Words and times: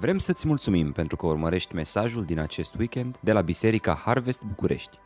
Vrem 0.00 0.18
să-ți 0.18 0.46
mulțumim 0.46 0.92
pentru 0.92 1.16
că 1.16 1.26
urmărești 1.26 1.74
mesajul 1.74 2.24
din 2.24 2.38
acest 2.38 2.74
weekend 2.74 3.18
de 3.20 3.32
la 3.32 3.40
Biserica 3.40 3.94
Harvest 3.94 4.42
București. 4.42 4.98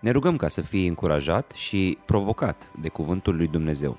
Ne 0.00 0.10
rugăm 0.10 0.36
ca 0.36 0.48
să 0.48 0.60
fii 0.60 0.86
încurajat 0.86 1.50
și 1.50 1.98
provocat 2.06 2.70
de 2.80 2.88
Cuvântul 2.88 3.36
lui 3.36 3.46
Dumnezeu. 3.46 3.98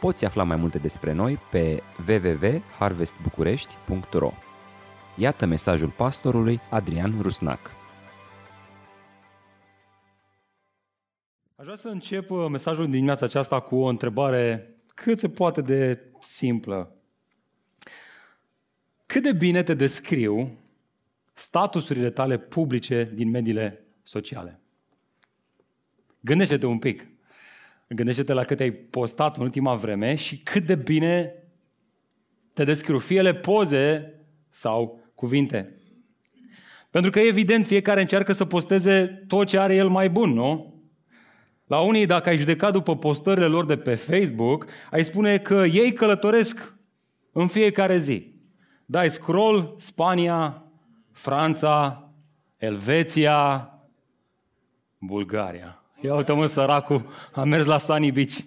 Poți 0.00 0.24
afla 0.24 0.42
mai 0.42 0.56
multe 0.56 0.78
despre 0.78 1.12
noi 1.12 1.38
pe 1.50 1.82
www.harvestbucurești.ro 2.08 4.32
Iată 5.16 5.46
mesajul 5.46 5.90
pastorului 5.90 6.60
Adrian 6.70 7.14
Rusnac. 7.20 7.70
Aș 11.56 11.64
vrea 11.64 11.76
să 11.76 11.88
încep 11.88 12.30
uh, 12.30 12.46
mesajul 12.50 12.84
din 12.84 12.92
dimineața 12.92 13.24
aceasta 13.24 13.60
cu 13.60 13.76
o 13.76 13.86
întrebare 13.86 14.76
cât 14.94 15.18
se 15.18 15.28
poate 15.28 15.60
de 15.60 16.00
simplă. 16.20 16.96
Cât 19.12 19.22
de 19.22 19.32
bine 19.32 19.62
te 19.62 19.74
descriu 19.74 20.58
statusurile 21.32 22.10
tale 22.10 22.38
publice 22.38 23.10
din 23.14 23.30
mediile 23.30 23.84
sociale? 24.02 24.60
Gândește-te 26.20 26.66
un 26.66 26.78
pic. 26.78 27.06
Gândește-te 27.88 28.32
la 28.32 28.44
cât 28.44 28.60
ai 28.60 28.70
postat 28.70 29.36
în 29.36 29.42
ultima 29.42 29.74
vreme 29.74 30.14
și 30.14 30.38
cât 30.38 30.66
de 30.66 30.74
bine 30.74 31.34
te 32.52 32.64
descriu, 32.64 32.98
fie 32.98 33.18
ele 33.18 33.34
poze 33.34 34.14
sau 34.48 35.10
cuvinte. 35.14 35.80
Pentru 36.90 37.10
că, 37.10 37.20
evident, 37.20 37.66
fiecare 37.66 38.00
încearcă 38.00 38.32
să 38.32 38.44
posteze 38.44 39.24
tot 39.26 39.46
ce 39.46 39.58
are 39.58 39.74
el 39.74 39.88
mai 39.88 40.10
bun, 40.10 40.30
nu? 40.32 40.82
La 41.66 41.80
unii, 41.80 42.06
dacă 42.06 42.28
ai 42.28 42.38
judecat 42.38 42.72
după 42.72 42.96
postările 42.96 43.46
lor 43.46 43.64
de 43.64 43.76
pe 43.76 43.94
Facebook, 43.94 44.66
ai 44.90 45.04
spune 45.04 45.38
că 45.38 45.64
ei 45.72 45.92
călătoresc 45.92 46.74
în 47.32 47.46
fiecare 47.46 47.98
zi. 47.98 48.31
Dai 48.92 49.10
scroll, 49.10 49.74
Spania, 49.76 50.62
Franța, 51.12 52.08
Elveția, 52.56 53.70
Bulgaria. 54.98 55.82
Ia 56.00 56.14
uite 56.14 56.32
mă, 56.32 56.46
săracul, 56.46 57.06
a 57.32 57.44
mers 57.44 57.66
la 57.66 57.78
Sunny 57.78 58.12
Beach. 58.12 58.38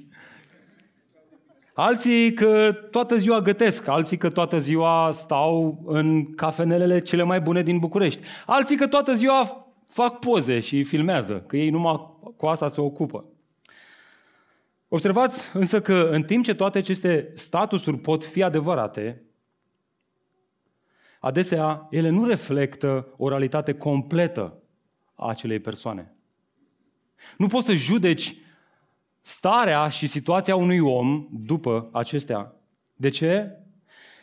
Alții 1.73 2.33
că 2.33 2.71
toată 2.91 3.17
ziua 3.17 3.41
gătesc, 3.41 3.87
alții 3.87 4.17
că 4.17 4.29
toată 4.29 4.59
ziua 4.59 5.11
stau 5.11 5.81
în 5.85 6.33
cafenelele 6.33 7.01
cele 7.01 7.23
mai 7.23 7.41
bune 7.41 7.63
din 7.63 7.79
București. 7.79 8.21
Alții 8.45 8.75
că 8.75 8.87
toată 8.87 9.13
ziua 9.13 9.67
fac 9.89 10.19
poze 10.19 10.59
și 10.59 10.83
filmează, 10.83 11.43
că 11.47 11.57
ei 11.57 11.69
numai 11.69 12.09
cu 12.37 12.45
asta 12.45 12.69
se 12.69 12.81
ocupă. 12.81 13.25
Observați 14.87 15.49
însă 15.53 15.81
că 15.81 16.09
în 16.11 16.23
timp 16.23 16.43
ce 16.43 16.55
toate 16.55 16.77
aceste 16.77 17.31
statusuri 17.35 17.97
pot 17.97 18.25
fi 18.25 18.43
adevărate, 18.43 19.25
adesea 21.25 21.87
ele 21.89 22.09
nu 22.09 22.25
reflectă 22.25 23.07
o 23.17 23.29
realitate 23.29 23.73
completă 23.73 24.57
a 25.15 25.29
acelei 25.29 25.59
persoane. 25.59 26.15
Nu 27.37 27.47
poți 27.47 27.65
să 27.65 27.73
judeci 27.73 28.35
starea 29.21 29.87
și 29.87 30.07
situația 30.07 30.55
unui 30.55 30.79
om 30.79 31.27
după 31.31 31.89
acestea. 31.91 32.53
De 32.95 33.09
ce? 33.09 33.59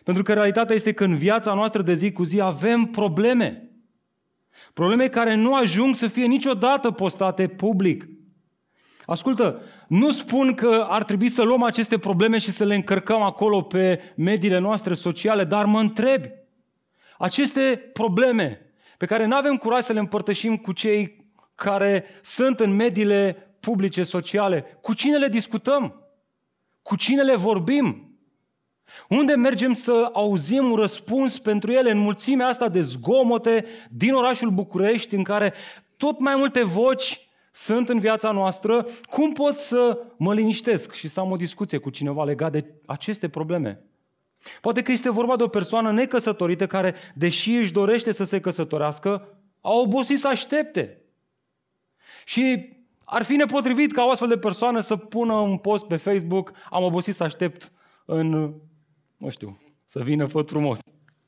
Pentru 0.05 0.23
că 0.23 0.33
realitatea 0.33 0.75
este 0.75 0.93
că 0.93 1.05
în 1.05 1.17
viața 1.17 1.55
noastră 1.55 1.83
de 1.83 1.95
zi 1.95 2.13
cu 2.13 2.23
zi 2.23 2.41
avem 2.41 2.85
probleme. 2.85 3.71
Probleme 4.73 5.09
care 5.09 5.35
nu 5.35 5.55
ajung 5.55 5.95
să 5.95 6.07
fie 6.07 6.27
niciodată 6.27 6.91
postate 6.91 7.49
public. 7.49 8.09
Ascultă, 9.07 9.61
nu 9.89 10.11
spun 10.11 10.55
că 10.55 10.87
ar 10.89 11.05
trebui 11.05 11.29
să 11.29 11.43
luăm 11.43 11.63
aceste 11.63 11.99
probleme 11.99 12.39
și 12.39 12.51
să 12.51 12.65
le 12.65 12.75
încărcăm 12.75 13.23
acolo 13.23 13.63
pe 13.63 14.01
mediile 14.17 14.59
noastre 14.59 14.95
sociale, 14.95 15.45
dar 15.45 15.65
mă 15.65 15.81
întrebi, 15.81 16.41
aceste 17.23 17.91
probleme 17.93 18.73
pe 18.97 19.07
care 19.07 19.25
nu 19.25 19.37
avem 19.37 19.57
curaj 19.57 19.83
să 19.83 19.93
le 19.93 19.99
împărtășim 19.99 20.57
cu 20.57 20.73
cei 20.73 21.27
care 21.55 22.05
sunt 22.23 22.61
în 22.61 22.75
mediile 22.75 23.55
publice, 23.61 24.03
sociale, 24.03 24.79
cu 24.81 24.95
cine 24.95 25.17
le 25.17 25.29
discutăm? 25.29 26.07
Cu 26.83 26.97
cine 26.97 27.23
le 27.23 27.35
vorbim? 27.35 28.17
Unde 29.09 29.35
mergem 29.35 29.73
să 29.73 30.11
auzim 30.13 30.71
un 30.71 30.77
răspuns 30.77 31.39
pentru 31.39 31.73
ele 31.73 31.91
în 31.91 31.99
mulțimea 31.99 32.47
asta 32.47 32.69
de 32.69 32.81
zgomote 32.81 33.65
din 33.91 34.15
orașul 34.15 34.51
București, 34.51 35.15
în 35.15 35.23
care 35.23 35.53
tot 35.97 36.21
mai 36.21 36.37
multe 36.37 36.63
voci 36.63 37.29
sunt 37.53 37.89
în 37.89 37.99
viața 37.99 38.31
noastră, 38.31 38.87
cum 39.11 39.33
pot 39.33 39.57
să 39.57 39.99
mă 40.17 40.35
liniștesc 40.35 40.93
și 40.93 41.09
să 41.09 41.21
am 41.21 41.31
o 41.31 41.37
discuție 41.37 41.79
cu 41.79 41.91
cineva 41.91 42.25
legat 42.25 42.53
de 42.53 42.65
aceste 42.87 43.29
probleme? 43.29 43.92
Poate 44.61 44.83
că 44.83 44.93
este 44.93 45.11
vorba 45.11 45.37
de 45.37 45.43
o 45.43 45.49
persoană 45.49 45.93
necăsătorită 45.93 46.67
care, 46.67 46.95
deși 47.15 47.51
își 47.51 47.73
dorește 47.73 48.13
să 48.13 48.25
se 48.25 48.41
căsătorească, 48.41 49.29
a 49.61 49.71
obosit 49.71 50.19
să 50.19 50.29
aștepte. 50.29 51.03
Și 52.25 52.73
ar 53.05 53.23
fi 53.23 53.37
nepotrivit 53.37 53.93
ca 53.93 54.05
o 54.05 54.11
astfel 54.11 54.29
de 54.29 54.39
persoană 54.39 54.81
să 54.81 54.97
pună 54.97 55.33
un 55.33 55.59
post 55.59 55.87
pe 55.87 55.97
Facebook, 55.97 56.53
am 56.71 56.83
obosit 56.83 57.15
să 57.15 57.23
aștept 57.23 57.73
în, 58.05 58.55
nu 59.17 59.29
știu, 59.29 59.59
să 59.85 60.03
vină 60.03 60.27
făt 60.27 60.49
frumos. 60.49 60.79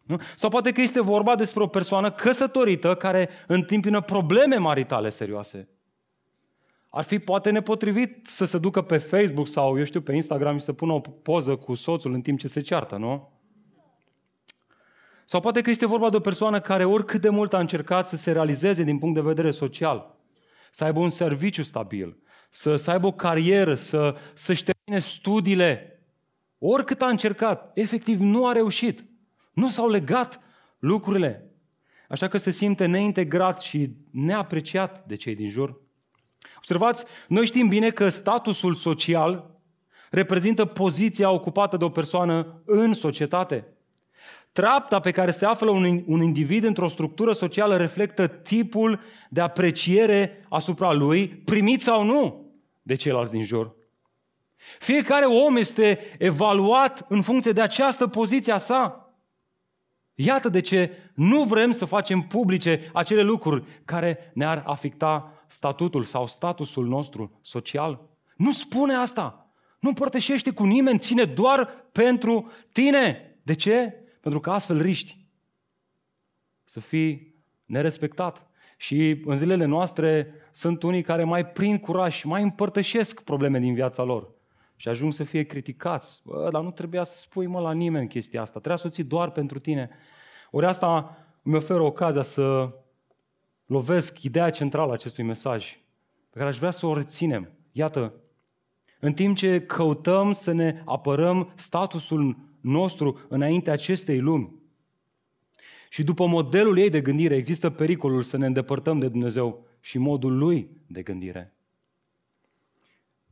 Nu? 0.03 0.21
Sau 0.37 0.51
poate 0.51 0.73
că 0.73 0.81
este 0.81 1.03
vorba 1.03 1.35
despre 1.35 1.63
o 1.63 1.67
persoană 1.67 2.11
căsătorită 2.11 2.95
care 2.95 3.29
întâmpină 3.47 4.01
probleme 4.01 4.57
maritale 4.57 5.11
serioase. 5.11 5.69
Ar 6.97 7.05
fi 7.05 7.19
poate 7.19 7.51
nepotrivit 7.51 8.27
să 8.27 8.45
se 8.45 8.59
ducă 8.59 8.83
pe 8.83 8.99
Facebook 8.99 9.49
sau, 9.49 9.79
eu 9.79 9.85
știu, 9.85 10.01
pe 10.01 10.15
Instagram 10.15 10.59
și 10.59 10.65
să 10.65 10.73
pună 10.73 10.93
o 10.93 11.01
poză 11.01 11.57
cu 11.57 11.75
soțul 11.75 12.13
în 12.13 12.21
timp 12.21 12.39
ce 12.39 12.49
se 12.49 12.61
ceartă, 12.61 12.97
nu? 12.97 13.33
Sau 15.25 15.41
poate 15.41 15.61
că 15.61 15.71
este 15.71 15.87
vorba 15.87 16.11
de 16.11 16.17
o 16.17 16.21
persoană 16.21 16.61
care 16.61 16.85
oricât 16.85 17.21
de 17.21 17.29
mult 17.29 17.55
a 17.55 17.59
încercat 17.59 18.09
să 18.09 18.17
se 18.17 18.33
realizeze 18.33 18.83
din 18.83 18.99
punct 18.99 19.15
de 19.15 19.21
vedere 19.21 19.51
social, 19.51 20.17
să 20.71 20.85
aibă 20.85 20.99
un 20.99 21.11
serviciu 21.11 21.63
stabil, 21.63 22.17
să, 22.51 22.77
să 22.77 22.91
aibă 22.91 23.07
o 23.07 23.13
carieră, 23.13 23.75
să, 23.75 24.17
să-și 24.35 24.65
termine 24.65 25.07
studiile, 25.07 26.03
oricât 26.59 27.03
a 27.03 27.09
încercat, 27.09 27.71
efectiv 27.75 28.21
nu 28.21 28.47
a 28.47 28.53
reușit. 28.53 29.05
Nu 29.53 29.69
s-au 29.69 29.89
legat 29.89 30.41
lucrurile. 30.79 31.51
Așa 32.09 32.29
că 32.29 32.39
se 32.39 32.51
simte 32.51 32.87
neintegrat 32.87 33.61
și 33.61 33.91
neapreciat 34.11 35.07
de 35.07 35.15
cei 35.15 35.35
din 35.35 35.51
jur. 35.51 35.83
Observați, 36.57 37.05
noi 37.29 37.47
știm 37.47 37.69
bine 37.69 37.91
că 37.91 38.09
statusul 38.09 38.75
social 38.75 39.51
reprezintă 40.11 40.65
poziția 40.65 41.31
ocupată 41.31 41.77
de 41.77 41.85
o 41.85 41.89
persoană 41.89 42.63
în 42.65 42.93
societate. 42.93 43.67
Trapta 44.53 45.01
pe 45.01 45.11
care 45.11 45.31
se 45.31 45.47
află 45.47 45.71
un, 45.71 46.03
un 46.07 46.23
individ 46.23 46.65
într-o 46.65 46.89
structură 46.89 47.33
socială 47.33 47.77
reflectă 47.77 48.27
tipul 48.27 49.01
de 49.31 49.41
apreciere 49.41 50.47
asupra 50.49 50.93
lui, 50.93 51.29
primit 51.29 51.83
sau 51.83 52.05
nu, 52.05 52.53
de 52.83 52.95
ceilalți 52.95 53.33
din 53.33 53.43
jur. 53.43 53.75
Fiecare 54.79 55.25
om 55.25 55.57
este 55.57 55.99
evaluat 56.19 57.07
în 57.09 57.23
funcție 57.23 57.53
de 57.53 57.61
această 57.61 58.07
poziție 58.07 58.53
a 58.53 58.59
sa. 58.59 59.15
Iată 60.15 60.49
de 60.49 60.61
ce 60.61 60.91
nu 61.15 61.43
vrem 61.43 61.71
să 61.71 61.85
facem 61.85 62.21
publice 62.21 62.91
acele 62.93 63.23
lucruri 63.23 63.65
care 63.85 64.31
ne-ar 64.35 64.63
afecta 64.67 65.44
statutul 65.55 66.05
sau 66.05 66.27
statusul 66.27 66.87
nostru 66.87 67.39
social. 67.43 68.01
Nu 68.37 68.53
spune 68.53 68.95
asta. 68.95 69.49
Nu 69.79 69.89
împărtășește 69.89 70.51
cu 70.51 70.65
nimeni, 70.65 70.99
ține 70.99 71.25
doar 71.25 71.69
pentru 71.93 72.51
tine. 72.73 73.37
De 73.43 73.55
ce? 73.55 73.95
Pentru 74.21 74.41
că 74.41 74.51
astfel 74.51 74.81
riști 74.81 75.19
să 76.65 76.81
fii 76.81 77.35
nerespectat. 77.65 78.47
Și 78.77 79.23
în 79.25 79.37
zilele 79.37 79.65
noastre 79.65 80.35
sunt 80.53 80.83
unii 80.83 81.03
care 81.03 81.25
mai 81.25 81.47
prind 81.47 81.81
curaj 81.81 82.15
și 82.15 82.27
mai 82.27 82.43
împărtășesc 82.43 83.23
probleme 83.23 83.59
din 83.59 83.75
viața 83.75 84.03
lor. 84.03 84.31
Și 84.77 84.89
ajung 84.89 85.13
să 85.13 85.25
fie 85.25 85.43
criticați. 85.43 86.21
Bă, 86.25 86.49
dar 86.53 86.63
nu 86.63 86.71
trebuia 86.71 87.05
să 87.05 87.19
spui 87.19 87.47
mă 87.47 87.61
la 87.61 87.73
nimeni 87.73 88.09
chestia 88.09 88.41
asta. 88.41 88.59
Trebuia 88.59 88.77
să 88.77 88.87
o 88.87 88.91
ții 88.91 89.05
doar 89.05 89.31
pentru 89.31 89.59
tine. 89.59 89.91
Ori 90.51 90.67
asta 90.67 91.17
mi 91.43 91.55
oferă 91.55 91.81
ocazia 91.81 92.23
să 92.23 92.73
lovesc 93.67 94.23
ideea 94.23 94.51
centrală 94.51 94.91
a 94.91 94.95
acestui 94.95 95.25
mesaj, 95.25 95.79
pe 96.31 96.39
care 96.39 96.51
aș 96.51 96.59
vrea 96.59 96.71
să 96.71 96.87
o 96.87 96.95
reținem. 96.95 97.51
Iată, 97.73 98.15
în 99.01 99.13
timp 99.13 99.37
ce 99.37 99.61
căutăm 99.61 100.33
să 100.33 100.53
ne 100.53 100.83
apărăm 100.85 101.53
statusul 101.55 102.37
nostru 102.61 103.21
înainte 103.29 103.71
acestei 103.71 104.21
lumi, 104.21 104.63
și 105.95 106.03
după 106.03 106.27
modelul 106.27 106.79
ei 106.79 106.91
de 106.91 107.01
gândire 107.01 107.35
există 107.35 107.71
pericolul 107.71 108.23
să 108.23 108.37
ne 108.37 108.47
îndepărtăm 108.47 108.99
de 108.99 109.09
Dumnezeu 109.09 109.67
și 109.81 109.99
modul 109.99 110.39
lui 110.39 110.71
de 110.87 111.03
gândire. 111.03 111.55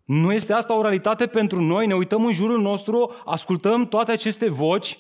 Nu 0.04 0.32
este 0.32 0.52
asta 0.52 0.76
o 0.76 0.80
realitate 0.80 1.26
pentru 1.26 1.60
noi? 1.60 1.86
Ne 1.86 1.94
uităm 1.94 2.24
în 2.24 2.32
jurul 2.32 2.60
nostru, 2.60 3.14
ascultăm 3.24 3.88
toate 3.88 4.12
aceste 4.12 4.48
voci 4.48 4.98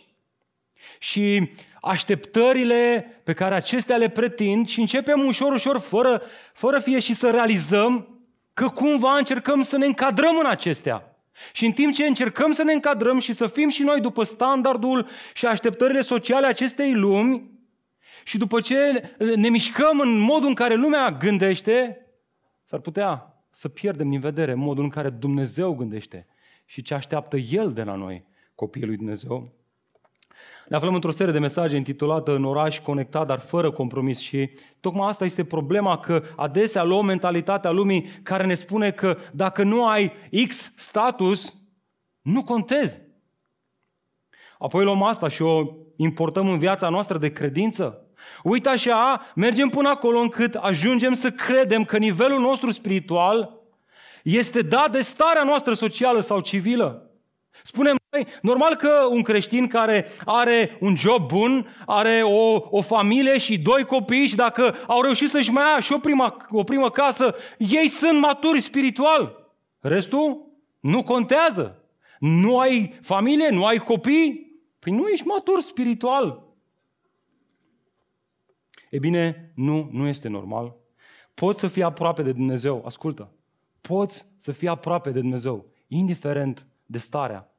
și 0.98 1.50
așteptările 1.84 3.06
pe 3.24 3.32
care 3.32 3.54
acestea 3.54 3.96
le 3.96 4.08
pretind 4.08 4.66
și 4.66 4.80
începem 4.80 5.26
ușor, 5.26 5.52
ușor, 5.52 5.78
fără, 5.78 6.22
fără 6.52 6.78
fie 6.78 6.98
și 6.98 7.14
să 7.14 7.30
realizăm 7.30 8.20
că 8.54 8.68
cumva 8.68 9.16
încercăm 9.16 9.62
să 9.62 9.76
ne 9.76 9.86
încadrăm 9.86 10.38
în 10.38 10.46
acestea. 10.46 11.16
Și 11.52 11.66
în 11.66 11.72
timp 11.72 11.94
ce 11.94 12.06
încercăm 12.06 12.52
să 12.52 12.62
ne 12.62 12.72
încadrăm 12.72 13.18
și 13.18 13.32
să 13.32 13.46
fim 13.46 13.68
și 13.68 13.82
noi 13.82 14.00
după 14.00 14.24
standardul 14.24 15.08
și 15.34 15.46
așteptările 15.46 16.00
sociale 16.00 16.46
acestei 16.46 16.94
lumi, 16.94 17.50
și 18.24 18.38
după 18.38 18.60
ce 18.60 19.10
ne 19.36 19.48
mișcăm 19.48 20.00
în 20.00 20.18
modul 20.18 20.48
în 20.48 20.54
care 20.54 20.74
lumea 20.74 21.10
gândește, 21.10 22.06
s-ar 22.64 22.80
putea 22.80 23.36
să 23.50 23.68
pierdem 23.68 24.10
din 24.10 24.20
vedere 24.20 24.54
modul 24.54 24.84
în 24.84 24.90
care 24.90 25.10
Dumnezeu 25.10 25.74
gândește 25.74 26.26
și 26.64 26.82
ce 26.82 26.94
așteaptă 26.94 27.36
El 27.36 27.72
de 27.72 27.82
la 27.82 27.94
noi, 27.94 28.24
copiii 28.54 28.86
lui 28.86 28.96
Dumnezeu. 28.96 29.61
Ne 30.68 30.76
aflăm 30.76 30.94
într-o 30.94 31.10
serie 31.10 31.32
de 31.32 31.38
mesaje 31.38 31.76
intitulată 31.76 32.34
În 32.34 32.44
oraș 32.44 32.80
conectat, 32.80 33.26
dar 33.26 33.40
fără 33.40 33.70
compromis 33.70 34.18
și 34.18 34.50
tocmai 34.80 35.08
asta 35.08 35.24
este 35.24 35.44
problema, 35.44 35.98
că 35.98 36.22
adesea 36.36 36.82
luăm 36.82 37.04
mentalitatea 37.04 37.70
lumii 37.70 38.20
care 38.22 38.46
ne 38.46 38.54
spune 38.54 38.90
că 38.90 39.16
dacă 39.32 39.62
nu 39.62 39.86
ai 39.86 40.12
X 40.48 40.72
status, 40.76 41.54
nu 42.22 42.44
contezi. 42.44 43.00
Apoi 44.58 44.84
luăm 44.84 45.02
asta 45.02 45.28
și 45.28 45.42
o 45.42 45.64
importăm 45.96 46.48
în 46.48 46.58
viața 46.58 46.88
noastră 46.88 47.18
de 47.18 47.32
credință. 47.32 48.06
Uite 48.42 48.68
așa, 48.68 49.32
mergem 49.34 49.68
până 49.68 49.88
acolo 49.88 50.18
încât 50.18 50.54
ajungem 50.54 51.14
să 51.14 51.30
credem 51.30 51.84
că 51.84 51.98
nivelul 51.98 52.40
nostru 52.40 52.70
spiritual 52.70 53.60
este 54.22 54.62
dat 54.62 54.92
de 54.92 55.00
starea 55.00 55.42
noastră 55.42 55.74
socială 55.74 56.20
sau 56.20 56.40
civilă. 56.40 57.10
Spunem 57.62 57.96
noi, 58.12 58.26
normal 58.42 58.74
că 58.74 59.06
un 59.10 59.22
creștin 59.22 59.66
care 59.66 60.06
are 60.24 60.76
un 60.80 60.96
job 60.96 61.28
bun, 61.28 61.66
are 61.86 62.22
o, 62.22 62.60
o 62.70 62.80
familie 62.80 63.38
și 63.38 63.58
doi 63.58 63.84
copii 63.84 64.26
și 64.26 64.34
dacă 64.36 64.74
au 64.86 65.02
reușit 65.02 65.28
să-și 65.28 65.50
mai 65.50 65.64
ia 65.72 65.80
și 65.80 65.92
o 65.92 65.98
primă, 65.98 66.36
o 66.48 66.64
primă 66.64 66.90
casă, 66.90 67.34
ei 67.58 67.88
sunt 67.88 68.20
maturi 68.20 68.60
spiritual. 68.60 69.52
Restul 69.80 70.50
nu 70.80 71.02
contează. 71.02 71.84
Nu 72.18 72.58
ai 72.58 72.98
familie, 73.02 73.48
nu 73.48 73.64
ai 73.64 73.78
copii, 73.78 74.60
păi 74.78 74.92
nu 74.92 75.06
ești 75.06 75.26
matur 75.26 75.60
spiritual. 75.60 76.42
E 78.90 78.98
bine, 78.98 79.52
nu, 79.54 79.88
nu 79.92 80.06
este 80.06 80.28
normal. 80.28 80.76
Poți 81.34 81.60
să 81.60 81.68
fii 81.68 81.82
aproape 81.82 82.22
de 82.22 82.32
Dumnezeu, 82.32 82.82
ascultă, 82.86 83.32
poți 83.80 84.26
să 84.36 84.52
fii 84.52 84.68
aproape 84.68 85.10
de 85.10 85.20
Dumnezeu, 85.20 85.66
indiferent 85.88 86.66
de 86.86 86.98
starea 86.98 87.51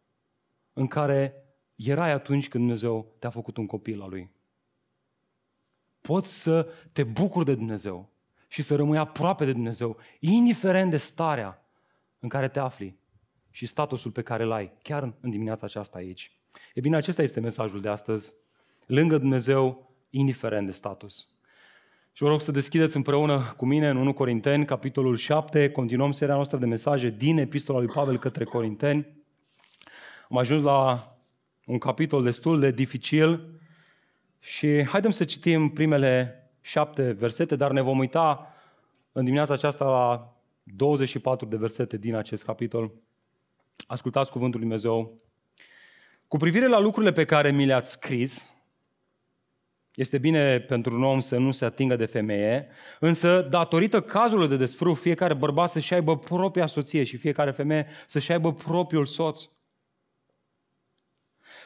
în 0.74 0.88
care 0.88 1.36
erai 1.76 2.12
atunci 2.12 2.48
când 2.48 2.64
Dumnezeu 2.64 3.16
te-a 3.20 3.30
făcut 3.30 3.58
un 3.58 3.66
copil 3.66 4.02
al 4.02 4.10
Lui. 4.10 4.30
Poți 6.02 6.42
să 6.42 6.70
te 6.92 7.04
bucuri 7.04 7.46
de 7.46 7.56
Dumnezeu 7.56 8.10
și 8.48 8.62
să 8.62 8.76
rămâi 8.76 8.98
aproape 8.98 9.46
de 9.46 9.52
Dumnezeu, 9.52 9.98
indiferent 10.20 10.90
de 10.90 10.98
starea 10.98 11.66
în 12.20 12.30
care 12.30 12.48
te 12.48 12.60
afli 12.60 12.98
și 13.52 13.66
statusul 13.66 14.12
pe 14.12 14.22
care 14.22 14.44
îl 14.44 14.52
ai, 14.52 14.72
chiar 14.82 15.14
în 15.20 15.30
dimineața 15.30 15.66
aceasta 15.66 15.98
aici. 15.98 16.32
E 16.74 16.80
bine, 16.80 16.96
acesta 16.96 17.22
este 17.22 17.40
mesajul 17.40 17.82
de 17.82 17.90
astăzi. 17.90 18.34
Lângă 18.86 19.18
Dumnezeu, 19.18 19.92
indiferent 20.10 20.66
de 20.66 20.72
status. 20.72 21.28
Și 22.12 22.24
vă 22.24 22.30
rog 22.30 22.42
să 22.42 22.52
deschideți 22.52 22.96
împreună 22.96 23.54
cu 23.58 23.66
mine 23.66 23.90
în 23.90 23.98
1 23.98 24.14
Corinteni, 24.14 24.66
capitolul 24.66 25.16
7, 25.18 25.72
continuăm 25.72 26.12
seria 26.12 26.34
noastră 26.34 26.58
de 26.58 26.66
mesaje 26.66 27.10
din 27.10 27.38
Epistola 27.38 27.80
lui 27.80 27.88
Pavel 27.94 28.18
către 28.18 28.44
Corinteni. 28.44 29.23
Am 30.30 30.38
ajuns 30.38 30.62
la 30.62 31.08
un 31.66 31.78
capitol 31.78 32.24
destul 32.24 32.60
de 32.60 32.72
dificil 32.72 33.60
și 34.40 34.84
haidem 34.84 35.12
să 35.12 35.24
citim 35.24 35.70
primele 35.70 36.38
șapte 36.62 37.12
versete, 37.12 37.56
dar 37.56 37.72
ne 37.72 37.82
vom 37.82 37.98
uita 37.98 38.54
în 39.12 39.24
dimineața 39.24 39.54
aceasta 39.54 39.86
la 39.86 40.34
24 40.64 41.46
de 41.46 41.58
versete 41.58 41.98
din 41.98 42.16
acest 42.16 42.44
capitol. 42.44 42.92
Ascultați 43.88 44.32
cuvântul 44.32 44.60
lui 44.60 44.70
Dumnezeu. 44.70 45.22
Cu 46.28 46.38
privire 46.38 46.68
la 46.68 46.80
lucrurile 46.80 47.12
pe 47.12 47.26
care 47.26 47.52
mi 47.52 47.66
le-ați 47.66 47.92
scris, 47.92 48.54
este 49.96 50.18
bine 50.18 50.60
pentru 50.60 50.96
un 50.96 51.04
om 51.04 51.20
să 51.20 51.38
nu 51.38 51.52
se 51.52 51.66
atingă 51.66 51.96
de 51.96 52.06
femeie, 52.06 52.68
însă 53.00 53.48
datorită 53.50 54.02
cazului 54.02 54.48
de 54.48 54.58
desfrâu, 54.58 54.94
fiecare 54.94 55.34
bărbat 55.34 55.70
să-și 55.70 55.94
aibă 55.94 56.18
propria 56.18 56.66
soție 56.66 57.04
și 57.04 57.18
fiecare 57.18 57.52
femeie 57.52 57.88
să-și 58.08 58.32
aibă 58.32 58.54
propriul 58.54 59.06
soț. 59.06 59.50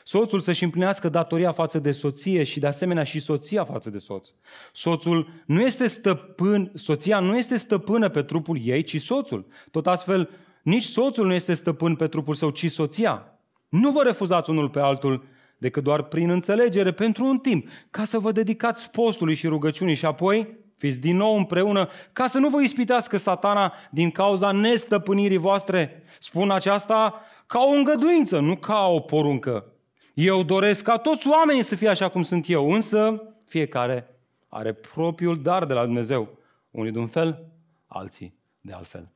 Soțul 0.08 0.40
să-și 0.40 0.64
împlinească 0.64 1.10
datoria 1.10 1.52
față 1.52 1.80
de 1.80 1.92
soție 1.92 2.44
și 2.44 2.60
de 2.60 2.68
asemenea 2.68 3.04
și 3.04 3.20
soția 3.20 3.64
față 3.64 3.90
de 3.90 3.98
soț. 3.98 4.30
Soțul 4.74 5.30
nu 5.46 5.62
este 5.62 5.88
stăpân, 5.88 6.72
soția 6.76 7.20
nu 7.20 7.38
este 7.38 7.58
stăpână 7.58 8.10
pe 8.10 8.22
trupul 8.22 8.60
ei, 8.64 8.84
ci 8.84 9.02
soțul. 9.02 9.46
Tot 9.72 9.88
astfel, 9.88 10.30
nici 10.62 10.84
soțul 10.84 11.26
nu 11.26 11.34
este 11.34 11.54
stăpân 11.54 11.96
pe 11.96 12.08
trupul 12.08 12.34
său, 12.34 12.50
ci 12.50 12.72
soția. 12.72 13.40
Nu 13.70 13.92
vă 13.92 14.04
refuzați 14.04 14.50
unul 14.50 14.70
pe 14.70 14.80
altul, 14.80 15.26
decât 15.58 15.84
doar 15.84 16.04
prin 16.04 16.30
înțelegere 16.30 16.92
pentru 16.92 17.26
un 17.26 17.38
timp, 17.38 17.68
ca 17.92 18.04
să 18.04 18.20
vă 18.20 18.32
dedicați 18.32 18.92
postului 18.92 19.36
și 19.36 19.48
rugăciunii 19.48 19.96
și 19.96 20.06
apoi 20.06 20.58
fiți 20.78 21.00
din 21.00 21.16
nou 21.16 21.38
împreună, 21.38 21.90
ca 22.14 22.28
să 22.28 22.38
nu 22.38 22.50
vă 22.50 22.62
ispitească 22.62 23.18
satana 23.18 23.74
din 23.92 24.12
cauza 24.12 24.52
nestăpânirii 24.52 25.38
voastre. 25.38 26.04
Spun 26.20 26.52
aceasta 26.52 27.22
ca 27.48 27.60
o 27.60 27.76
îngăduință, 27.76 28.40
nu 28.40 28.56
ca 28.56 28.86
o 28.86 29.00
poruncă. 29.00 29.72
Eu 30.20 30.44
doresc 30.44 30.84
ca 30.84 30.98
toți 30.98 31.28
oamenii 31.28 31.62
să 31.62 31.76
fie 31.76 31.90
așa 31.90 32.10
cum 32.10 32.24
sunt 32.24 32.50
eu, 32.50 32.72
însă 32.72 33.24
fiecare 33.46 34.20
are 34.48 34.74
propriul 34.74 35.42
dar 35.42 35.66
de 35.66 35.74
la 35.74 35.86
Dumnezeu. 35.86 36.38
Unii 36.72 36.92
de 36.92 37.00
un 37.00 37.08
fel, 37.08 37.52
alții 37.86 38.34
de 38.62 38.74
altfel. 38.74 39.12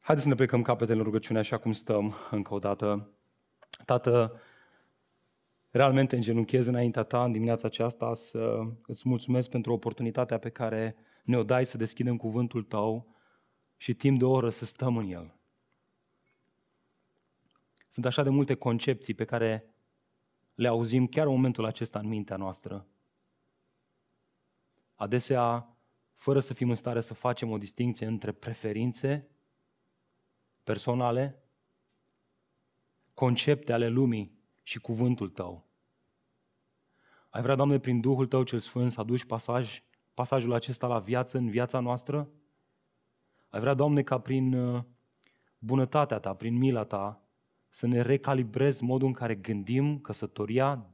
Haideți 0.00 0.26
să 0.26 0.32
ne 0.32 0.38
plecăm 0.38 0.62
capetele 0.62 0.98
în 0.98 1.04
rugăciune 1.04 1.38
așa 1.38 1.58
cum 1.58 1.72
stăm 1.72 2.14
încă 2.30 2.54
o 2.54 2.58
dată. 2.58 3.10
Tată, 3.84 4.40
realmente 5.70 6.16
îngenunchez 6.16 6.66
înaintea 6.66 7.02
ta 7.02 7.24
în 7.24 7.32
dimineața 7.32 7.66
aceasta 7.66 8.14
să 8.14 8.60
îți 8.86 9.08
mulțumesc 9.08 9.50
pentru 9.50 9.72
oportunitatea 9.72 10.38
pe 10.38 10.50
care 10.50 10.96
ne-o 11.24 11.42
dai 11.42 11.66
să 11.66 11.76
deschidem 11.76 12.16
cuvântul 12.16 12.62
tău 12.62 13.16
și 13.76 13.94
timp 13.94 14.18
de 14.18 14.24
o 14.24 14.30
oră 14.30 14.48
să 14.48 14.64
stăm 14.64 14.96
în 14.96 15.10
el. 15.10 15.34
Sunt 17.88 18.06
așa 18.06 18.22
de 18.22 18.30
multe 18.30 18.54
concepții 18.54 19.14
pe 19.14 19.24
care 19.24 19.66
le 20.54 20.68
auzim 20.68 21.06
chiar 21.06 21.26
în 21.26 21.32
momentul 21.32 21.64
acesta 21.64 21.98
în 21.98 22.08
mintea 22.08 22.36
noastră. 22.36 22.86
Adesea, 24.94 25.76
fără 26.14 26.40
să 26.40 26.54
fim 26.54 26.68
în 26.68 26.74
stare 26.74 27.00
să 27.00 27.14
facem 27.14 27.50
o 27.50 27.58
distinție 27.58 28.06
între 28.06 28.32
preferințe 28.32 29.28
personale, 30.62 31.42
concepte 33.14 33.72
ale 33.72 33.88
lumii 33.88 34.40
și 34.62 34.80
cuvântul 34.80 35.28
Tău. 35.28 35.70
Ai 37.28 37.42
vrea, 37.42 37.54
Doamne, 37.54 37.78
prin 37.78 38.00
Duhul 38.00 38.26
Tău 38.26 38.42
cel 38.42 38.58
Sfânt 38.58 38.92
să 38.92 39.00
aduci 39.00 39.24
pasaj, 39.24 39.82
pasajul 40.14 40.52
acesta 40.52 40.86
la 40.86 40.98
viață, 40.98 41.38
în 41.38 41.50
viața 41.50 41.80
noastră? 41.80 42.30
Ai 43.48 43.60
vrea, 43.60 43.74
Doamne, 43.74 44.02
ca 44.02 44.20
prin 44.20 44.54
uh, 44.54 44.84
bunătatea 45.58 46.18
Ta, 46.18 46.34
prin 46.34 46.56
mila 46.56 46.84
Ta, 46.84 47.21
să 47.74 47.86
ne 47.86 48.00
recalibrezi 48.00 48.84
modul 48.84 49.06
în 49.06 49.12
care 49.12 49.34
gândim 49.34 49.98
căsătoria, 49.98 50.86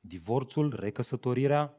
divorțul, 0.00 0.74
recăsătorirea, 0.78 1.76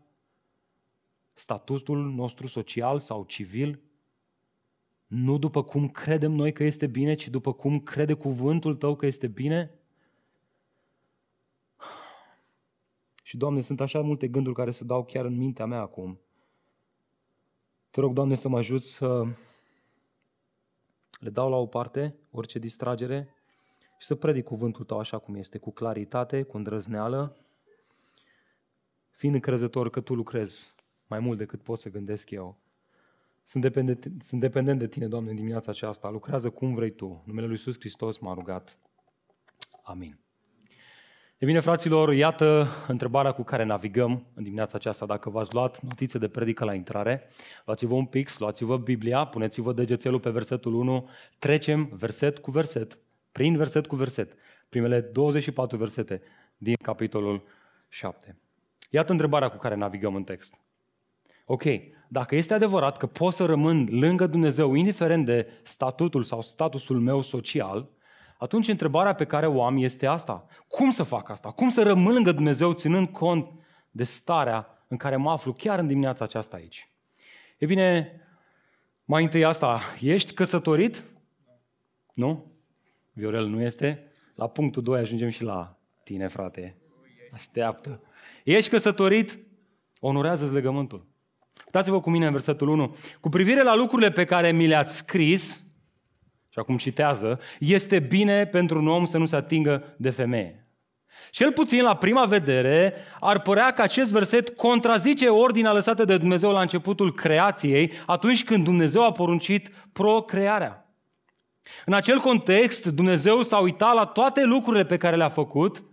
statutul 1.33 2.11
nostru 2.11 2.47
social 2.47 2.99
sau 2.99 3.23
civil, 3.23 3.79
nu 5.07 5.37
după 5.37 5.63
cum 5.63 5.89
credem 5.89 6.31
noi 6.31 6.53
că 6.53 6.63
este 6.63 6.87
bine, 6.87 7.13
ci 7.13 7.27
după 7.27 7.53
cum 7.53 7.79
crede 7.79 8.13
cuvântul 8.13 8.75
Tău 8.75 8.95
că 8.95 9.05
este 9.05 9.27
bine? 9.27 9.71
Și, 13.23 13.37
Doamne, 13.37 13.61
sunt 13.61 13.81
așa 13.81 14.01
multe 14.01 14.27
gânduri 14.27 14.55
care 14.55 14.71
se 14.71 14.83
dau 14.83 15.05
chiar 15.05 15.25
în 15.25 15.37
mintea 15.37 15.65
mea 15.65 15.79
acum. 15.79 16.19
Te 17.89 17.99
rog, 17.99 18.13
Doamne, 18.13 18.35
să 18.35 18.47
mă 18.47 18.57
ajut 18.57 18.83
să 18.83 19.25
le 21.19 21.29
dau 21.29 21.49
la 21.49 21.55
o 21.55 21.65
parte 21.65 22.15
orice 22.31 22.59
distragere 22.59 23.35
și 23.97 24.07
să 24.07 24.15
predic 24.15 24.43
cuvântul 24.43 24.85
Tău 24.85 24.99
așa 24.99 25.17
cum 25.17 25.35
este, 25.35 25.57
cu 25.57 25.71
claritate, 25.71 26.43
cu 26.43 26.57
îndrăzneală, 26.57 27.35
fiind 29.09 29.35
încrezător 29.35 29.89
că 29.89 30.01
Tu 30.01 30.13
lucrezi 30.13 30.73
mai 31.07 31.19
mult 31.19 31.37
decât 31.37 31.61
pot 31.61 31.77
să 31.77 31.89
gândesc 31.89 32.31
eu. 32.31 32.57
Sunt 33.43 33.63
dependent, 33.63 34.11
sunt 34.19 34.41
dependent 34.41 34.79
de 34.79 34.87
Tine, 34.87 35.07
Doamne, 35.07 35.29
în 35.29 35.35
dimineața 35.35 35.71
aceasta. 35.71 36.09
Lucrează 36.09 36.49
cum 36.49 36.73
vrei 36.73 36.91
Tu. 36.91 37.23
Numele 37.25 37.45
Lui 37.45 37.55
Iisus 37.55 37.75
Hristos 37.79 38.17
m-a 38.17 38.33
rugat. 38.33 38.77
Amin. 39.83 40.19
E 41.37 41.45
bine, 41.45 41.59
fraților, 41.59 42.13
iată 42.13 42.67
întrebarea 42.87 43.31
cu 43.31 43.43
care 43.43 43.63
navigăm 43.63 44.25
în 44.33 44.43
dimineața 44.43 44.77
aceasta. 44.77 45.05
Dacă 45.05 45.29
v-ați 45.29 45.53
luat 45.53 45.81
notițe 45.81 46.17
de 46.17 46.27
predică 46.27 46.65
la 46.65 46.73
intrare, 46.73 47.27
luați-vă 47.65 47.93
un 47.93 48.05
pix, 48.05 48.39
luați-vă 48.39 48.77
Biblia, 48.77 49.25
puneți-vă 49.25 49.73
degețelul 49.73 50.19
pe 50.19 50.29
versetul 50.29 50.73
1, 50.73 51.09
trecem 51.39 51.89
verset 51.93 52.37
cu 52.37 52.51
verset, 52.51 52.97
prin 53.35 53.57
verset 53.57 53.87
cu 53.87 53.95
verset, 53.95 54.33
primele 54.69 55.01
24 55.01 55.77
versete 55.77 56.21
din 56.57 56.75
capitolul 56.81 57.43
7. 57.89 58.37
Iată 58.89 59.11
întrebarea 59.11 59.49
cu 59.49 59.57
care 59.57 59.75
navigăm 59.75 60.15
în 60.15 60.23
text. 60.23 60.53
Ok, 61.45 61.63
dacă 62.07 62.35
este 62.35 62.53
adevărat 62.53 62.97
că 62.97 63.07
pot 63.07 63.33
să 63.33 63.45
rămân 63.45 63.87
lângă 63.91 64.27
Dumnezeu, 64.27 64.73
indiferent 64.73 65.25
de 65.25 65.47
statutul 65.63 66.23
sau 66.23 66.41
statusul 66.41 66.99
meu 66.99 67.21
social, 67.21 67.89
atunci 68.37 68.67
întrebarea 68.67 69.13
pe 69.13 69.25
care 69.25 69.47
o 69.47 69.63
am 69.63 69.77
este 69.77 70.05
asta. 70.05 70.45
Cum 70.67 70.91
să 70.91 71.03
fac 71.03 71.29
asta? 71.29 71.51
Cum 71.51 71.69
să 71.69 71.83
rămân 71.83 72.13
lângă 72.13 72.31
Dumnezeu 72.31 72.73
ținând 72.73 73.07
cont 73.07 73.47
de 73.91 74.03
starea 74.03 74.85
în 74.87 74.97
care 74.97 75.15
mă 75.15 75.31
aflu 75.31 75.53
chiar 75.53 75.79
în 75.79 75.87
dimineața 75.87 76.23
aceasta 76.23 76.55
aici? 76.55 76.89
E 77.57 77.65
bine, 77.65 78.19
mai 79.05 79.23
întâi 79.23 79.45
asta, 79.45 79.79
ești 79.99 80.33
căsătorit? 80.33 81.03
Nu? 82.13 82.53
Viorel 83.17 83.47
nu 83.47 83.61
este? 83.61 84.11
La 84.35 84.47
punctul 84.47 84.83
2 84.83 84.99
ajungem 84.99 85.29
și 85.29 85.43
la 85.43 85.77
tine, 86.03 86.27
frate. 86.27 86.75
Așteaptă. 87.33 88.01
Ești 88.43 88.69
căsătorit? 88.69 89.39
Onorează-ți 89.99 90.53
legământul. 90.53 91.05
Uitați-vă 91.65 92.01
cu 92.01 92.09
mine 92.09 92.25
în 92.25 92.31
versetul 92.31 92.67
1. 92.67 92.95
Cu 93.19 93.29
privire 93.29 93.63
la 93.63 93.75
lucrurile 93.75 94.11
pe 94.11 94.25
care 94.25 94.51
mi 94.51 94.67
le-ați 94.67 94.95
scris, 94.95 95.63
și 96.49 96.59
acum 96.59 96.77
citează, 96.77 97.39
este 97.59 97.99
bine 97.99 98.45
pentru 98.45 98.79
un 98.79 98.87
om 98.87 99.05
să 99.05 99.17
nu 99.17 99.25
se 99.25 99.35
atingă 99.35 99.95
de 99.97 100.09
femeie. 100.09 100.67
Cel 101.31 101.51
puțin 101.51 101.83
la 101.83 101.95
prima 101.95 102.25
vedere 102.25 102.93
ar 103.19 103.41
părea 103.41 103.71
că 103.71 103.81
acest 103.81 104.11
verset 104.11 104.49
contrazice 104.49 105.27
ordinea 105.27 105.73
lăsată 105.73 106.05
de 106.05 106.17
Dumnezeu 106.17 106.51
la 106.51 106.61
începutul 106.61 107.13
creației, 107.13 107.91
atunci 108.05 108.43
când 108.43 108.63
Dumnezeu 108.63 109.05
a 109.05 109.11
poruncit 109.11 109.69
procrearea. 109.93 110.84
În 111.85 111.93
acel 111.93 112.19
context, 112.19 112.85
Dumnezeu 112.85 113.41
s-a 113.41 113.57
uitat 113.57 113.93
la 113.93 114.05
toate 114.05 114.43
lucrurile 114.43 114.85
pe 114.85 114.97
care 114.97 115.15
le-a 115.15 115.29
făcut 115.29 115.83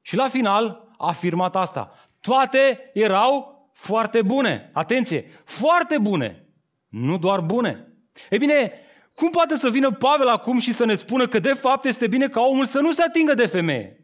și 0.00 0.16
la 0.16 0.28
final 0.28 0.88
a 0.98 1.06
afirmat 1.06 1.56
asta. 1.56 2.10
Toate 2.20 2.90
erau 2.92 3.52
foarte 3.72 4.22
bune. 4.22 4.70
Atenție, 4.72 5.42
foarte 5.44 5.98
bune. 5.98 6.46
Nu 6.88 7.18
doar 7.18 7.40
bune. 7.40 7.86
Ei 8.30 8.38
bine, 8.38 8.72
cum 9.14 9.30
poate 9.30 9.56
să 9.56 9.70
vină 9.70 9.90
Pavel 9.90 10.28
acum 10.28 10.58
și 10.58 10.72
să 10.72 10.84
ne 10.84 10.94
spună 10.94 11.28
că 11.28 11.38
de 11.38 11.52
fapt 11.52 11.84
este 11.84 12.06
bine 12.06 12.28
ca 12.28 12.40
omul 12.40 12.66
să 12.66 12.80
nu 12.80 12.92
se 12.92 13.02
atingă 13.02 13.34
de 13.34 13.46
femeie? 13.46 13.96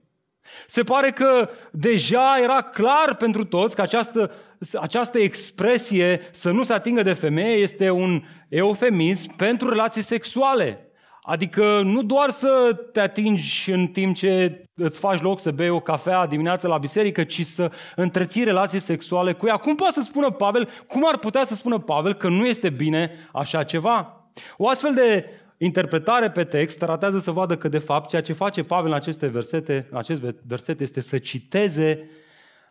Se 0.67 0.83
pare 0.83 1.11
că 1.11 1.50
deja 1.73 2.38
era 2.43 2.61
clar 2.61 3.15
pentru 3.15 3.45
toți 3.45 3.75
că 3.75 3.83
această, 3.83 4.33
această 4.81 5.19
expresie 5.19 6.29
să 6.33 6.50
nu 6.50 6.62
se 6.62 6.73
atingă 6.73 7.03
de 7.03 7.12
femeie 7.12 7.57
este 7.57 7.91
un 7.91 8.23
eufemism 8.49 9.37
pentru 9.37 9.69
relații 9.69 10.03
sexuale. 10.03 10.88
Adică 11.29 11.81
nu 11.85 12.03
doar 12.03 12.31
să 12.31 12.79
te 12.93 13.01
atingi 13.01 13.71
în 13.71 13.87
timp 13.87 14.15
ce 14.15 14.65
îți 14.75 14.99
faci 14.99 15.21
loc 15.21 15.41
să 15.41 15.51
bei 15.51 15.69
o 15.69 15.81
cafea 15.81 16.27
dimineața 16.27 16.69
la 16.69 16.79
biserică, 16.79 17.25
ci 17.25 17.45
să 17.45 17.71
întreții 17.97 18.45
relații 18.45 18.79
sexuale 18.79 19.33
cu 19.33 19.47
ea. 19.47 19.57
Cum 19.57 19.75
poate 19.75 19.93
să 19.93 20.01
spună 20.01 20.31
Pavel, 20.31 20.69
cum 20.87 21.03
ar 21.07 21.19
putea 21.19 21.45
să 21.45 21.55
spună 21.55 21.79
Pavel 21.79 22.15
că 22.15 22.29
nu 22.29 22.47
este 22.47 22.71
bine 22.71 23.11
așa 23.33 23.63
ceva? 23.63 24.31
O 24.57 24.69
astfel 24.69 24.95
de 24.95 25.25
interpretare 25.59 26.31
pe 26.31 26.45
text 26.45 26.81
ratează 26.81 27.19
să 27.19 27.31
vadă 27.31 27.57
că 27.57 27.69
de 27.69 27.79
fapt 27.79 28.09
ceea 28.09 28.23
ce 28.23 28.33
face 28.33 28.63
Pavel 28.63 28.91
în 28.91 28.97
aceste 28.97 29.27
versete, 29.27 29.89
în 29.91 29.99
acest 29.99 30.21
verset 30.47 30.81
este 30.81 31.01
să 31.01 31.19
citeze, 31.19 32.11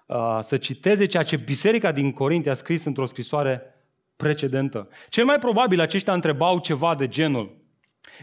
uh, 0.05 0.39
să 0.41 0.57
citeze 0.57 1.05
ceea 1.05 1.23
ce 1.23 1.35
biserica 1.35 1.91
din 1.91 2.11
Corint 2.11 2.47
a 2.47 2.53
scris 2.53 2.85
într-o 2.85 3.05
scrisoare 3.05 3.61
precedentă. 4.15 4.87
Cel 5.09 5.25
mai 5.25 5.37
probabil 5.37 5.79
aceștia 5.81 6.13
întrebau 6.13 6.59
ceva 6.59 6.95
de 6.95 7.07
genul 7.07 7.65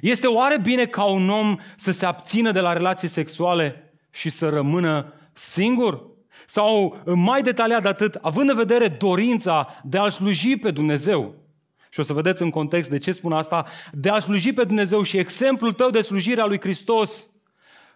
este 0.01 0.27
oare 0.27 0.59
bine 0.59 0.87
ca 0.87 1.05
un 1.05 1.29
om 1.29 1.57
să 1.77 1.93
se 1.93 2.07
abțină 2.07 2.51
de 2.51 2.61
la 2.61 2.73
relații 2.73 3.09
sexuale 3.09 3.95
și 4.11 4.29
să 4.29 4.49
rămână 4.49 5.13
singur? 5.33 6.13
Sau, 6.47 7.03
mai 7.05 7.43
detaliat 7.43 7.83
de 7.83 7.89
atât, 7.89 8.15
având 8.15 8.51
în 8.51 8.57
vedere 8.57 8.89
dorința 8.89 9.81
de 9.83 9.99
a-L 9.99 10.11
sluji 10.11 10.57
pe 10.57 10.71
Dumnezeu, 10.71 11.35
și 11.91 12.01
o 12.01 12.03
să 12.03 12.13
vedeți 12.13 12.43
în 12.43 12.51
context 12.51 12.91
de 12.91 12.99
ce 12.99 13.13
spun 13.13 13.33
asta, 13.33 13.67
de 13.93 14.09
a 14.09 14.19
sluji 14.19 14.53
pe 14.53 14.65
Dumnezeu 14.65 15.03
și 15.03 15.19
exemplul 15.19 15.73
tău 15.73 15.91
de 15.91 16.01
slujire 16.01 16.41
a 16.41 16.47
lui 16.47 16.61
Hristos, 16.61 17.31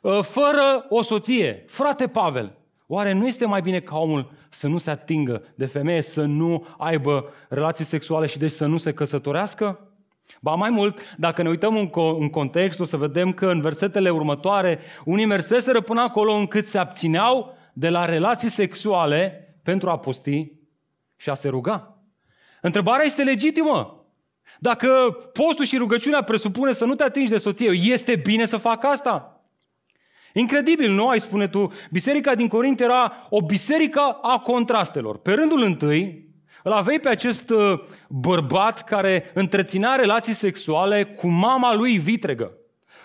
ă, 0.05 0.21
fără 0.21 0.87
o 0.89 1.03
soție. 1.03 1.65
Frate 1.69 2.07
Pavel, 2.07 2.57
oare 2.87 3.13
nu 3.13 3.27
este 3.27 3.47
mai 3.47 3.61
bine 3.61 3.81
ca 3.81 3.99
omul 3.99 4.33
să 4.49 4.69
nu 4.69 4.79
se 4.79 4.91
atingă 4.91 5.43
de 5.55 5.67
femeie, 5.67 6.03
să 6.03 6.25
nu 6.25 6.67
aibă 6.79 7.33
relații 7.49 7.85
sexuale 7.85 8.27
și 8.27 8.39
deci 8.39 8.51
să 8.51 8.67
nu 8.67 8.77
se 8.77 8.93
căsătorească? 8.93 9.88
Ba 10.41 10.55
mai 10.55 10.71
mult, 10.71 11.17
dacă 11.17 11.43
ne 11.43 11.49
uităm 11.49 11.77
în, 11.77 11.89
co- 11.89 12.19
în 12.19 12.31
context, 12.31 12.81
o 12.81 12.85
să 12.85 12.97
vedem 12.97 13.33
că 13.33 13.47
în 13.47 13.61
versetele 13.61 14.11
următoare, 14.11 14.79
unii 15.05 15.25
merseseră 15.25 15.81
până 15.81 16.01
acolo 16.01 16.33
încât 16.33 16.67
se 16.67 16.79
abțineau 16.79 17.57
de 17.73 17.89
la 17.89 18.05
relații 18.05 18.49
sexuale 18.51 19.49
pentru 19.63 19.91
a 19.91 19.99
posti 19.99 20.53
și 21.17 21.31
a 21.31 21.35
se 21.35 21.49
ruga. 21.49 22.03
Întrebarea 22.61 23.05
este 23.05 23.23
legitimă. 23.23 24.07
Dacă 24.59 24.89
postul 25.33 25.65
și 25.65 25.77
rugăciunea 25.77 26.23
presupune 26.23 26.73
să 26.73 26.85
nu 26.85 26.95
te 26.95 27.03
atingi 27.03 27.31
de 27.31 27.39
soție, 27.39 27.71
este 27.71 28.17
bine 28.17 28.47
să 28.47 28.57
fac 28.57 28.85
asta? 28.85 29.43
Incredibil, 30.33 30.91
nu 30.91 31.09
ai 31.09 31.21
spune 31.21 31.49
tu, 31.49 31.73
biserica 31.91 32.35
din 32.35 32.49
Corint 32.49 32.81
era 32.81 33.27
o 33.31 33.41
biserică 33.41 34.01
a 34.23 34.39
contrastelor. 34.39 35.19
Pe 35.19 35.33
rândul 35.33 35.63
întâi, 35.63 36.28
îl 36.69 36.75
aveai 36.75 36.99
pe 36.99 37.09
acest 37.09 37.51
uh, 37.51 37.81
bărbat 38.09 38.85
care 38.85 39.31
întreținea 39.35 39.95
relații 39.95 40.33
sexuale 40.33 41.05
cu 41.05 41.29
mama 41.29 41.75
lui 41.75 41.99
vitregă. 41.99 42.53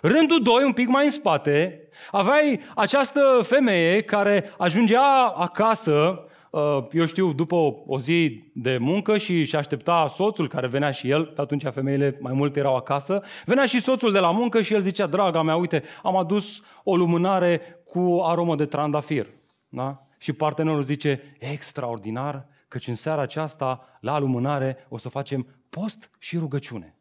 Rândul 0.01 0.39
doi, 0.41 0.63
un 0.63 0.71
pic 0.71 0.87
mai 0.87 1.05
în 1.05 1.11
spate, 1.11 1.87
aveai 2.11 2.59
această 2.75 3.39
femeie 3.43 4.01
care 4.01 4.53
ajungea 4.57 5.33
acasă, 5.35 6.25
uh, 6.49 6.77
eu 6.91 7.05
știu, 7.05 7.33
după 7.33 7.55
o 7.85 7.99
zi 7.99 8.43
de 8.53 8.77
muncă 8.77 9.17
și 9.17 9.43
și 9.43 9.55
aștepta 9.55 10.07
soțul 10.15 10.47
care 10.47 10.67
venea 10.67 10.91
și 10.91 11.09
el, 11.09 11.25
pe 11.25 11.41
atunci 11.41 11.63
femeile 11.73 12.17
mai 12.19 12.33
multe 12.33 12.59
erau 12.59 12.75
acasă, 12.75 13.23
venea 13.45 13.65
și 13.65 13.81
soțul 13.81 14.11
de 14.11 14.19
la 14.19 14.31
muncă 14.31 14.61
și 14.61 14.73
el 14.73 14.81
zicea, 14.81 15.07
draga 15.07 15.41
mea, 15.41 15.55
uite, 15.55 15.83
am 16.01 16.17
adus 16.17 16.61
o 16.83 16.95
lumânare 16.95 17.83
cu 17.85 18.19
aromă 18.23 18.55
de 18.55 18.65
trandafir. 18.65 19.27
Da? 19.69 20.07
Și 20.17 20.33
partenerul 20.33 20.81
zice, 20.81 21.35
extraordinar, 21.39 22.47
căci 22.73 22.87
în 22.87 22.95
seara 22.95 23.21
aceasta, 23.21 23.97
la 23.99 24.19
lumânare, 24.19 24.85
o 24.89 24.97
să 24.97 25.09
facem 25.09 25.47
post 25.69 26.09
și 26.19 26.37
rugăciune. 26.37 26.95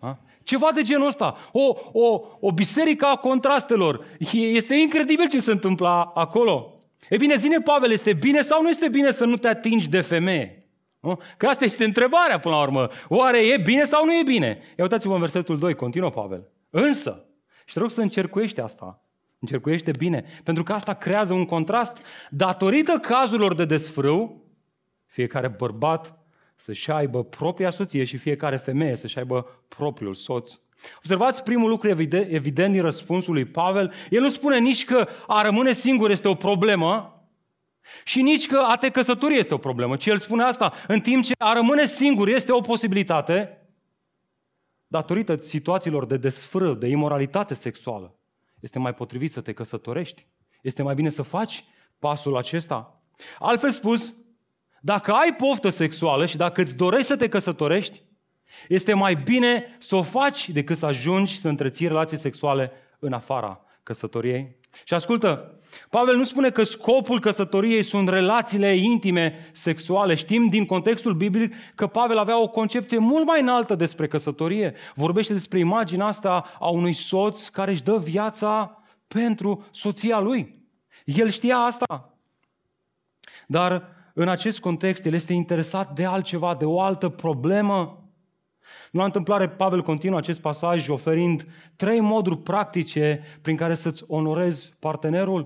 Da? 0.00 0.18
Ceva 0.42 0.70
de 0.74 0.82
genul 0.82 1.06
ăsta. 1.06 1.36
O, 1.52 1.76
o, 1.92 2.20
o 2.40 2.52
biserică 2.52 3.06
a 3.06 3.16
contrastelor. 3.16 4.04
Este 4.32 4.74
incredibil 4.74 5.28
ce 5.28 5.40
se 5.40 5.50
întâmplă 5.50 6.10
acolo. 6.14 6.80
E 7.08 7.16
bine, 7.16 7.34
zine 7.36 7.60
Pavel, 7.60 7.90
este 7.90 8.12
bine 8.12 8.42
sau 8.42 8.62
nu 8.62 8.68
este 8.68 8.88
bine 8.88 9.10
să 9.10 9.24
nu 9.24 9.36
te 9.36 9.48
atingi 9.48 9.88
de 9.88 10.00
femeie? 10.00 10.68
Nu? 11.00 11.20
Că 11.36 11.46
asta 11.46 11.64
este 11.64 11.84
întrebarea 11.84 12.38
până 12.38 12.54
la 12.54 12.62
urmă. 12.62 12.88
Oare 13.08 13.38
e 13.38 13.56
bine 13.56 13.84
sau 13.84 14.04
nu 14.04 14.12
e 14.12 14.22
bine? 14.24 14.58
Ia 14.76 14.84
uitați-vă 14.84 15.14
în 15.14 15.20
versetul 15.20 15.58
2, 15.58 15.74
continuă 15.74 16.10
Pavel. 16.10 16.48
Însă, 16.70 17.24
și 17.64 17.74
te 17.74 17.80
rog 17.80 17.90
să 17.90 18.00
încercuiești 18.00 18.60
asta, 18.60 19.02
încercuiește 19.38 19.90
bine, 19.98 20.24
pentru 20.44 20.62
că 20.62 20.72
asta 20.72 20.94
creează 20.94 21.32
un 21.32 21.44
contrast. 21.44 21.98
Datorită 22.30 22.92
cazurilor 22.98 23.54
de 23.54 23.64
desfrâu, 23.64 24.45
fiecare 25.16 25.48
bărbat 25.48 26.18
să-și 26.56 26.90
aibă 26.90 27.24
propria 27.24 27.70
soție 27.70 28.04
și 28.04 28.16
fiecare 28.16 28.56
femeie 28.56 28.96
să-și 28.96 29.18
aibă 29.18 29.64
propriul 29.68 30.14
soț. 30.14 30.54
Observați 30.96 31.42
primul 31.42 31.68
lucru 31.68 31.88
evident, 31.88 32.32
evident 32.32 32.72
din 32.72 32.82
răspunsul 32.82 33.32
lui 33.32 33.44
Pavel. 33.44 33.92
El 34.10 34.20
nu 34.20 34.30
spune 34.30 34.58
nici 34.58 34.84
că 34.84 35.08
a 35.26 35.42
rămâne 35.42 35.72
singur 35.72 36.10
este 36.10 36.28
o 36.28 36.34
problemă 36.34 37.20
și 38.04 38.22
nici 38.22 38.46
că 38.46 38.58
a 38.68 38.76
te 38.76 38.90
căsători 38.90 39.38
este 39.38 39.54
o 39.54 39.58
problemă, 39.58 39.96
ci 39.96 40.06
el 40.06 40.18
spune 40.18 40.42
asta 40.42 40.72
în 40.86 41.00
timp 41.00 41.24
ce 41.24 41.32
a 41.38 41.52
rămâne 41.52 41.84
singur 41.84 42.28
este 42.28 42.52
o 42.52 42.60
posibilitate 42.60 43.66
datorită 44.86 45.36
situațiilor 45.36 46.06
de 46.06 46.16
desfră, 46.16 46.74
de 46.74 46.86
imoralitate 46.86 47.54
sexuală. 47.54 48.18
Este 48.60 48.78
mai 48.78 48.94
potrivit 48.94 49.32
să 49.32 49.40
te 49.40 49.52
căsătorești. 49.52 50.26
Este 50.62 50.82
mai 50.82 50.94
bine 50.94 51.08
să 51.08 51.22
faci 51.22 51.64
pasul 51.98 52.36
acesta. 52.36 53.02
Altfel 53.38 53.70
spus, 53.70 54.14
dacă 54.86 55.12
ai 55.12 55.34
poftă 55.34 55.68
sexuală 55.68 56.26
și 56.26 56.36
dacă 56.36 56.60
îți 56.60 56.76
dorești 56.76 57.06
să 57.06 57.16
te 57.16 57.28
căsătorești, 57.28 58.02
este 58.68 58.94
mai 58.94 59.14
bine 59.14 59.76
să 59.78 59.96
o 59.96 60.02
faci 60.02 60.50
decât 60.50 60.76
să 60.76 60.86
ajungi 60.86 61.38
să 61.38 61.48
întreții 61.48 61.86
relații 61.86 62.18
sexuale 62.18 62.72
în 62.98 63.12
afara 63.12 63.60
căsătoriei. 63.82 64.56
Și 64.84 64.94
ascultă, 64.94 65.58
Pavel 65.90 66.16
nu 66.16 66.24
spune 66.24 66.50
că 66.50 66.62
scopul 66.62 67.20
căsătoriei 67.20 67.82
sunt 67.82 68.08
relațiile 68.08 68.74
intime 68.74 69.50
sexuale. 69.52 70.14
Știm 70.14 70.48
din 70.48 70.66
contextul 70.66 71.14
biblic 71.14 71.54
că 71.74 71.86
Pavel 71.86 72.18
avea 72.18 72.40
o 72.40 72.48
concepție 72.48 72.98
mult 72.98 73.26
mai 73.26 73.40
înaltă 73.40 73.74
despre 73.74 74.06
căsătorie. 74.06 74.74
Vorbește 74.94 75.32
despre 75.32 75.58
imaginea 75.58 76.06
asta 76.06 76.56
a 76.58 76.68
unui 76.68 76.92
soț 76.92 77.48
care 77.48 77.70
își 77.70 77.82
dă 77.82 77.98
viața 77.98 78.82
pentru 79.08 79.66
soția 79.70 80.18
lui. 80.18 80.62
El 81.04 81.30
știa 81.30 81.56
asta. 81.56 82.18
Dar 83.46 83.95
în 84.18 84.28
acest 84.28 84.60
context, 84.60 85.04
el 85.04 85.14
este 85.14 85.32
interesat 85.32 85.94
de 85.94 86.04
altceva, 86.04 86.54
de 86.54 86.64
o 86.64 86.80
altă 86.80 87.08
problemă. 87.08 88.04
Nu 88.90 88.98
la 88.98 89.04
întâmplare, 89.04 89.48
Pavel 89.48 89.82
continuă 89.82 90.18
acest 90.18 90.40
pasaj 90.40 90.88
oferind 90.88 91.46
trei 91.76 92.00
moduri 92.00 92.38
practice 92.38 93.22
prin 93.42 93.56
care 93.56 93.74
să-ți 93.74 94.04
onorezi 94.06 94.74
partenerul. 94.78 95.42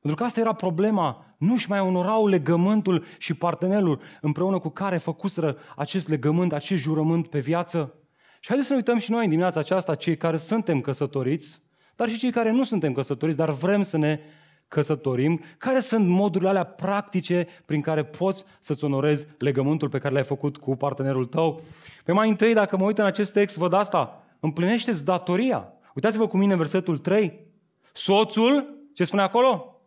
Pentru 0.00 0.20
că 0.20 0.24
asta 0.24 0.40
era 0.40 0.52
problema. 0.52 1.34
Nu-și 1.38 1.68
mai 1.68 1.80
onorau 1.80 2.26
legământul 2.26 3.04
și 3.18 3.34
partenerul 3.34 4.00
împreună 4.20 4.58
cu 4.58 4.68
care 4.68 4.96
făcuseră 4.96 5.56
acest 5.76 6.08
legământ, 6.08 6.52
acest 6.52 6.82
jurământ 6.82 7.26
pe 7.28 7.38
viață. 7.38 7.94
Și 8.40 8.48
haideți 8.48 8.66
să 8.66 8.72
ne 8.72 8.78
uităm 8.78 8.98
și 8.98 9.10
noi 9.10 9.24
în 9.24 9.30
dimineața 9.30 9.60
aceasta, 9.60 9.94
cei 9.94 10.16
care 10.16 10.36
suntem 10.36 10.80
căsătoriți, 10.80 11.62
dar 11.96 12.08
și 12.08 12.18
cei 12.18 12.30
care 12.30 12.50
nu 12.50 12.64
suntem 12.64 12.92
căsătoriți, 12.92 13.38
dar 13.38 13.50
vrem 13.50 13.82
să 13.82 13.96
ne 13.96 14.20
căsătorim, 14.68 15.40
care 15.58 15.80
sunt 15.80 16.08
modurile 16.08 16.48
alea 16.48 16.64
practice 16.64 17.46
prin 17.64 17.80
care 17.80 18.04
poți 18.04 18.44
să-ți 18.60 18.84
onorezi 18.84 19.26
legământul 19.38 19.88
pe 19.88 19.98
care 19.98 20.14
l-ai 20.14 20.24
făcut 20.24 20.56
cu 20.56 20.76
partenerul 20.76 21.24
tău. 21.24 21.60
Pe 22.04 22.12
mai 22.12 22.28
întâi, 22.28 22.54
dacă 22.54 22.76
mă 22.76 22.84
uit 22.84 22.98
în 22.98 23.04
acest 23.04 23.32
text, 23.32 23.56
văd 23.56 23.72
asta, 23.72 24.24
împlinește-ți 24.40 25.04
datoria. 25.04 25.72
Uitați-vă 25.94 26.26
cu 26.26 26.36
mine 26.36 26.52
în 26.52 26.58
versetul 26.58 26.98
3. 26.98 27.40
Soțul, 27.92 28.74
ce 28.94 29.04
spune 29.04 29.22
acolo? 29.22 29.80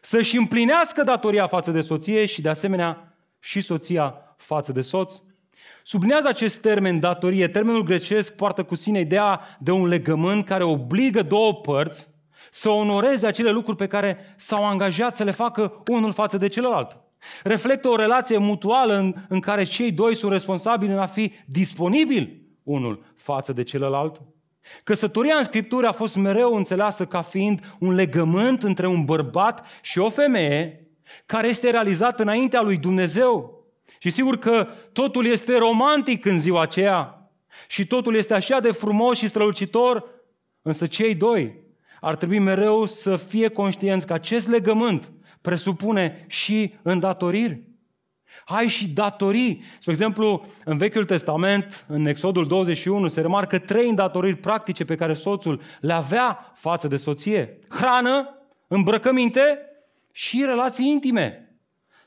Să-și 0.00 0.36
împlinească 0.36 1.02
datoria 1.02 1.46
față 1.46 1.70
de 1.70 1.80
soție 1.80 2.26
și 2.26 2.40
de 2.40 2.48
asemenea 2.48 3.16
și 3.38 3.60
soția 3.60 4.34
față 4.36 4.72
de 4.72 4.80
soț. 4.80 5.20
Sublinează 5.82 6.28
acest 6.28 6.58
termen 6.58 7.00
datorie. 7.00 7.48
Termenul 7.48 7.82
grecesc 7.82 8.32
poartă 8.32 8.64
cu 8.64 8.74
sine 8.74 9.00
ideea 9.00 9.40
de 9.58 9.70
un 9.70 9.86
legământ 9.86 10.44
care 10.44 10.64
obligă 10.64 11.22
două 11.22 11.54
părți 11.54 12.10
să 12.50 12.68
onoreze 12.68 13.26
acele 13.26 13.50
lucruri 13.50 13.76
pe 13.76 13.86
care 13.86 14.34
s-au 14.36 14.66
angajat 14.66 15.16
să 15.16 15.24
le 15.24 15.30
facă 15.30 15.82
unul 15.90 16.12
față 16.12 16.36
de 16.38 16.48
celălalt. 16.48 16.98
Reflectă 17.42 17.88
o 17.88 17.96
relație 17.96 18.38
mutuală 18.38 18.96
în, 18.96 19.14
în 19.28 19.40
care 19.40 19.64
cei 19.64 19.92
doi 19.92 20.14
sunt 20.14 20.32
responsabili 20.32 20.92
în 20.92 20.98
a 20.98 21.06
fi 21.06 21.32
disponibili 21.46 22.42
unul 22.62 23.04
față 23.14 23.52
de 23.52 23.62
celălalt. 23.62 24.20
Căsătoria 24.84 25.36
în 25.36 25.44
Scriptură 25.44 25.86
a 25.86 25.92
fost 25.92 26.16
mereu 26.16 26.54
înțeleasă 26.54 27.06
ca 27.06 27.22
fiind 27.22 27.76
un 27.78 27.94
legământ 27.94 28.62
între 28.62 28.86
un 28.86 29.04
bărbat 29.04 29.66
și 29.82 29.98
o 29.98 30.10
femeie 30.10 30.88
care 31.26 31.48
este 31.48 31.70
realizat 31.70 32.20
înaintea 32.20 32.60
lui 32.60 32.76
Dumnezeu. 32.76 33.62
Și 33.98 34.10
sigur 34.10 34.38
că 34.38 34.66
totul 34.92 35.26
este 35.26 35.58
romantic 35.58 36.24
în 36.24 36.38
ziua 36.38 36.62
aceea 36.62 37.30
și 37.68 37.86
totul 37.86 38.14
este 38.14 38.34
așa 38.34 38.60
de 38.60 38.70
frumos 38.70 39.18
și 39.18 39.28
strălucitor, 39.28 40.04
însă 40.62 40.86
cei 40.86 41.14
doi 41.14 41.66
ar 42.00 42.16
trebui 42.16 42.38
mereu 42.38 42.86
să 42.86 43.16
fie 43.16 43.48
conștienți 43.48 44.06
că 44.06 44.12
acest 44.12 44.48
legământ 44.48 45.12
presupune 45.40 46.24
și 46.28 46.74
îndatoriri. 46.82 47.62
Hai 48.44 48.68
și 48.68 48.88
datorii. 48.88 49.62
Spre 49.78 49.90
exemplu, 49.90 50.46
în 50.64 50.78
Vechiul 50.78 51.04
Testament, 51.04 51.84
în 51.88 52.06
Exodul 52.06 52.46
21, 52.46 53.08
se 53.08 53.20
remarcă 53.20 53.58
trei 53.58 53.88
îndatoriri 53.88 54.36
practice 54.36 54.84
pe 54.84 54.94
care 54.94 55.14
soțul 55.14 55.60
le 55.80 55.92
avea 55.92 56.52
față 56.54 56.88
de 56.88 56.96
soție. 56.96 57.58
Hrană, 57.68 58.34
îmbrăcăminte 58.66 59.58
și 60.12 60.44
relații 60.44 60.86
intime. 60.86 61.56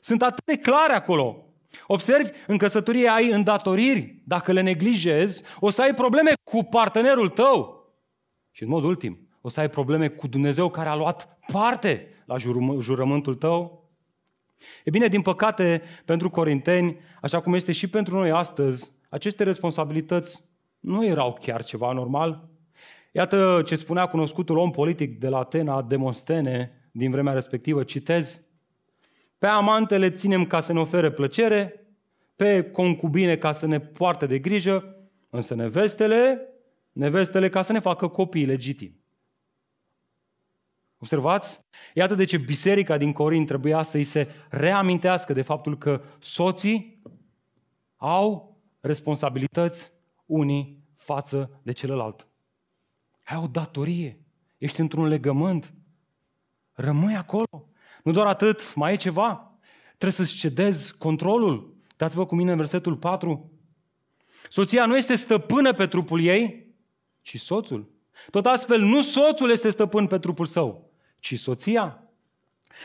Sunt 0.00 0.22
atât 0.22 0.44
de 0.44 0.56
clare 0.56 0.92
acolo. 0.92 1.46
Observi, 1.86 2.30
în 2.46 2.56
căsătorie 2.56 3.08
ai 3.08 3.30
îndatoriri. 3.30 4.22
Dacă 4.24 4.52
le 4.52 4.60
neglijezi, 4.60 5.42
o 5.60 5.70
să 5.70 5.82
ai 5.82 5.94
probleme 5.94 6.32
cu 6.50 6.64
partenerul 6.64 7.28
tău. 7.28 7.86
Și 8.50 8.62
în 8.62 8.68
mod 8.68 8.84
ultim, 8.84 9.21
o 9.42 9.48
să 9.48 9.60
ai 9.60 9.70
probleme 9.70 10.08
cu 10.08 10.26
Dumnezeu 10.26 10.70
care 10.70 10.88
a 10.88 10.94
luat 10.94 11.38
parte 11.52 12.08
la 12.24 12.36
jurământul 12.78 13.34
tău. 13.34 13.90
E 14.84 14.90
bine, 14.90 15.06
din 15.06 15.22
păcate, 15.22 15.82
pentru 16.04 16.30
corinteni, 16.30 16.98
așa 17.20 17.40
cum 17.40 17.54
este 17.54 17.72
și 17.72 17.88
pentru 17.88 18.14
noi 18.14 18.30
astăzi, 18.30 18.90
aceste 19.08 19.44
responsabilități 19.44 20.44
nu 20.80 21.04
erau 21.06 21.38
chiar 21.40 21.64
ceva 21.64 21.92
normal. 21.92 22.48
Iată 23.12 23.62
ce 23.66 23.76
spunea 23.76 24.06
cunoscutul 24.06 24.56
om 24.56 24.70
politic 24.70 25.18
de 25.18 25.28
la 25.28 25.38
Atena, 25.38 25.82
Demostene, 25.82 26.88
din 26.92 27.10
vremea 27.10 27.32
respectivă, 27.32 27.82
citez, 27.84 28.42
pe 29.38 29.46
amante 29.46 29.98
le 29.98 30.10
ținem 30.10 30.44
ca 30.44 30.60
să 30.60 30.72
ne 30.72 30.80
ofere 30.80 31.10
plăcere, 31.10 31.86
pe 32.36 32.62
concubine 32.62 33.36
ca 33.36 33.52
să 33.52 33.66
ne 33.66 33.80
poarte 33.80 34.26
de 34.26 34.38
grijă, 34.38 34.96
însă 35.30 35.54
nevestele, 35.54 36.48
nevestele 36.92 37.48
ca 37.48 37.62
să 37.62 37.72
ne 37.72 37.78
facă 37.78 38.08
copii 38.08 38.44
legitimi. 38.44 39.01
Observați? 41.02 41.60
Iată 41.94 42.14
de 42.14 42.24
ce 42.24 42.36
biserica 42.36 42.96
din 42.96 43.12
Corint 43.12 43.46
trebuia 43.46 43.82
să 43.82 43.96
îi 43.96 44.04
se 44.04 44.28
reamintească 44.48 45.32
de 45.32 45.42
faptul 45.42 45.78
că 45.78 46.02
soții 46.18 47.02
au 47.96 48.60
responsabilități 48.80 49.92
unii 50.26 50.84
față 50.96 51.60
de 51.62 51.72
celălalt. 51.72 52.26
Ai 53.24 53.36
o 53.42 53.46
datorie. 53.46 54.20
Ești 54.58 54.80
într-un 54.80 55.06
legământ. 55.06 55.74
Rămâi 56.72 57.14
acolo. 57.14 57.68
Nu 58.04 58.12
doar 58.12 58.26
atât, 58.26 58.74
mai 58.74 58.92
e 58.92 58.96
ceva. 58.96 59.58
Trebuie 59.86 60.26
să-ți 60.26 60.38
cedezi 60.38 60.96
controlul. 60.96 61.76
Dați-vă 61.96 62.26
cu 62.26 62.34
mine 62.34 62.50
în 62.50 62.56
versetul 62.56 62.96
4. 62.96 63.50
Soția 64.48 64.86
nu 64.86 64.96
este 64.96 65.14
stăpână 65.14 65.72
pe 65.72 65.86
trupul 65.86 66.22
ei, 66.24 66.74
ci 67.20 67.40
soțul. 67.40 67.90
Tot 68.30 68.46
astfel, 68.46 68.80
nu 68.80 69.02
soțul 69.02 69.50
este 69.50 69.70
stăpân 69.70 70.06
pe 70.06 70.18
trupul 70.18 70.46
său, 70.46 70.91
ci 71.22 71.38
soția. 71.38 72.02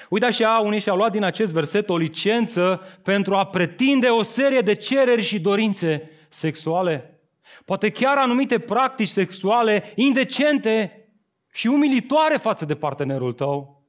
Uite 0.09 0.25
așa, 0.25 0.61
unii 0.63 0.79
și-au 0.79 0.95
luat 0.95 1.11
din 1.11 1.23
acest 1.23 1.53
verset 1.53 1.89
o 1.89 1.97
licență 1.97 2.81
pentru 3.03 3.35
a 3.35 3.45
pretinde 3.45 4.07
o 4.07 4.21
serie 4.21 4.59
de 4.59 4.75
cereri 4.75 5.21
și 5.21 5.39
dorințe 5.39 6.11
sexuale. 6.29 7.19
Poate 7.65 7.89
chiar 7.89 8.17
anumite 8.17 8.59
practici 8.59 9.07
sexuale 9.07 9.91
indecente 9.95 11.07
și 11.51 11.67
umilitoare 11.67 12.37
față 12.37 12.65
de 12.65 12.75
partenerul 12.75 13.33
tău. 13.33 13.83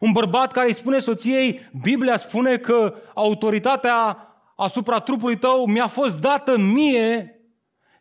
Un 0.00 0.12
bărbat 0.12 0.52
care 0.52 0.66
îi 0.66 0.74
spune 0.74 0.98
soției, 0.98 1.70
Biblia 1.82 2.16
spune 2.16 2.56
că 2.58 2.94
autoritatea 3.14 4.18
asupra 4.56 4.98
trupului 4.98 5.36
tău 5.36 5.66
mi-a 5.66 5.86
fost 5.86 6.18
dată 6.18 6.58
mie, 6.58 7.40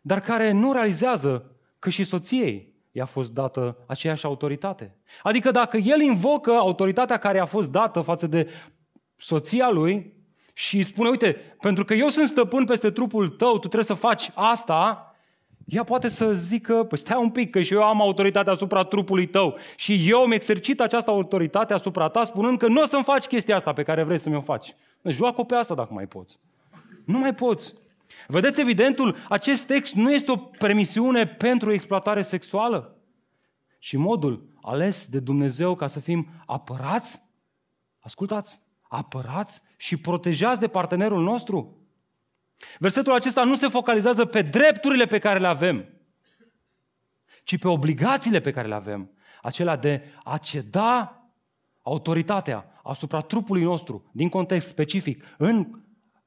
dar 0.02 0.20
care 0.20 0.52
nu 0.52 0.74
realizează 0.74 1.52
că 1.80 1.90
și 1.90 2.04
soției 2.04 2.75
i-a 2.96 3.06
fost 3.06 3.34
dată 3.34 3.78
aceeași 3.86 4.26
autoritate. 4.26 4.96
Adică 5.24 5.52
dacă 5.52 5.78
el 5.78 6.02
invocă 6.02 6.52
autoritatea 6.52 7.18
care 7.18 7.40
a 7.40 7.46
fost 7.46 7.70
dată 7.70 8.02
față 8.02 8.28
de 8.28 8.50
soția 9.18 9.70
lui 9.70 10.14
și 10.54 10.76
îi 10.76 10.84
spune, 10.84 11.10
uite, 11.10 11.38
pentru 11.60 11.86
că 11.86 11.94
eu 11.94 12.10
sunt 12.10 12.28
stăpân 12.28 12.66
peste 12.66 12.92
trupul 12.92 13.30
tău, 13.30 13.52
tu 13.52 13.58
trebuie 13.58 13.84
să 13.84 13.94
faci 13.94 14.32
asta, 14.34 15.16
ea 15.66 15.84
poate 15.84 16.10
să 16.10 16.34
zică, 16.34 16.84
păi 16.84 16.98
stai 16.98 17.22
un 17.22 17.30
pic, 17.30 17.50
că 17.50 17.62
și 17.62 17.74
eu 17.74 17.84
am 17.84 18.02
autoritate 18.02 18.50
asupra 18.50 18.84
trupului 18.84 19.28
tău 19.28 19.58
și 19.76 20.10
eu 20.10 20.22
îmi 20.24 20.36
exercit 20.36 20.82
această 20.82 21.12
autoritate 21.12 21.74
asupra 21.74 22.08
ta 22.08 22.26
spunând 22.26 22.58
că 22.58 22.68
nu 22.68 22.82
o 22.82 22.86
să-mi 22.86 23.04
faci 23.04 23.26
chestia 23.26 23.56
asta 23.56 23.74
pe 23.74 23.84
care 23.84 24.04
vrei 24.04 24.20
să 24.20 24.30
mi-o 24.30 24.42
faci. 24.42 24.76
Joacă 25.04 25.44
pe 25.44 25.56
asta 25.56 25.76
dacă 25.76 25.94
mai 25.94 26.06
poți. 26.06 26.40
Nu 27.06 27.20
mai 27.20 27.34
poți. 27.34 27.74
Vedeți 28.28 28.60
evidentul, 28.60 29.16
acest 29.30 29.66
text 29.66 29.94
nu 29.94 30.14
este 30.14 30.32
o 30.32 30.38
permisiune 30.38 31.28
pentru 31.28 31.72
exploatare 31.72 32.22
sexuală, 32.22 32.96
ci 33.80 33.96
modul 33.96 34.50
ales 34.62 35.06
de 35.06 35.20
Dumnezeu 35.20 35.76
ca 35.76 35.88
să 35.88 36.00
fim 36.00 36.28
apărați, 36.46 37.22
ascultați, 38.00 38.60
apărați 38.82 39.62
și 39.78 39.98
protejați 39.98 40.60
de 40.60 40.68
partenerul 40.68 41.24
nostru. 41.24 41.78
Versetul 42.80 43.14
acesta 43.14 43.44
nu 43.44 43.56
se 43.56 43.68
focalizează 43.68 44.26
pe 44.26 44.42
drepturile 44.42 45.06
pe 45.06 45.20
care 45.20 45.40
le 45.40 45.48
avem, 45.48 45.90
ci 47.44 47.58
pe 47.58 47.68
obligațiile 47.68 48.40
pe 48.40 48.52
care 48.52 48.68
le 48.68 48.76
avem, 48.76 49.12
acelea 49.42 49.76
de 49.76 50.04
a 50.24 50.38
ceda 50.38 51.20
autoritatea 51.82 52.80
asupra 52.84 53.22
trupului 53.22 53.64
nostru, 53.64 54.10
din 54.12 54.30
context 54.30 54.68
specific, 54.68 55.24
în 55.38 55.80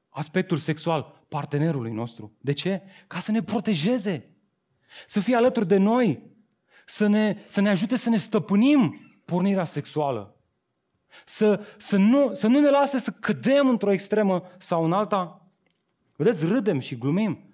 aspectul 0.09 0.57
sexual, 0.57 1.25
partenerului 1.29 1.93
nostru. 1.93 2.37
De 2.41 2.53
ce? 2.53 2.83
Ca 3.07 3.19
să 3.19 3.31
ne 3.31 3.43
protejeze, 3.43 4.31
să 5.07 5.21
fie 5.21 5.37
alături 5.37 5.67
de 5.67 5.77
noi, 5.77 6.23
să 6.87 7.07
ne, 7.07 7.37
să 7.49 7.61
ne 7.61 7.69
ajute 7.69 7.97
să 7.97 8.09
ne 8.09 8.17
stăpânim 8.17 9.01
pornirea 9.25 9.65
sexuală. 9.65 10.37
Să, 11.25 11.67
să, 11.79 11.97
nu, 11.97 12.35
să 12.35 12.47
nu 12.47 12.61
ne 12.61 12.71
lase 12.71 12.99
să 12.99 13.11
cădem 13.11 13.69
într-o 13.69 13.93
extremă 13.93 14.43
sau 14.59 14.85
în 14.85 14.93
alta. 14.93 15.47
Vedeți, 16.17 16.47
râdem 16.47 16.79
și 16.79 16.99
glumim. 16.99 17.49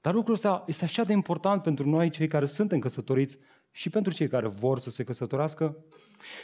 Dar 0.00 0.14
lucrul 0.14 0.34
ăsta 0.34 0.64
este 0.66 0.84
așa 0.84 1.02
de 1.02 1.12
important 1.12 1.62
pentru 1.62 1.88
noi, 1.88 2.10
cei 2.10 2.28
care 2.28 2.46
suntem 2.46 2.78
căsătoriți, 2.78 3.38
și 3.76 3.90
pentru 3.90 4.12
cei 4.12 4.28
care 4.28 4.46
vor 4.46 4.78
să 4.78 4.90
se 4.90 5.04
căsătorească. 5.04 5.76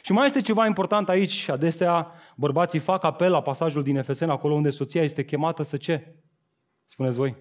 Și 0.02 0.12
mai 0.12 0.26
este 0.26 0.40
ceva 0.40 0.66
important 0.66 1.08
aici. 1.08 1.48
Adesea 1.48 2.12
bărbații 2.36 2.78
fac 2.78 3.04
apel 3.04 3.30
la 3.30 3.42
pasajul 3.42 3.82
din 3.82 3.96
Efesen, 3.96 4.30
acolo 4.30 4.54
unde 4.54 4.70
soția 4.70 5.02
este 5.02 5.24
chemată 5.24 5.62
să 5.62 5.76
ce? 5.76 6.14
Spuneți 6.86 7.16
voi. 7.16 7.36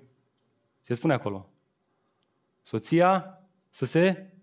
Se 0.80 0.94
spune 0.94 1.14
acolo. 1.14 1.50
Soția 2.62 3.40
să 3.70 3.86
se, 3.86 4.34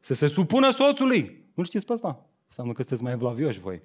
să 0.00 0.14
se 0.14 0.26
supună 0.26 0.70
soțului. 0.70 1.50
Nu 1.54 1.64
știți 1.64 1.84
pe 1.84 1.92
asta? 1.92 2.26
Înseamnă 2.46 2.72
că 2.72 2.82
sunteți 2.82 3.02
mai 3.02 3.12
evlavioși 3.12 3.60
voi. 3.60 3.82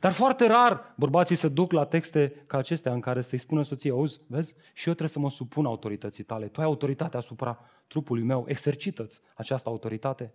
Dar 0.00 0.12
foarte 0.12 0.46
rar 0.46 0.94
bărbații 0.96 1.36
se 1.36 1.48
duc 1.48 1.72
la 1.72 1.84
texte 1.84 2.44
ca 2.46 2.58
acestea 2.58 2.92
în 2.92 3.00
care 3.00 3.22
să-i 3.22 3.38
spună 3.38 3.62
soției, 3.62 3.92
auzi, 3.92 4.18
vezi, 4.26 4.54
și 4.72 4.88
eu 4.88 4.94
trebuie 4.94 5.08
să 5.08 5.18
mă 5.18 5.30
supun 5.30 5.66
autorității 5.66 6.24
tale. 6.24 6.46
Tu 6.46 6.60
ai 6.60 6.66
autoritate 6.66 7.16
asupra 7.16 7.58
trupului 7.86 8.22
meu, 8.22 8.44
exercită-ți 8.48 9.20
această 9.34 9.68
autoritate. 9.68 10.34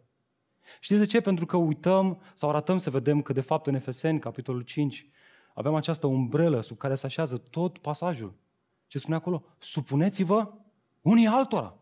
Știți 0.80 1.00
de 1.00 1.06
ce? 1.06 1.22
Pentru 1.22 1.46
că 1.46 1.58
uităm 1.58 2.22
sau 2.34 2.52
ratăm 2.52 2.78
să 2.78 2.90
vedem 2.90 3.22
că 3.22 3.34
de 3.34 3.42
fapt 3.42 3.68
în 3.68 3.76
Efeseni, 3.76 4.20
capitolul 4.20 4.62
5, 4.62 5.10
avem 5.54 5.76
această 5.76 6.08
umbrelă 6.08 6.62
sub 6.62 6.78
care 6.78 6.96
se 6.96 7.06
așează 7.06 7.38
tot 7.38 7.78
pasajul. 7.78 8.34
Ce 8.88 8.98
spune 8.98 9.16
acolo? 9.16 9.44
Supuneți-vă 9.60 10.54
unii 11.02 11.28
altora. 11.28 11.78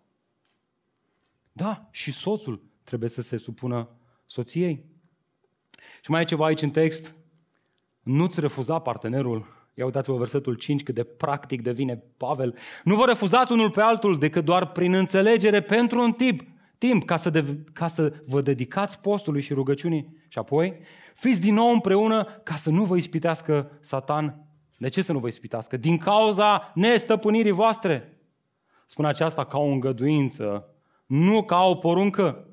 Da, 1.52 1.88
și 1.92 2.12
soțul 2.12 2.64
trebuie 2.84 3.10
să 3.10 3.22
se 3.22 3.38
supună 3.38 3.90
soției. 4.26 4.86
Și 6.02 6.12
mai 6.12 6.22
e 6.22 6.26
ceva 6.26 6.46
aici 6.46 6.62
în 6.62 6.72
text, 6.72 7.16
nu-ți 8.12 8.40
refuza 8.40 8.80
partenerul. 8.80 9.46
Ia 9.74 9.86
uitați-vă 9.86 10.18
versetul 10.18 10.54
5 10.54 10.84
cât 10.84 10.96
de 10.96 11.04
practic 11.04 11.62
devine 11.62 12.04
Pavel. 12.18 12.56
Nu 12.84 12.96
vă 12.96 13.06
refuzați 13.06 13.52
unul 13.52 13.72
pe 13.72 13.82
altul 13.82 14.20
decât 14.20 14.46
doar 14.46 14.72
prin 14.72 14.94
înțelegere 14.94 15.62
pentru 15.62 16.02
un 16.02 16.12
timp, 16.12 16.42
timp 16.78 17.06
ca 17.06 17.18
să, 17.18 17.30
de, 17.30 17.58
ca 17.74 17.88
să 17.88 18.14
vă 18.28 18.42
dedicați 18.42 19.00
postului 19.00 19.42
și 19.42 19.54
rugăciunii 19.54 20.18
și 20.28 20.38
apoi 20.38 20.80
fiți 21.16 21.42
din 21.42 21.54
nou 21.54 21.72
împreună 21.72 22.24
ca 22.44 22.56
să 22.56 22.70
nu 22.70 22.84
vă 22.84 22.96
ispitească 22.96 23.72
Satan. 23.80 24.46
De 24.78 24.90
ce 24.90 25.02
să 25.02 25.12
nu 25.12 25.20
vă 25.20 25.28
ispitească? 25.28 25.78
Din 25.78 25.98
cauza 25.98 26.72
nestăpânirii 26.76 27.52
voastre. 27.52 28.18
Spune 28.88 29.08
aceasta 29.08 29.46
ca 29.46 29.58
o 29.58 29.66
îngăduință, 29.66 30.66
nu 31.06 31.44
ca 31.44 31.64
o 31.64 31.76
poruncă. 31.76 32.46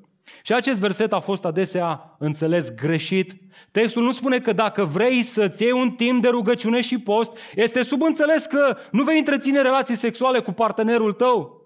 Și 0.43 0.53
acest 0.53 0.79
verset 0.79 1.13
a 1.13 1.19
fost 1.19 1.45
adesea 1.45 2.15
înțeles 2.19 2.69
greșit. 2.73 3.33
Textul 3.71 4.03
nu 4.03 4.11
spune 4.11 4.39
că 4.39 4.53
dacă 4.53 4.83
vrei 4.83 5.23
să-ți 5.23 5.63
iei 5.63 5.71
un 5.71 5.91
timp 5.91 6.21
de 6.21 6.27
rugăciune 6.27 6.81
și 6.81 6.97
post, 6.97 7.31
este 7.55 7.83
subînțeles 7.83 8.45
că 8.45 8.77
nu 8.91 9.03
vei 9.03 9.17
întreține 9.17 9.61
relații 9.61 9.95
sexuale 9.95 10.39
cu 10.39 10.51
partenerul 10.51 11.13
tău. 11.13 11.59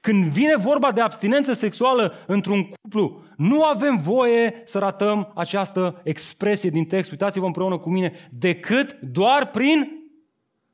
Când 0.00 0.24
vine 0.24 0.56
vorba 0.56 0.92
de 0.92 1.00
abstinență 1.00 1.52
sexuală 1.52 2.14
într-un 2.26 2.62
cuplu, 2.64 3.22
nu 3.36 3.62
avem 3.62 4.00
voie 4.02 4.62
să 4.64 4.78
ratăm 4.78 5.32
această 5.34 6.00
expresie 6.04 6.70
din 6.70 6.84
text. 6.84 7.10
Uitați-vă 7.10 7.46
împreună 7.46 7.78
cu 7.78 7.90
mine, 7.90 8.30
decât 8.32 8.98
doar 9.00 9.50
prin 9.50 9.90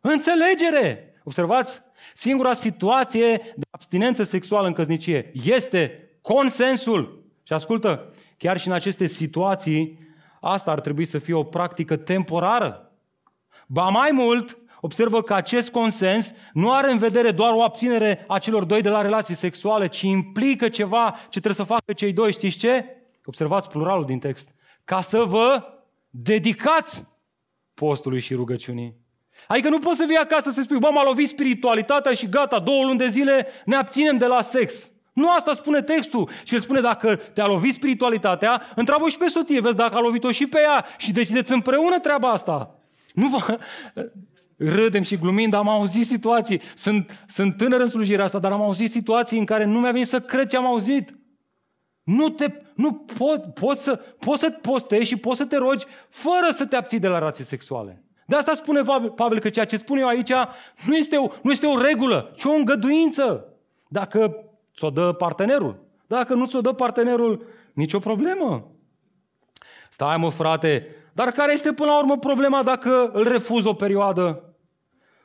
înțelegere. 0.00 1.14
Observați? 1.24 1.80
Singura 2.14 2.52
situație 2.52 3.36
de 3.56 3.66
abstinență 3.70 4.22
sexuală 4.22 4.66
în 4.66 4.72
căsnicie 4.72 5.32
este 5.44 6.10
consensul. 6.20 7.21
Și 7.42 7.52
ascultă, 7.52 8.12
chiar 8.36 8.60
și 8.60 8.66
în 8.66 8.72
aceste 8.72 9.06
situații, 9.06 9.98
asta 10.40 10.70
ar 10.70 10.80
trebui 10.80 11.04
să 11.04 11.18
fie 11.18 11.34
o 11.34 11.42
practică 11.42 11.96
temporară. 11.96 12.92
Ba 13.66 13.88
mai 13.88 14.10
mult, 14.12 14.58
observă 14.80 15.22
că 15.22 15.34
acest 15.34 15.70
consens 15.70 16.32
nu 16.52 16.72
are 16.72 16.90
în 16.90 16.98
vedere 16.98 17.30
doar 17.30 17.52
o 17.52 17.62
abținere 17.62 18.24
a 18.28 18.38
celor 18.38 18.64
doi 18.64 18.80
de 18.80 18.88
la 18.88 19.02
relații 19.02 19.34
sexuale, 19.34 19.86
ci 19.86 20.00
implică 20.00 20.68
ceva 20.68 21.10
ce 21.22 21.40
trebuie 21.40 21.54
să 21.66 21.72
facă 21.72 21.92
cei 21.92 22.12
doi. 22.12 22.32
Știți 22.32 22.56
ce? 22.56 22.84
Observați 23.24 23.68
pluralul 23.68 24.04
din 24.04 24.18
text. 24.18 24.48
Ca 24.84 25.00
să 25.00 25.24
vă 25.24 25.62
dedicați 26.10 27.06
postului 27.74 28.20
și 28.20 28.34
rugăciunii. 28.34 28.96
Adică 29.46 29.68
nu 29.68 29.78
poți 29.78 29.96
să 29.96 30.04
vii 30.08 30.16
acasă 30.16 30.50
să 30.50 30.62
spui, 30.62 30.78
bă, 30.78 30.90
m-a 30.92 31.04
lovit 31.04 31.28
spiritualitatea 31.28 32.12
și 32.12 32.28
gata, 32.28 32.58
două 32.58 32.84
luni 32.84 32.98
de 32.98 33.08
zile 33.08 33.46
ne 33.64 33.76
abținem 33.76 34.16
de 34.16 34.26
la 34.26 34.42
sex. 34.42 34.91
Nu 35.12 35.30
asta 35.30 35.54
spune 35.54 35.82
textul. 35.82 36.28
Și 36.44 36.54
el 36.54 36.60
spune, 36.60 36.80
dacă 36.80 37.16
te-a 37.16 37.46
lovit 37.46 37.74
spiritualitatea, 37.74 38.62
întreabă 38.74 39.08
și 39.08 39.18
pe 39.18 39.26
soție, 39.26 39.60
vezi 39.60 39.76
dacă 39.76 39.94
a 39.94 40.00
lovit-o 40.00 40.30
și 40.30 40.46
pe 40.46 40.60
ea 40.60 40.86
și 40.96 41.12
decideți 41.12 41.52
împreună 41.52 41.98
treaba 41.98 42.30
asta. 42.30 42.74
Nu 43.14 43.28
vă... 43.28 43.58
Râdem 44.56 45.02
și 45.02 45.16
glumim, 45.16 45.50
dar 45.50 45.60
am 45.60 45.68
auzit 45.68 46.06
situații. 46.06 46.60
Sunt, 46.74 47.24
sunt 47.28 47.56
tânăr 47.56 47.80
în 47.80 47.88
slujirea 47.88 48.24
asta, 48.24 48.38
dar 48.38 48.52
am 48.52 48.62
auzit 48.62 48.90
situații 48.90 49.38
în 49.38 49.44
care 49.44 49.64
nu 49.64 49.80
mi-a 49.80 49.90
venit 49.90 50.08
să 50.08 50.20
cred 50.20 50.46
ce 50.46 50.56
am 50.56 50.66
auzit. 50.66 51.18
Nu, 52.02 52.28
te, 52.28 52.46
nu 52.74 52.92
pot, 52.92 53.54
poți, 53.54 53.82
să, 53.82 54.00
poți 54.18 54.40
să 54.40 54.50
postezi 54.50 55.08
și 55.08 55.16
poți 55.16 55.38
să 55.38 55.44
te 55.44 55.56
rogi 55.56 55.84
fără 56.08 56.52
să 56.56 56.66
te 56.66 56.76
abții 56.76 56.98
de 56.98 57.08
la 57.08 57.18
relații 57.18 57.44
sexuale. 57.44 58.04
De 58.26 58.36
asta 58.36 58.54
spune 58.54 58.82
Pavel 59.14 59.38
că 59.38 59.48
ceea 59.48 59.64
ce 59.64 59.76
spun 59.76 59.98
eu 59.98 60.06
aici 60.06 60.32
nu 60.86 60.96
este 60.96 61.16
o, 61.16 61.28
nu 61.42 61.50
este 61.50 61.66
o 61.66 61.80
regulă, 61.80 62.32
ci 62.36 62.44
o 62.44 62.50
îngăduință. 62.50 63.44
Dacă 63.88 64.44
ți-o 64.76 64.90
dă 64.90 65.12
partenerul. 65.12 65.86
Dacă 66.06 66.34
nu 66.34 66.46
ți-o 66.46 66.60
dă 66.60 66.72
partenerul, 66.72 67.46
nicio 67.72 67.98
problemă. 67.98 68.70
Stai 69.90 70.16
mă 70.16 70.30
frate, 70.30 70.86
dar 71.12 71.30
care 71.30 71.52
este 71.52 71.72
până 71.72 71.90
la 71.90 71.98
urmă 71.98 72.18
problema 72.18 72.62
dacă 72.62 73.10
îl 73.12 73.28
refuz 73.28 73.64
o 73.64 73.74
perioadă? 73.74 74.54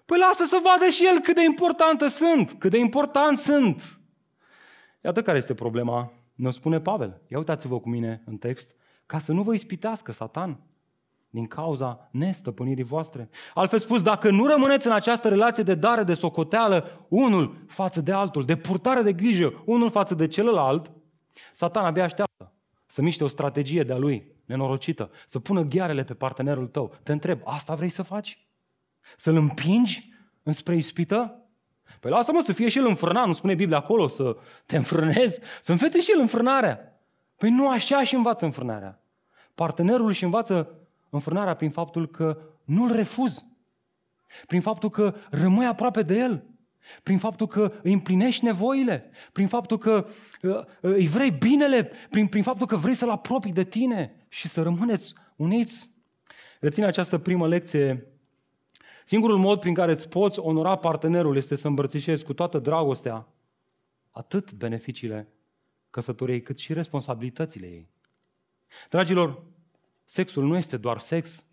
Păi 0.06 0.18
lasă 0.18 0.44
să 0.44 0.60
vadă 0.64 0.90
și 0.92 1.06
el 1.06 1.20
cât 1.20 1.36
de 1.36 1.44
importantă 1.44 2.08
sunt, 2.08 2.52
cât 2.52 2.72
de 2.72 2.78
important 2.78 3.38
sunt. 3.38 4.00
Iată 5.04 5.22
care 5.22 5.38
este 5.38 5.54
problema, 5.54 6.12
ne 6.36 6.52
spune 6.52 6.80
Pavel. 6.80 7.22
Ia 7.28 7.38
uitați-vă 7.38 7.80
cu 7.80 7.90
mine 7.90 8.24
în 8.26 8.38
text, 8.38 8.76
ca 9.06 9.20
să 9.20 9.32
nu 9.32 9.42
vă 9.42 9.54
ispitească 9.54 10.12
Satan 10.12 10.60
din 11.30 11.46
cauza 11.46 12.10
nestăpânirii 12.12 12.84
voastre. 12.84 13.30
Altfel 13.54 13.80
spus, 13.80 14.02
dacă 14.02 14.30
nu 14.30 14.46
rămâneți 14.46 14.88
în 14.88 14.94
această 14.94 15.30
relație 15.30 15.64
de 15.64 15.76
dare, 15.76 16.04
de 16.04 16.14
socoteală, 16.14 17.06
unul 17.08 17.56
față 17.68 18.02
de 18.02 18.12
altul, 18.12 18.46
de 18.46 18.56
purtare 18.56 19.02
de 19.02 19.14
grijă, 19.14 19.64
unul 19.66 19.90
față 19.90 20.16
de 20.16 20.28
celălalt, 20.28 20.92
Satan 21.54 21.86
abia 21.86 22.04
așteaptă 22.04 22.54
să 22.86 23.02
miște 23.02 23.24
o 23.24 23.28
strategie 23.28 23.84
de-a 23.84 23.98
lui, 23.98 24.36
nenorocită, 24.46 25.12
să 25.28 25.40
pună 25.40 25.62
ghearele 25.62 26.04
pe 26.04 26.14
partenerul 26.14 26.68
tău. 26.68 26.96
Te 27.04 27.12
întreb, 27.12 27.40
asta 27.44 27.76
vrei 27.76 27.90
să 27.90 28.02
faci? 28.02 28.48
Să-l 29.18 29.36
împingi 29.36 30.10
înspre 30.44 30.76
ispită? 30.76 31.42
Păi 32.00 32.12
lasă-mă 32.12 32.42
să 32.46 32.54
fie 32.54 32.70
și 32.70 32.78
el 32.78 32.86
înfrânat, 32.86 33.28
nu 33.28 33.34
spune 33.34 33.56
Biblia 33.56 33.78
acolo, 33.78 34.08
să 34.08 34.38
te 34.66 34.78
înfrânezi, 34.78 35.40
să 35.62 35.72
învețe 35.72 36.00
și 36.00 36.12
el 36.12 36.20
înfrânarea. 36.20 37.02
Păi 37.38 37.50
nu 37.50 37.70
așa 37.70 38.04
și 38.04 38.16
învață 38.16 38.46
înfrânarea. 38.46 39.02
Partenerul 39.56 40.08
își 40.08 40.24
învață 40.24 40.87
înfrânarea 41.10 41.54
prin 41.54 41.70
faptul 41.70 42.08
că 42.08 42.38
nu-l 42.64 42.92
refuz, 42.92 43.46
prin 44.48 44.62
faptul 44.62 44.90
că 44.90 45.16
rămâi 45.30 45.66
aproape 45.66 46.02
de 46.02 46.16
el, 46.16 46.44
prin 47.04 47.18
faptul 47.18 47.48
că 47.48 47.72
îi 47.84 47.94
împlinești 47.94 48.46
nevoile, 48.46 49.10
prin 49.32 49.48
faptul 49.48 49.78
că 49.78 50.08
uh, 50.42 50.56
uh, 50.56 50.66
îi 50.82 51.08
vrei 51.08 51.32
binele, 51.32 51.92
prin, 52.10 52.28
prin 52.28 52.44
faptul 52.44 52.68
că 52.68 52.76
vrei 52.76 52.96
să-l 52.96 53.10
apropii 53.10 53.54
de 53.54 53.64
tine 53.64 54.26
și 54.28 54.48
să 54.48 54.62
rămâneți 54.62 55.14
uniți. 55.36 55.92
Reține 56.60 56.86
această 56.86 57.18
primă 57.18 57.48
lecție. 57.48 58.08
Singurul 59.06 59.38
mod 59.38 59.60
prin 59.60 59.74
care 59.74 59.92
îți 59.92 60.10
poți 60.10 60.40
onora 60.40 60.76
partenerul 60.76 61.38
este 61.38 61.56
să 61.56 61.68
îmbrățișezi 61.68 62.24
cu 62.24 62.34
toată 62.34 62.60
dragostea 62.60 63.28
atât 64.12 64.52
beneficiile 64.52 65.28
căsătoriei, 65.90 66.42
cât 66.42 66.58
și 66.58 66.74
responsabilitățile 66.74 67.68
ei. 67.68 67.90
Dragilor, 68.90 69.44
Sexul 70.10 70.46
nu 70.46 70.58
este 70.58 70.78
doar 70.78 71.00
sex. 71.00 71.46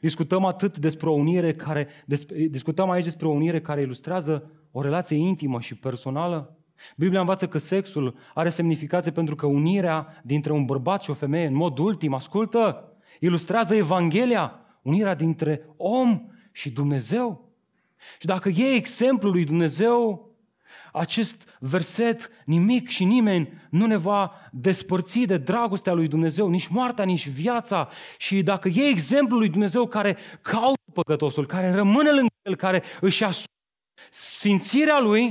Discutăm 0.00 0.44
atât 0.44 0.78
despre 0.78 1.08
o 1.08 1.12
unire 1.12 1.52
care, 1.52 1.88
despre, 2.06 2.46
discutăm 2.46 2.90
aici 2.90 3.04
despre 3.04 3.26
o 3.26 3.30
unire 3.30 3.60
care 3.60 3.80
ilustrează 3.80 4.50
o 4.70 4.80
relație 4.80 5.16
intimă 5.16 5.60
și 5.60 5.74
personală. 5.74 6.56
Biblia 6.96 7.20
învață 7.20 7.48
că 7.48 7.58
sexul 7.58 8.14
are 8.34 8.48
semnificație 8.48 9.10
pentru 9.10 9.34
că 9.34 9.46
unirea 9.46 10.20
dintre 10.24 10.52
un 10.52 10.64
bărbat 10.64 11.02
și 11.02 11.10
o 11.10 11.14
femeie, 11.14 11.46
în 11.46 11.54
mod 11.54 11.78
ultim, 11.78 12.14
ascultă, 12.14 12.92
ilustrează 13.20 13.74
Evanghelia, 13.74 14.60
unirea 14.82 15.14
dintre 15.14 15.66
om 15.76 16.20
și 16.50 16.70
Dumnezeu. 16.70 17.50
Și 18.20 18.26
dacă 18.26 18.48
e 18.48 18.74
exemplul 18.74 19.32
lui 19.32 19.44
Dumnezeu, 19.44 20.30
acest 20.92 21.58
verset, 21.58 22.30
nimic 22.44 22.88
și 22.88 23.04
nimeni 23.04 23.52
nu 23.70 23.86
ne 23.86 23.96
va 23.96 24.32
despărți 24.50 25.18
de 25.18 25.36
dragostea 25.36 25.92
lui 25.92 26.08
Dumnezeu, 26.08 26.48
nici 26.48 26.66
moartea, 26.66 27.04
nici 27.04 27.28
viața. 27.28 27.88
Și 28.18 28.42
dacă 28.42 28.68
e 28.68 28.88
exemplul 28.88 29.38
lui 29.38 29.48
Dumnezeu 29.48 29.86
care 29.86 30.16
caută 30.40 30.80
păcătosul, 30.92 31.46
care 31.46 31.70
rămâne 31.70 32.10
lângă 32.10 32.34
el, 32.42 32.56
care 32.56 32.82
își 33.00 33.24
asumă 33.24 33.46
sfințirea 34.10 35.00
lui, 35.00 35.24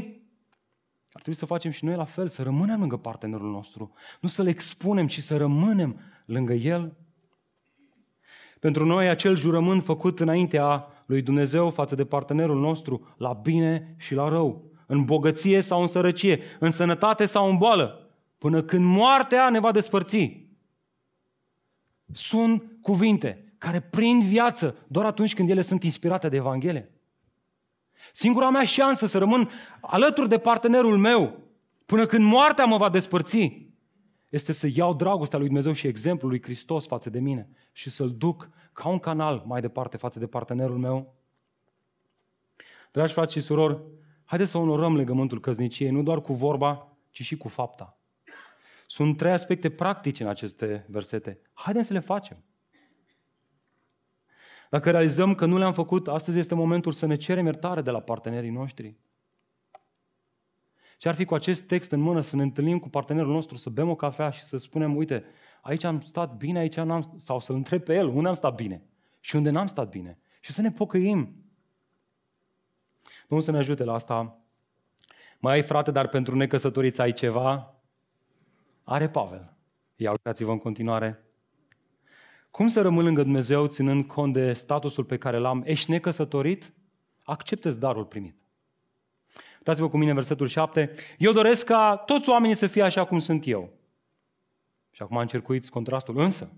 ar 1.11 1.21
trebui 1.21 1.39
să 1.39 1.45
facem 1.45 1.71
și 1.71 1.85
noi 1.85 1.95
la 1.95 2.05
fel, 2.05 2.27
să 2.27 2.43
rămânem 2.43 2.79
lângă 2.79 2.97
partenerul 2.97 3.51
nostru, 3.51 3.93
nu 4.19 4.29
să-l 4.29 4.47
expunem, 4.47 5.07
ci 5.07 5.19
să 5.19 5.37
rămânem 5.37 5.99
lângă 6.25 6.53
el. 6.53 6.95
Pentru 8.59 8.85
noi, 8.85 9.09
acel 9.09 9.35
jurământ 9.35 9.83
făcut 9.83 10.19
înaintea 10.19 10.87
lui 11.05 11.21
Dumnezeu 11.21 11.69
față 11.69 11.95
de 11.95 12.05
partenerul 12.05 12.59
nostru, 12.59 13.15
la 13.17 13.33
bine 13.33 13.95
și 13.97 14.13
la 14.13 14.27
rău, 14.27 14.70
în 14.91 15.05
bogăție 15.05 15.61
sau 15.61 15.81
în 15.81 15.87
sărăcie, 15.87 16.41
în 16.59 16.71
sănătate 16.71 17.25
sau 17.25 17.49
în 17.49 17.57
boală, 17.57 18.09
până 18.37 18.63
când 18.63 18.85
moartea 18.85 19.49
ne 19.49 19.59
va 19.59 19.71
despărți. 19.71 20.47
Sunt 22.13 22.63
cuvinte 22.81 23.53
care 23.57 23.79
prind 23.79 24.23
viață 24.23 24.75
doar 24.87 25.05
atunci 25.05 25.33
când 25.33 25.49
ele 25.49 25.61
sunt 25.61 25.83
inspirate 25.83 26.29
de 26.29 26.35
Evanghelie. 26.35 26.91
Singura 28.13 28.49
mea 28.49 28.63
șansă 28.63 29.05
să 29.05 29.17
rămân 29.17 29.49
alături 29.81 30.29
de 30.29 30.37
partenerul 30.37 30.97
meu 30.97 31.39
până 31.85 32.05
când 32.05 32.25
moartea 32.25 32.65
mă 32.65 32.77
va 32.77 32.89
despărți 32.89 33.67
este 34.29 34.51
să 34.51 34.67
iau 34.73 34.93
dragostea 34.93 35.37
lui 35.37 35.47
Dumnezeu 35.47 35.73
și 35.73 35.87
exemplul 35.87 36.31
lui 36.31 36.41
Hristos 36.41 36.87
față 36.87 37.09
de 37.09 37.19
mine 37.19 37.49
și 37.71 37.89
să-l 37.89 38.11
duc 38.17 38.49
ca 38.73 38.89
un 38.89 38.99
canal 38.99 39.43
mai 39.45 39.61
departe 39.61 39.97
față 39.97 40.19
de 40.19 40.27
partenerul 40.27 40.77
meu. 40.77 41.15
Dragi 42.91 43.13
frați 43.13 43.33
și 43.33 43.41
surori, 43.41 43.81
Haideți 44.31 44.51
să 44.51 44.57
onorăm 44.57 44.95
legământul 44.95 45.39
căzniciei, 45.39 45.89
nu 45.89 46.03
doar 46.03 46.21
cu 46.21 46.33
vorba, 46.33 46.97
ci 47.09 47.21
și 47.21 47.37
cu 47.37 47.47
fapta. 47.47 47.99
Sunt 48.87 49.17
trei 49.17 49.31
aspecte 49.31 49.69
practice 49.69 50.23
în 50.23 50.29
aceste 50.29 50.85
versete. 50.89 51.41
Haideți 51.53 51.87
să 51.87 51.93
le 51.93 51.99
facem. 51.99 52.43
Dacă 54.69 54.91
realizăm 54.91 55.35
că 55.35 55.45
nu 55.45 55.57
le-am 55.57 55.73
făcut, 55.73 56.07
astăzi 56.07 56.39
este 56.39 56.55
momentul 56.55 56.91
să 56.91 57.05
ne 57.05 57.15
cerem 57.15 57.45
iertare 57.45 57.81
de 57.81 57.91
la 57.91 57.99
partenerii 57.99 58.49
noștri. 58.49 58.97
Ce 60.97 61.07
ar 61.07 61.15
fi 61.15 61.25
cu 61.25 61.33
acest 61.33 61.63
text 61.63 61.91
în 61.91 61.99
mână 61.99 62.21
să 62.21 62.35
ne 62.35 62.41
întâlnim 62.41 62.79
cu 62.79 62.89
partenerul 62.89 63.33
nostru, 63.33 63.57
să 63.57 63.69
bem 63.69 63.89
o 63.89 63.95
cafea 63.95 64.29
și 64.29 64.41
să 64.41 64.57
spunem, 64.57 64.95
uite, 64.95 65.23
aici 65.61 65.83
am 65.83 66.01
stat 66.01 66.37
bine, 66.37 66.59
aici 66.59 66.75
n-am, 66.75 67.13
sau 67.17 67.39
să-l 67.39 67.55
întreb 67.55 67.83
pe 67.83 67.95
el, 67.95 68.07
unde 68.07 68.27
am 68.27 68.35
stat 68.35 68.55
bine 68.55 68.83
și 69.19 69.35
unde 69.35 69.49
n-am 69.49 69.67
stat 69.67 69.89
bine. 69.89 70.19
Și 70.39 70.51
să 70.51 70.61
ne 70.61 70.71
pocăim. 70.71 71.35
Domnul 73.31 73.49
să 73.49 73.55
ne 73.55 73.63
ajute 73.63 73.83
la 73.83 73.93
asta. 73.93 74.39
Mai 75.39 75.53
ai 75.53 75.61
frate, 75.61 75.91
dar 75.91 76.07
pentru 76.07 76.35
necăsătoriți 76.35 77.01
ai 77.01 77.13
ceva? 77.13 77.75
Are 78.83 79.09
Pavel. 79.09 79.53
Ia 79.95 80.09
uitați-vă 80.09 80.51
în 80.51 80.57
continuare. 80.57 81.23
Cum 82.49 82.67
să 82.67 82.81
rămân 82.81 83.03
lângă 83.03 83.23
Dumnezeu 83.23 83.67
ținând 83.67 84.05
cont 84.05 84.33
de 84.33 84.53
statusul 84.53 85.03
pe 85.03 85.17
care 85.17 85.37
l-am? 85.37 85.63
Ești 85.65 85.91
necăsătorit? 85.91 86.73
Accepteți 87.23 87.79
darul 87.79 88.05
primit. 88.05 88.35
Uitați-vă 89.57 89.89
cu 89.89 89.97
mine 89.97 90.13
versetul 90.13 90.47
7. 90.47 90.91
Eu 91.17 91.31
doresc 91.31 91.65
ca 91.65 92.03
toți 92.05 92.29
oamenii 92.29 92.55
să 92.55 92.67
fie 92.67 92.83
așa 92.83 93.05
cum 93.05 93.19
sunt 93.19 93.47
eu. 93.47 93.69
Și 94.91 95.01
acum 95.01 95.17
încercuiți 95.17 95.71
contrastul. 95.71 96.19
Însă, 96.19 96.51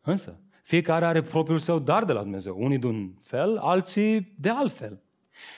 însă, 0.00 0.40
fiecare 0.62 1.04
are 1.04 1.22
propriul 1.22 1.58
său 1.58 1.78
dar 1.78 2.04
de 2.04 2.12
la 2.12 2.22
Dumnezeu. 2.22 2.56
Unii 2.58 2.78
de 2.78 2.86
un 2.86 3.12
fel, 3.20 3.56
alții 3.56 4.34
de 4.38 4.48
altfel. 4.48 5.02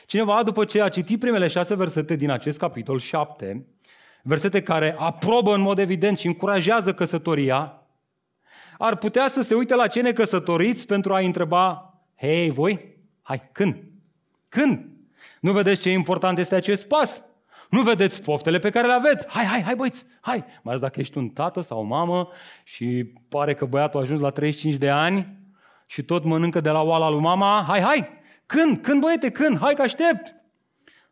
Cineva, 0.06 0.42
după 0.42 0.64
ce 0.64 0.82
a 0.82 0.88
citit 0.88 1.20
primele 1.20 1.48
șase 1.48 1.74
versete 1.74 2.16
din 2.16 2.30
acest 2.30 2.58
capitol 2.58 2.98
7, 2.98 3.66
versete 4.22 4.62
care 4.62 4.96
aprobă 4.98 5.54
în 5.54 5.60
mod 5.60 5.78
evident 5.78 6.18
și 6.18 6.26
încurajează 6.26 6.94
căsătoria, 6.94 7.78
ar 8.78 8.96
putea 8.96 9.28
să 9.28 9.42
se 9.42 9.54
uite 9.54 9.74
la 9.74 9.86
cei 9.86 10.02
necăsătoriți 10.02 10.86
pentru 10.86 11.14
a 11.14 11.18
întreba, 11.18 11.94
hei, 12.16 12.50
voi, 12.50 12.96
hai, 13.22 13.48
când? 13.52 13.82
Când? 14.48 14.88
Nu 15.40 15.52
vedeți 15.52 15.80
ce 15.80 15.90
important 15.90 16.38
este 16.38 16.54
acest 16.54 16.86
pas? 16.88 17.24
Nu 17.70 17.82
vedeți 17.82 18.22
poftele 18.22 18.58
pe 18.58 18.70
care 18.70 18.86
le 18.86 18.92
aveți? 18.92 19.26
Hai, 19.28 19.44
hai, 19.44 19.62
hai 19.62 19.74
băiți, 19.74 20.06
hai! 20.20 20.38
Mai 20.38 20.60
ales 20.64 20.80
dacă 20.80 21.00
ești 21.00 21.18
un 21.18 21.28
tată 21.28 21.60
sau 21.60 21.78
o 21.78 21.82
mamă 21.82 22.28
și 22.64 23.12
pare 23.28 23.54
că 23.54 23.64
băiatul 23.64 24.00
a 24.00 24.02
ajuns 24.02 24.20
la 24.20 24.30
35 24.30 24.76
de 24.76 24.90
ani 24.90 25.38
și 25.86 26.02
tot 26.02 26.24
mănâncă 26.24 26.60
de 26.60 26.70
la 26.70 26.82
oala 26.82 27.10
lui 27.10 27.20
mama, 27.20 27.64
hai, 27.68 27.80
hai! 27.80 28.22
Când? 28.46 28.78
Când, 28.78 29.00
băiete, 29.00 29.30
când? 29.30 29.58
Hai 29.58 29.74
că 29.74 29.82
aștept! 29.82 30.34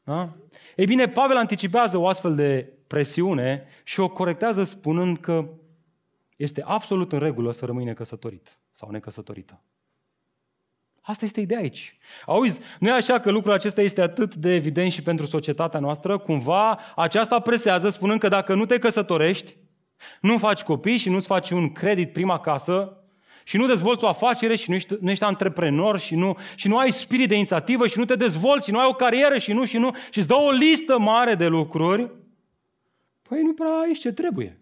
Da? 0.05 0.37
Ei 0.77 0.87
bine, 0.87 1.09
Pavel 1.09 1.37
anticipează 1.37 1.99
o 1.99 2.07
astfel 2.07 2.35
de 2.35 2.73
presiune 2.87 3.67
și 3.85 4.01
o 4.01 4.09
corectează 4.09 4.65
spunând 4.65 5.19
că 5.19 5.49
este 6.37 6.63
absolut 6.67 7.13
în 7.13 7.19
regulă 7.19 7.53
să 7.53 7.65
rămâi 7.65 7.85
necăsătorit 7.85 8.59
sau 8.73 8.91
necăsătorită. 8.91 9.63
Asta 11.01 11.25
este 11.25 11.41
ideea 11.41 11.61
aici. 11.61 11.99
Auzi, 12.27 12.61
nu 12.79 12.89
e 12.89 12.93
așa 12.93 13.19
că 13.19 13.31
lucrul 13.31 13.53
acesta 13.53 13.81
este 13.81 14.01
atât 14.01 14.35
de 14.35 14.55
evident 14.55 14.93
și 14.93 15.03
pentru 15.03 15.27
societatea 15.27 15.81
noastră? 15.81 16.19
Cumva 16.19 16.81
aceasta 16.97 17.41
presează 17.41 17.89
spunând 17.89 18.21
că 18.21 18.29
dacă 18.29 18.55
nu 18.55 18.67
te 18.67 18.79
căsătorești, 18.79 19.57
nu 20.21 20.39
faci 20.39 20.63
copii 20.63 20.97
și 20.97 21.09
nu-ți 21.09 21.27
faci 21.27 21.51
un 21.51 21.73
credit 21.73 22.13
prima 22.13 22.41
casă 22.41 23.02
și 23.45 23.57
nu 23.57 23.67
dezvolți 23.67 24.05
o 24.05 24.09
afacere 24.09 24.57
și 24.57 24.71
nu 24.71 24.75
ești, 24.75 24.95
nu 25.01 25.11
ești 25.11 25.25
antreprenor 25.25 25.99
și 25.99 26.15
nu, 26.15 26.37
și 26.55 26.69
nu 26.69 26.79
ai 26.79 26.93
spirit 26.93 27.29
de 27.29 27.35
inițiativă 27.35 27.87
și 27.87 27.99
nu 27.99 28.05
te 28.05 28.17
dezvolți 28.17 28.67
și 28.67 28.73
nu 28.73 28.79
ai 28.79 28.87
o 28.89 28.95
carieră 28.95 29.39
și 29.39 29.53
nu 29.53 29.65
și 29.65 29.79
nu 29.79 29.91
și 30.11 30.19
îți 30.19 30.29
dă 30.29 30.35
o 30.35 30.51
listă 30.51 30.99
mare 30.99 31.35
de 31.35 31.47
lucruri, 31.47 32.11
păi 33.29 33.43
nu 33.43 33.53
prea 33.53 33.79
ai 33.87 33.93
ce 33.93 34.13
trebuie. 34.13 34.61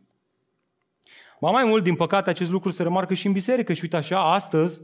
Ba 1.40 1.50
mai 1.50 1.64
mult, 1.64 1.82
din 1.82 1.94
păcate, 1.94 2.30
acest 2.30 2.50
lucru 2.50 2.70
se 2.70 2.82
remarcă 2.82 3.14
și 3.14 3.26
în 3.26 3.32
biserică 3.32 3.72
și 3.72 3.80
uite 3.82 3.96
așa, 3.96 4.32
astăzi, 4.32 4.80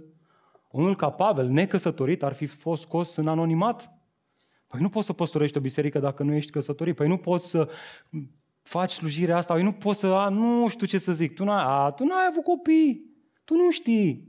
unul 0.71 0.97
ca 0.97 1.11
Pavel, 1.11 1.49
necăsătorit, 1.49 2.23
ar 2.23 2.35
fi 2.35 2.47
fost 2.47 2.83
scos 2.83 3.17
în 3.17 3.29
anonimat. 3.29 3.91
Păi 4.67 4.81
nu 4.81 4.89
poți 4.89 5.07
să 5.07 5.13
păstorești 5.13 5.57
o 5.57 5.61
biserică 5.61 5.99
dacă 5.99 6.23
nu 6.23 6.35
ești 6.35 6.51
căsătorit. 6.51 6.97
Păi 6.97 7.09
nu 7.09 7.17
poți 7.17 7.49
să 7.49 7.69
faci 8.63 8.91
slujirea 8.91 9.37
asta. 9.37 9.55
Păi 9.55 9.63
nu 9.63 9.73
poți 9.73 9.99
să... 9.99 10.07
A, 10.07 10.29
nu 10.29 10.69
știu 10.69 10.87
ce 10.87 10.99
să 10.99 11.13
zic. 11.13 11.35
Tu 11.35 11.45
n-ai, 11.45 11.65
a, 11.67 11.91
tu 11.91 12.05
n-ai 12.05 12.27
avut 12.29 12.45
copii. 12.45 13.05
Tu 13.47 13.55
nu 13.55 13.71
știi. 13.71 14.25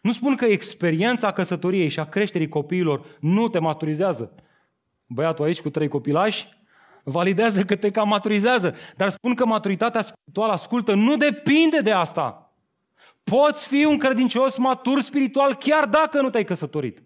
Nu 0.00 0.12
spun 0.12 0.34
că 0.34 0.44
experiența 0.44 1.32
căsătoriei 1.32 1.88
și 1.88 2.00
a 2.00 2.04
creșterii 2.04 2.48
copiilor 2.48 3.16
nu 3.20 3.48
te 3.48 3.58
maturizează. 3.58 4.34
Băiatul 5.06 5.44
aici 5.44 5.60
cu 5.60 5.70
trei 5.70 5.88
copilași 5.88 6.48
validează 7.04 7.62
că 7.62 7.76
te 7.76 7.90
cam 7.90 8.08
maturizează. 8.08 8.76
Dar 8.96 9.10
spun 9.10 9.34
că 9.34 9.46
maturitatea 9.46 10.02
spirituală, 10.02 10.52
ascultă, 10.52 10.94
nu 10.94 11.16
depinde 11.16 11.78
de 11.78 11.92
asta. 11.92 12.52
Poți 13.24 13.66
fi 13.66 13.84
un 13.84 13.98
credincios 13.98 14.56
matur 14.56 15.00
spiritual 15.00 15.54
chiar 15.54 15.86
dacă 15.86 16.20
nu 16.20 16.30
te-ai 16.30 16.44
căsătorit. 16.44 17.02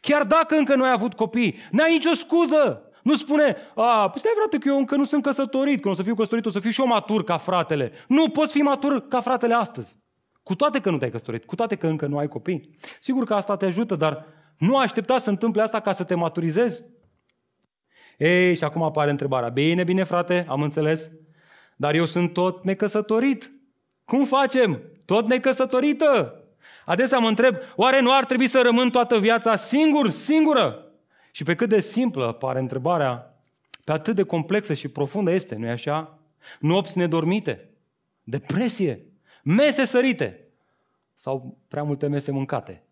Chiar 0.00 0.24
dacă 0.24 0.56
încă 0.56 0.74
nu 0.74 0.84
ai 0.84 0.90
avut 0.90 1.14
copii. 1.14 1.58
N-ai 1.70 1.92
nicio 1.92 2.14
scuză. 2.14 2.88
Nu 3.02 3.16
spune, 3.16 3.56
a, 3.74 4.08
păi 4.10 4.20
stai 4.20 4.32
frate 4.36 4.58
că 4.58 4.68
eu 4.68 4.78
încă 4.78 4.96
nu 4.96 5.04
sunt 5.04 5.22
căsătorit, 5.22 5.80
când 5.80 5.94
o 5.94 5.96
să 5.96 6.02
fiu 6.02 6.14
căsătorit 6.14 6.46
o 6.46 6.50
să 6.50 6.60
fiu 6.60 6.70
și 6.70 6.80
eu 6.80 6.86
matur 6.86 7.24
ca 7.24 7.36
fratele. 7.36 7.92
Nu, 8.08 8.28
poți 8.28 8.52
fi 8.52 8.58
matur 8.58 9.08
ca 9.08 9.20
fratele 9.20 9.54
astăzi. 9.54 9.96
Cu 10.44 10.54
toate 10.54 10.80
că 10.80 10.90
nu 10.90 10.98
te-ai 10.98 11.10
căsătorit, 11.10 11.44
cu 11.44 11.54
toate 11.54 11.76
că 11.76 11.86
încă 11.86 12.06
nu 12.06 12.18
ai 12.18 12.28
copii. 12.28 12.76
Sigur 13.00 13.24
că 13.24 13.34
asta 13.34 13.56
te 13.56 13.64
ajută, 13.64 13.96
dar 13.96 14.26
nu 14.58 14.76
aștepta 14.76 15.18
să 15.18 15.30
întâmple 15.30 15.62
asta 15.62 15.80
ca 15.80 15.92
să 15.92 16.04
te 16.04 16.14
maturizezi. 16.14 16.84
Ei, 18.18 18.56
și 18.56 18.64
acum 18.64 18.82
apare 18.82 19.10
întrebarea. 19.10 19.48
Bine, 19.48 19.84
bine, 19.84 20.04
frate, 20.04 20.46
am 20.48 20.62
înțeles. 20.62 21.10
Dar 21.76 21.94
eu 21.94 22.04
sunt 22.04 22.32
tot 22.32 22.64
necăsătorit. 22.64 23.52
Cum 24.04 24.24
facem? 24.24 24.80
Tot 25.04 25.28
necăsătorită. 25.28 26.38
Adesea 26.84 27.18
mă 27.18 27.28
întreb, 27.28 27.56
oare 27.76 28.00
nu 28.00 28.12
ar 28.12 28.24
trebui 28.24 28.46
să 28.46 28.60
rămân 28.62 28.90
toată 28.90 29.18
viața 29.18 29.56
singur, 29.56 30.10
singură? 30.10 30.84
Și 31.30 31.42
pe 31.42 31.54
cât 31.54 31.68
de 31.68 31.80
simplă 31.80 32.32
pare 32.32 32.58
întrebarea, 32.58 33.38
pe 33.84 33.92
atât 33.92 34.14
de 34.14 34.22
complexă 34.22 34.74
și 34.74 34.88
profundă 34.88 35.30
este, 35.30 35.54
nu-i 35.54 35.70
așa? 35.70 36.18
Nopți 36.60 36.98
nedormite, 36.98 37.70
depresie, 38.22 39.06
mese 39.44 39.84
sărite 39.84 40.48
sau 41.14 41.58
prea 41.68 41.82
multe 41.82 42.06
mese 42.06 42.30
mâncate. 42.30 42.82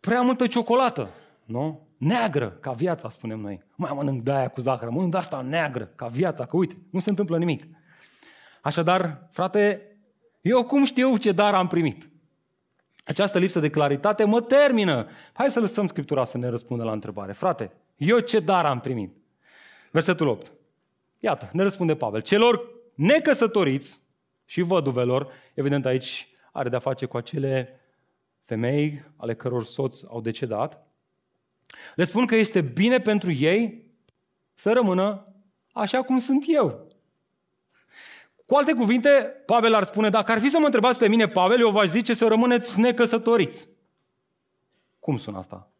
Prea 0.00 0.20
multă 0.20 0.46
ciocolată, 0.46 1.10
nu? 1.44 1.88
Neagră, 1.96 2.50
ca 2.50 2.72
viața, 2.72 3.08
spunem 3.08 3.40
noi. 3.40 3.62
Mai 3.74 3.92
mănânc 3.94 4.22
de 4.22 4.32
aia 4.32 4.48
cu 4.48 4.60
zahăr, 4.60 4.88
mănânc 4.88 5.10
de 5.10 5.16
asta 5.16 5.40
neagră, 5.40 5.84
ca 5.94 6.06
viața, 6.06 6.46
că 6.46 6.56
uite, 6.56 6.76
nu 6.90 7.00
se 7.00 7.10
întâmplă 7.10 7.38
nimic. 7.38 7.64
Așadar, 8.60 9.28
frate, 9.30 9.82
eu 10.40 10.64
cum 10.64 10.84
știu 10.84 11.16
ce 11.16 11.32
dar 11.32 11.54
am 11.54 11.66
primit? 11.66 12.10
Această 13.04 13.38
lipsă 13.38 13.60
de 13.60 13.70
claritate 13.70 14.24
mă 14.24 14.40
termină. 14.40 15.08
Hai 15.32 15.50
să 15.50 15.60
lăsăm 15.60 15.86
Scriptura 15.86 16.24
să 16.24 16.38
ne 16.38 16.48
răspundă 16.48 16.84
la 16.84 16.92
întrebare. 16.92 17.32
Frate, 17.32 17.72
eu 17.96 18.18
ce 18.18 18.40
dar 18.40 18.66
am 18.66 18.80
primit? 18.80 19.16
Versetul 19.90 20.26
8. 20.26 20.52
Iată, 21.18 21.50
ne 21.52 21.62
răspunde 21.62 21.94
Pavel. 21.94 22.20
Celor 22.20 22.70
necăsătoriți 22.94 24.00
și 24.44 24.60
văduvelor, 24.60 25.32
evident 25.54 25.86
aici 25.86 26.28
are 26.52 26.68
de-a 26.68 26.78
face 26.78 27.06
cu 27.06 27.16
acele 27.16 27.80
femei 28.44 29.04
ale 29.16 29.34
căror 29.34 29.64
soți 29.64 30.04
au 30.08 30.20
decedat, 30.20 30.86
le 31.94 32.04
spun 32.04 32.26
că 32.26 32.34
este 32.34 32.60
bine 32.60 33.00
pentru 33.00 33.32
ei 33.32 33.84
să 34.54 34.72
rămână 34.72 35.26
așa 35.72 36.02
cum 36.02 36.18
sunt 36.18 36.44
eu. 36.46 36.86
Cu 38.46 38.54
alte 38.54 38.72
cuvinte, 38.72 39.08
Pavel 39.46 39.74
ar 39.74 39.84
spune, 39.84 40.10
dacă 40.10 40.32
ar 40.32 40.38
fi 40.38 40.48
să 40.48 40.58
mă 40.58 40.64
întrebați 40.64 40.98
pe 40.98 41.08
mine, 41.08 41.28
Pavel, 41.28 41.60
eu 41.60 41.70
v-aș 41.70 41.88
zice 41.88 42.14
să 42.14 42.26
rămâneți 42.26 42.80
necăsătoriți. 42.80 43.68
Cum 44.98 45.16
sună 45.16 45.38
asta? 45.38 45.70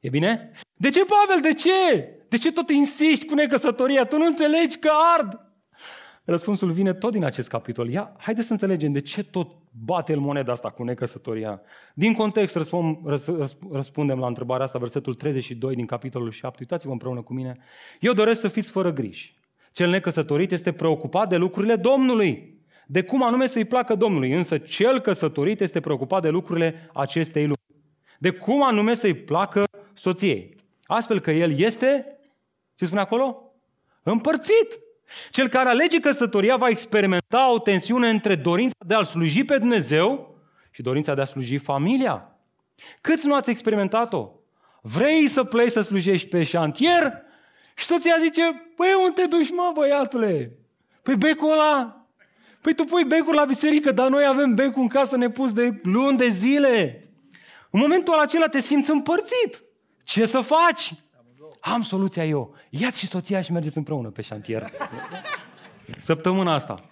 E 0.00 0.08
bine? 0.08 0.52
De 0.74 0.88
ce, 0.88 1.04
Pavel, 1.04 1.40
de 1.40 1.54
ce? 1.54 2.08
De 2.28 2.36
ce 2.36 2.52
tot 2.52 2.70
insisti 2.70 3.26
cu 3.26 3.34
necăsătoria? 3.34 4.04
Tu 4.04 4.16
nu 4.16 4.26
înțelegi 4.26 4.78
că 4.78 4.90
ard? 5.18 5.49
Răspunsul 6.24 6.70
vine 6.70 6.92
tot 6.92 7.12
din 7.12 7.24
acest 7.24 7.48
capitol. 7.48 7.88
Ia, 7.88 8.12
haideți 8.18 8.46
să 8.46 8.52
înțelegem 8.52 8.92
de 8.92 9.00
ce 9.00 9.22
tot 9.22 9.48
bate 9.84 10.12
el 10.12 10.18
moneda 10.18 10.52
asta 10.52 10.70
cu 10.70 10.82
necăsătoria. 10.82 11.60
Din 11.94 12.12
context 12.12 12.54
răspund, 12.54 12.98
răspundem 13.72 14.18
la 14.18 14.26
întrebarea 14.26 14.64
asta, 14.64 14.78
versetul 14.78 15.14
32 15.14 15.74
din 15.74 15.86
capitolul 15.86 16.30
7. 16.30 16.56
Uitați-vă 16.60 16.92
împreună 16.92 17.22
cu 17.22 17.32
mine. 17.32 17.58
Eu 18.00 18.12
doresc 18.12 18.40
să 18.40 18.48
fiți 18.48 18.70
fără 18.70 18.92
griji. 18.92 19.38
Cel 19.72 19.90
necăsătorit 19.90 20.52
este 20.52 20.72
preocupat 20.72 21.28
de 21.28 21.36
lucrurile 21.36 21.76
Domnului, 21.76 22.58
de 22.86 23.02
cum 23.02 23.22
anume 23.22 23.46
să-i 23.46 23.64
placă 23.64 23.94
Domnului, 23.94 24.32
însă 24.32 24.58
cel 24.58 25.00
căsătorit 25.00 25.60
este 25.60 25.80
preocupat 25.80 26.22
de 26.22 26.28
lucrurile 26.28 26.90
acestei 26.92 27.42
lumi, 27.42 27.84
de 28.18 28.30
cum 28.30 28.62
anume 28.62 28.94
să-i 28.94 29.14
placă 29.14 29.64
soției. 29.94 30.56
Astfel 30.84 31.20
că 31.20 31.30
el 31.30 31.58
este, 31.58 32.18
ce 32.74 32.84
spune 32.84 33.00
acolo? 33.00 33.52
Împărțit. 34.02 34.78
Cel 35.30 35.48
care 35.48 35.68
alege 35.68 36.00
căsătoria 36.00 36.56
va 36.56 36.68
experimenta 36.68 37.52
o 37.52 37.58
tensiune 37.58 38.08
între 38.08 38.34
dorința 38.34 38.76
de 38.86 38.94
a-L 38.94 39.04
sluji 39.04 39.44
pe 39.44 39.58
Dumnezeu 39.58 40.38
și 40.70 40.82
dorința 40.82 41.14
de 41.14 41.20
a 41.20 41.24
sluji 41.24 41.58
familia. 41.58 42.36
Câți 43.00 43.26
nu 43.26 43.34
ați 43.34 43.50
experimentat-o? 43.50 44.28
Vrei 44.82 45.28
să 45.28 45.44
pleci 45.44 45.70
să 45.70 45.80
slujești 45.80 46.28
pe 46.28 46.44
șantier? 46.44 47.22
Și 47.74 47.84
soția 47.84 48.16
zice, 48.20 48.42
păi 48.76 48.88
unde 49.04 49.20
te 49.20 49.26
duci 49.28 49.50
mă 49.50 49.70
băiatule? 49.74 50.58
Păi 51.02 51.16
becul 51.16 51.52
ăla? 51.52 52.06
Păi 52.60 52.74
tu 52.74 52.84
pui 52.84 53.04
becul 53.04 53.34
la 53.34 53.44
biserică, 53.44 53.92
dar 53.92 54.08
noi 54.08 54.26
avem 54.26 54.54
becul 54.54 54.82
în 54.82 54.88
casă 54.88 55.16
nepus 55.16 55.52
de 55.52 55.80
luni 55.82 56.16
de 56.16 56.28
zile. 56.28 57.04
În 57.70 57.80
momentul 57.80 58.14
acela 58.14 58.48
te 58.48 58.60
simți 58.60 58.90
împărțit. 58.90 59.62
Ce 60.04 60.26
să 60.26 60.40
faci? 60.40 60.92
Am 61.60 61.82
soluția 61.82 62.24
eu. 62.24 62.54
Ia-ți 62.70 62.98
și 62.98 63.06
soția 63.06 63.40
și 63.40 63.52
mergeți 63.52 63.76
împreună 63.76 64.10
pe 64.10 64.22
șantier. 64.22 64.70
Săptămâna 65.98 66.54
asta. 66.54 66.90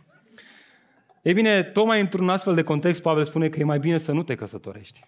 Ei 1.22 1.32
bine, 1.32 1.62
tocmai 1.62 2.00
într-un 2.00 2.28
astfel 2.28 2.54
de 2.54 2.62
context, 2.62 3.02
Pavel 3.02 3.24
spune 3.24 3.48
că 3.48 3.58
e 3.58 3.64
mai 3.64 3.78
bine 3.78 3.98
să 3.98 4.12
nu 4.12 4.22
te 4.22 4.34
căsătorești. 4.34 5.04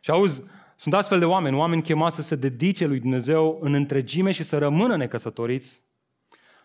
Și 0.00 0.10
auzi, 0.10 0.42
sunt 0.76 0.94
astfel 0.94 1.18
de 1.18 1.24
oameni, 1.24 1.56
oameni 1.56 1.82
chemați 1.82 2.14
să 2.14 2.22
se 2.22 2.34
dedice 2.34 2.86
lui 2.86 3.00
Dumnezeu 3.00 3.58
în 3.60 3.74
întregime 3.74 4.32
și 4.32 4.42
să 4.42 4.58
rămână 4.58 4.96
necăsătoriți, 4.96 5.80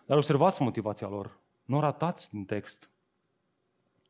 dar 0.06 0.16
observați 0.16 0.62
motivația 0.62 1.08
lor. 1.08 1.38
Nu 1.64 1.76
o 1.76 1.80
ratați 1.80 2.30
din 2.30 2.44
text. 2.44 2.90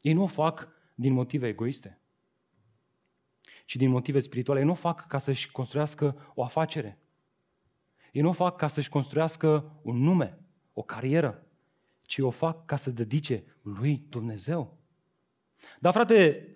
Ei 0.01 0.13
nu 0.13 0.23
o 0.23 0.27
fac 0.27 0.69
din 0.95 1.13
motive 1.13 1.47
egoiste, 1.47 1.99
ci 3.67 3.77
din 3.77 3.91
motive 3.91 4.21
spirituale. 4.21 4.61
Ei 4.61 4.67
nu 4.67 4.73
o 4.73 4.75
fac 4.75 5.07
ca 5.07 5.19
să-și 5.19 5.51
construiască 5.51 6.33
o 6.35 6.45
afacere. 6.45 6.99
Ei 8.19 8.25
nu 8.25 8.31
o 8.31 8.33
fac 8.33 8.57
ca 8.57 8.69
să-și 8.69 8.89
construiască 8.89 9.65
un 9.83 10.03
nume, 10.03 10.39
o 10.73 10.83
carieră, 10.83 11.43
ci 12.03 12.19
o 12.19 12.31
fac 12.31 12.65
ca 12.65 12.77
să 12.77 12.91
dedice 12.91 13.45
lui 13.63 14.03
Dumnezeu. 14.09 14.77
Dar 15.79 15.93
frate, 15.93 16.49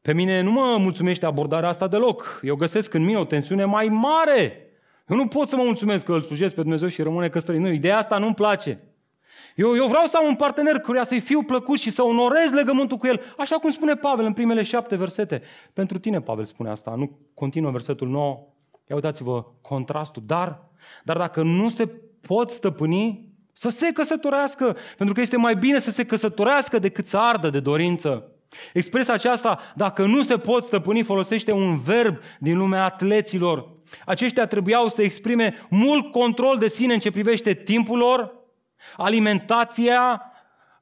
pe 0.00 0.12
mine 0.12 0.40
nu 0.40 0.50
mă 0.50 0.76
mulțumește 0.78 1.26
abordarea 1.26 1.68
asta 1.68 1.88
deloc. 1.88 2.40
Eu 2.42 2.56
găsesc 2.56 2.94
în 2.94 3.04
mine 3.04 3.18
o 3.18 3.24
tensiune 3.24 3.64
mai 3.64 3.88
mare. 3.88 4.70
Eu 5.08 5.16
nu 5.16 5.28
pot 5.28 5.48
să 5.48 5.56
mă 5.56 5.62
mulțumesc 5.62 6.04
că 6.04 6.12
îl 6.12 6.22
slujesc 6.22 6.54
pe 6.54 6.60
Dumnezeu 6.60 6.88
și 6.88 7.02
rămâne 7.02 7.28
căsătorit. 7.28 7.60
Nu, 7.60 7.72
ideea 7.72 7.96
asta 7.96 8.18
nu-mi 8.18 8.34
place. 8.34 8.82
Eu, 9.54 9.76
eu 9.76 9.86
vreau 9.86 10.06
să 10.06 10.16
am 10.16 10.26
un 10.26 10.36
partener 10.36 10.78
căruia 10.78 11.04
să-i 11.04 11.20
fiu 11.20 11.42
plăcut 11.42 11.78
și 11.78 11.90
să 11.90 12.02
onorez 12.02 12.50
legământul 12.50 12.96
cu 12.96 13.06
el, 13.06 13.20
așa 13.38 13.56
cum 13.56 13.70
spune 13.70 13.94
Pavel 13.94 14.24
în 14.24 14.32
primele 14.32 14.62
șapte 14.62 14.96
versete. 14.96 15.42
Pentru 15.72 15.98
tine, 15.98 16.20
Pavel 16.20 16.44
spune 16.44 16.70
asta, 16.70 16.94
nu 16.94 17.18
continuă 17.34 17.70
versetul 17.70 18.08
9. 18.08 18.53
Ia 18.86 18.94
uitați-vă 18.94 19.44
contrastul. 19.60 20.22
Dar, 20.26 20.70
dar 21.02 21.16
dacă 21.16 21.42
nu 21.42 21.68
se 21.68 21.86
pot 22.20 22.50
stăpâni, 22.50 23.32
să 23.52 23.68
se 23.68 23.92
căsătorească, 23.92 24.76
pentru 24.96 25.14
că 25.14 25.20
este 25.20 25.36
mai 25.36 25.56
bine 25.56 25.78
să 25.78 25.90
se 25.90 26.04
căsătorească 26.04 26.78
decât 26.78 27.06
să 27.06 27.18
ardă 27.18 27.50
de 27.50 27.60
dorință. 27.60 28.28
Expresia 28.72 29.14
aceasta, 29.14 29.60
dacă 29.74 30.06
nu 30.06 30.22
se 30.22 30.38
pot 30.38 30.62
stăpâni, 30.62 31.02
folosește 31.02 31.52
un 31.52 31.80
verb 31.80 32.18
din 32.38 32.58
lumea 32.58 32.84
atleților. 32.84 33.72
Aceștia 34.06 34.46
trebuiau 34.46 34.88
să 34.88 35.02
exprime 35.02 35.66
mult 35.70 36.12
control 36.12 36.58
de 36.58 36.68
sine 36.68 36.92
în 36.92 36.98
ce 36.98 37.10
privește 37.10 37.54
timpul 37.54 37.98
lor, 37.98 38.34
alimentația, 38.96 40.22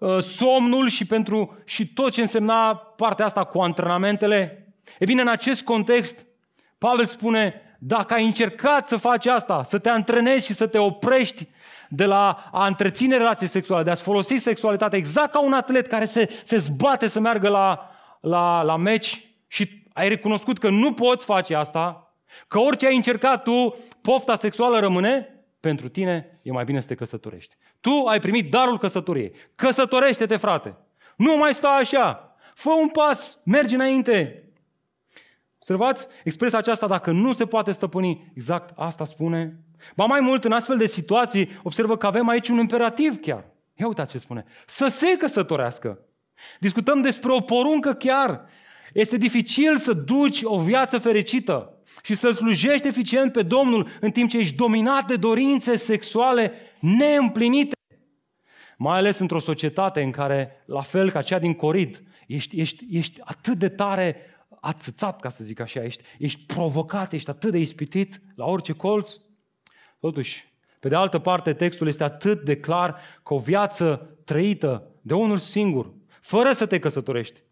ă, 0.00 0.20
somnul 0.20 0.88
și, 0.88 1.06
pentru, 1.06 1.58
și 1.64 1.92
tot 1.92 2.10
ce 2.10 2.20
însemna 2.20 2.74
partea 2.76 3.24
asta 3.24 3.44
cu 3.44 3.60
antrenamentele. 3.60 4.66
E 4.98 5.04
bine, 5.04 5.20
în 5.20 5.28
acest 5.28 5.62
context, 5.62 6.26
Pavel 6.78 7.06
spune, 7.06 7.54
dacă 7.85 8.14
ai 8.14 8.25
încercat 8.25 8.88
să 8.88 8.97
faci 8.97 9.27
asta, 9.27 9.62
să 9.62 9.79
te 9.79 9.88
antrenezi 9.88 10.47
și 10.47 10.55
să 10.55 10.66
te 10.66 10.79
oprești 10.79 11.49
de 11.88 12.05
la 12.05 12.49
a 12.53 12.66
întreține 12.66 13.16
relații 13.16 13.47
sexuale, 13.47 13.83
de 13.83 13.90
a-ți 13.90 14.03
folosi 14.03 14.35
sexualitatea 14.35 14.99
exact 14.99 15.33
ca 15.33 15.40
un 15.40 15.53
atlet 15.53 15.87
care 15.87 16.05
se, 16.05 16.40
se 16.42 16.57
zbate 16.57 17.09
să 17.09 17.21
meargă 17.21 17.49
la, 17.49 17.90
la, 18.21 18.62
la 18.62 18.77
meci 18.77 19.29
și 19.47 19.85
ai 19.92 20.09
recunoscut 20.09 20.59
că 20.59 20.68
nu 20.68 20.92
poți 20.92 21.25
face 21.25 21.55
asta, 21.55 22.14
că 22.49 22.59
orice 22.59 22.87
ai 22.87 22.97
încercat 22.97 23.42
tu, 23.42 23.77
pofta 24.01 24.37
sexuală 24.37 24.79
rămâne, 24.79 25.45
pentru 25.61 25.88
tine 25.88 26.40
e 26.42 26.53
mai 26.53 26.64
bine 26.64 26.81
să 26.81 26.87
te 26.87 26.95
căsătorești. 26.95 27.57
Tu 27.81 28.05
ai 28.07 28.21
primit 28.21 28.51
darul 28.51 28.79
căsătoriei. 28.79 29.33
Căsătorește-te, 29.55 30.37
frate! 30.37 30.75
Nu 31.16 31.37
mai 31.37 31.55
sta 31.55 31.68
așa! 31.68 32.37
Fă 32.55 32.71
un 32.71 32.88
pas, 32.88 33.38
mergi 33.45 33.75
înainte! 33.75 34.45
Observați 35.62 36.07
expresia 36.25 36.59
aceasta, 36.59 36.87
dacă 36.87 37.11
nu 37.11 37.33
se 37.33 37.46
poate 37.46 37.72
stăpâni, 37.72 38.33
exact 38.35 38.79
asta 38.79 39.05
spune. 39.05 39.61
Ba 39.96 40.05
mai 40.05 40.20
mult, 40.20 40.44
în 40.44 40.53
astfel 40.53 40.77
de 40.77 40.87
situații, 40.87 41.48
observă 41.62 41.96
că 41.96 42.07
avem 42.07 42.29
aici 42.29 42.48
un 42.48 42.59
imperativ 42.59 43.20
chiar. 43.20 43.44
Ia 43.75 43.87
uitați 43.87 44.11
ce 44.11 44.18
spune. 44.18 44.44
Să 44.66 44.87
se 44.87 45.16
căsătorească. 45.16 45.98
Discutăm 46.61 47.01
despre 47.01 47.33
o 47.33 47.40
poruncă 47.40 47.92
chiar. 47.92 48.44
Este 48.92 49.16
dificil 49.16 49.77
să 49.77 49.92
duci 49.92 50.40
o 50.42 50.59
viață 50.59 50.98
fericită 50.98 51.79
și 52.03 52.14
să 52.14 52.31
slujești 52.31 52.87
eficient 52.87 53.33
pe 53.33 53.42
Domnul 53.42 53.88
în 54.01 54.11
timp 54.11 54.31
ce 54.31 54.38
ești 54.38 54.57
dominat 54.57 55.07
de 55.07 55.16
dorințe 55.16 55.77
sexuale 55.77 56.53
neîmplinite. 56.81 57.75
Mai 58.77 58.98
ales 58.98 59.18
într-o 59.18 59.40
societate 59.40 60.03
în 60.03 60.11
care, 60.11 60.62
la 60.66 60.83
fel 60.83 61.11
ca 61.11 61.22
cea 61.22 61.38
din 61.38 61.55
Corid, 61.55 62.03
ești, 62.27 62.61
ești, 62.61 62.85
ești 62.90 63.20
atât 63.25 63.59
de 63.59 63.68
tare 63.68 64.32
atâțat, 64.62 65.20
ca 65.20 65.29
să 65.29 65.44
zic 65.44 65.61
așa, 65.61 65.83
ești, 65.83 66.03
ești 66.18 66.44
provocat, 66.46 67.12
ești 67.12 67.31
atât 67.31 67.51
de 67.51 67.59
ispitit 67.59 68.20
la 68.35 68.44
orice 68.44 68.72
colț. 68.72 69.16
Totuși, 70.01 70.53
pe 70.81 70.88
de 70.88 70.94
altă 70.94 71.18
parte, 71.18 71.53
textul 71.53 71.88
este 71.88 72.05
atât 72.05 72.44
de 72.44 72.57
clar 72.57 72.96
că 73.22 73.35
o 73.35 73.38
viață 73.38 74.16
trăită 74.25 74.90
de 75.01 75.14
unul 75.14 75.38
singur, 75.38 75.92
fără 76.20 76.53
să 76.53 76.66
te 76.66 76.79
căsătorești, 76.79 77.42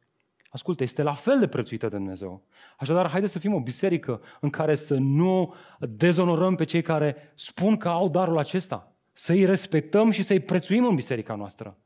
ascultă, 0.48 0.82
este 0.82 1.02
la 1.02 1.14
fel 1.14 1.38
de 1.38 1.48
prețuită 1.48 1.88
de 1.88 1.96
Dumnezeu. 1.96 2.42
Așadar, 2.78 3.08
haideți 3.08 3.32
să 3.32 3.38
fim 3.38 3.54
o 3.54 3.60
biserică 3.60 4.20
în 4.40 4.50
care 4.50 4.74
să 4.74 4.94
nu 4.94 5.54
dezonorăm 5.78 6.54
pe 6.54 6.64
cei 6.64 6.82
care 6.82 7.32
spun 7.34 7.76
că 7.76 7.88
au 7.88 8.08
darul 8.08 8.38
acesta. 8.38 8.92
Să-i 9.12 9.44
respectăm 9.44 10.10
și 10.10 10.22
să-i 10.22 10.40
prețuim 10.40 10.84
în 10.84 10.94
biserica 10.94 11.34
noastră. 11.34 11.78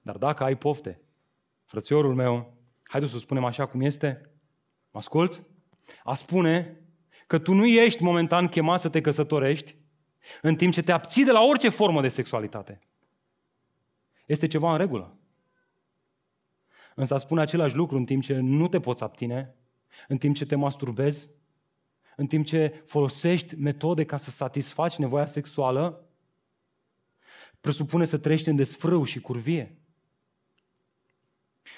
Dar 0.00 0.16
dacă 0.16 0.44
ai 0.44 0.56
pofte, 0.56 1.00
frățiorul 1.64 2.14
meu, 2.14 2.54
haideți 2.82 3.12
să 3.12 3.18
spunem 3.18 3.44
așa 3.44 3.66
cum 3.66 3.80
este, 3.80 4.30
Mă 4.96 5.02
asculți? 5.02 5.42
A 6.04 6.14
spune 6.14 6.80
că 7.26 7.38
tu 7.38 7.52
nu 7.52 7.66
ești 7.66 8.02
momentan 8.02 8.48
chemat 8.48 8.80
să 8.80 8.88
te 8.88 9.00
căsătorești 9.00 9.76
în 10.42 10.56
timp 10.56 10.72
ce 10.72 10.82
te 10.82 10.92
abții 10.92 11.24
de 11.24 11.30
la 11.30 11.42
orice 11.42 11.68
formă 11.68 12.00
de 12.00 12.08
sexualitate. 12.08 12.80
Este 14.26 14.46
ceva 14.46 14.72
în 14.72 14.78
regulă. 14.78 15.16
Însă 16.94 17.14
a 17.14 17.18
spune 17.18 17.40
același 17.40 17.74
lucru 17.74 17.96
în 17.96 18.04
timp 18.04 18.22
ce 18.22 18.38
nu 18.38 18.68
te 18.68 18.80
poți 18.80 19.02
abține, 19.02 19.54
în 20.08 20.16
timp 20.16 20.36
ce 20.36 20.46
te 20.46 20.54
masturbezi, 20.54 21.28
în 22.16 22.26
timp 22.26 22.46
ce 22.46 22.82
folosești 22.86 23.54
metode 23.54 24.04
ca 24.04 24.16
să 24.16 24.30
satisfaci 24.30 24.96
nevoia 24.96 25.26
sexuală, 25.26 26.04
presupune 27.60 28.04
să 28.04 28.18
trăiești 28.18 28.48
în 28.48 28.56
desfrâu 28.56 29.04
și 29.04 29.20
curvie. 29.20 29.78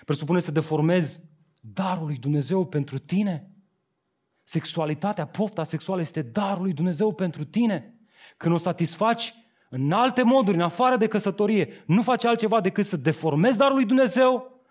Presupune 0.05 0.41
să 0.41 0.51
deformezi 0.51 1.21
darul 1.63 2.07
lui 2.07 2.17
Dumnezeu 2.17 2.67
pentru 2.67 2.99
tine. 2.99 3.51
Sexualitatea, 4.43 5.27
pofta 5.27 5.65
sexuală 5.65 6.01
este 6.01 6.23
darul 6.23 6.63
lui 6.63 6.73
Dumnezeu 6.73 7.15
pentru 7.15 7.45
tine. 7.45 7.95
Când 8.37 8.55
o 8.55 8.59
satisfaci 8.59 9.35
în 9.71 9.93
alte 9.93 10.23
moduri, 10.23 10.57
în 10.57 10.63
afară 10.63 10.97
de 10.97 11.09
căsătorie, 11.09 11.83
nu 11.87 12.03
faci 12.03 12.25
altceva 12.25 12.61
decât 12.61 12.87
să 12.87 12.97
deformezi 12.97 13.59
darul 13.59 13.75
lui 13.75 13.85
Dumnezeu 13.85 14.63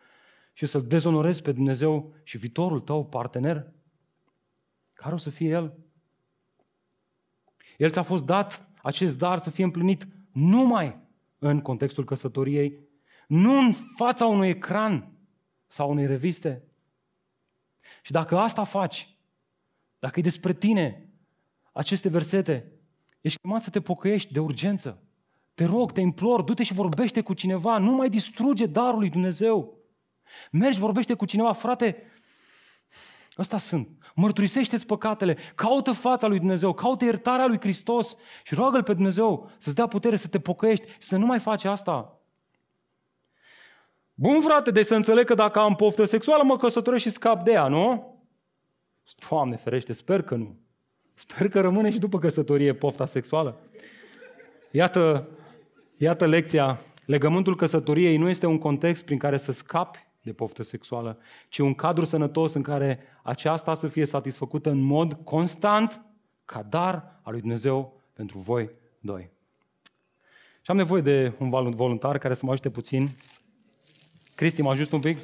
și 0.53 0.65
să-L 0.65 0.87
dezonorezi 0.87 1.41
pe 1.41 1.51
Dumnezeu 1.51 2.13
și 2.23 2.37
viitorul 2.37 2.79
tău 2.79 3.05
partener. 3.05 3.71
Care 4.93 5.13
o 5.13 5.17
să 5.17 5.29
fie 5.29 5.49
El? 5.49 5.77
El 7.77 7.91
ți-a 7.91 8.03
fost 8.03 8.25
dat 8.25 8.69
acest 8.81 9.17
dar 9.17 9.37
să 9.37 9.49
fie 9.49 9.63
împlinit 9.63 10.07
numai 10.31 10.99
în 11.39 11.61
contextul 11.61 12.03
căsătoriei, 12.03 12.79
nu 13.27 13.59
în 13.59 13.73
fața 13.95 14.25
unui 14.25 14.49
ecran 14.49 15.11
sau 15.67 15.89
unei 15.89 16.05
reviste, 16.05 16.66
și 18.01 18.11
dacă 18.11 18.37
asta 18.37 18.63
faci, 18.63 19.17
dacă 19.99 20.19
e 20.19 20.23
despre 20.23 20.53
tine 20.53 21.09
aceste 21.73 22.09
versete, 22.09 22.71
ești 23.21 23.39
chemat 23.39 23.61
să 23.61 23.69
te 23.69 23.81
pocăiești 23.81 24.33
de 24.33 24.39
urgență. 24.39 25.01
Te 25.53 25.65
rog, 25.65 25.91
te 25.91 26.01
implor, 26.01 26.41
du-te 26.41 26.63
și 26.63 26.73
vorbește 26.73 27.21
cu 27.21 27.33
cineva, 27.33 27.77
nu 27.77 27.91
mai 27.91 28.09
distruge 28.09 28.65
darul 28.65 28.99
lui 28.99 29.09
Dumnezeu. 29.09 29.77
Mergi, 30.51 30.79
vorbește 30.79 31.13
cu 31.13 31.25
cineva, 31.25 31.53
frate, 31.53 32.03
ăsta 33.37 33.57
sunt. 33.57 33.89
Mărturisește-ți 34.15 34.85
păcatele, 34.85 35.37
caută 35.55 35.91
fața 35.91 36.27
lui 36.27 36.37
Dumnezeu, 36.37 36.73
caută 36.73 37.05
iertarea 37.05 37.45
lui 37.45 37.59
Hristos 37.59 38.15
și 38.43 38.55
roagă-L 38.55 38.83
pe 38.83 38.93
Dumnezeu 38.93 39.51
să-ți 39.57 39.75
dea 39.75 39.87
putere 39.87 40.15
să 40.15 40.27
te 40.27 40.39
pocăiești 40.39 40.87
și 40.87 41.07
să 41.07 41.17
nu 41.17 41.25
mai 41.25 41.39
faci 41.39 41.63
asta. 41.63 42.16
Bun, 44.19 44.41
frate, 44.41 44.71
deci 44.71 44.85
să 44.85 44.95
înțeleg 44.95 45.25
că 45.25 45.33
dacă 45.33 45.59
am 45.59 45.75
poftă 45.75 46.05
sexuală, 46.05 46.43
mă 46.43 46.57
căsătoresc 46.57 47.03
și 47.03 47.09
scap 47.09 47.43
de 47.43 47.51
ea, 47.51 47.67
nu? 47.67 48.15
Doamne 49.29 49.55
ferește, 49.55 49.93
sper 49.93 50.21
că 50.21 50.35
nu. 50.35 50.55
Sper 51.13 51.49
că 51.49 51.61
rămâne 51.61 51.91
și 51.91 51.99
după 51.99 52.19
căsătorie 52.19 52.73
pofta 52.73 53.05
sexuală. 53.05 53.57
Iată, 54.71 55.27
iată 55.97 56.25
lecția. 56.25 56.79
Legământul 57.05 57.55
căsătoriei 57.55 58.17
nu 58.17 58.29
este 58.29 58.45
un 58.45 58.57
context 58.57 59.05
prin 59.05 59.17
care 59.17 59.37
să 59.37 59.51
scapi 59.51 60.07
de 60.21 60.33
poftă 60.33 60.63
sexuală, 60.63 61.17
ci 61.49 61.57
un 61.57 61.73
cadru 61.73 62.05
sănătos 62.05 62.53
în 62.53 62.61
care 62.61 62.99
aceasta 63.23 63.73
să 63.73 63.87
fie 63.87 64.05
satisfăcută 64.05 64.69
în 64.69 64.79
mod 64.79 65.17
constant 65.23 66.01
ca 66.45 66.65
dar 66.69 67.19
al 67.21 67.31
lui 67.31 67.41
Dumnezeu 67.41 68.01
pentru 68.13 68.37
voi 68.37 68.69
doi. 68.99 69.29
Și 70.61 70.71
am 70.71 70.77
nevoie 70.77 71.01
de 71.01 71.33
un 71.37 71.49
voluntar 71.75 72.17
care 72.17 72.33
să 72.33 72.45
mă 72.45 72.51
ajute 72.51 72.69
puțin 72.69 73.09
Cristi, 74.37 74.61
mă 74.61 74.69
ajut 74.69 74.91
un 74.91 74.99
pic? 74.99 75.17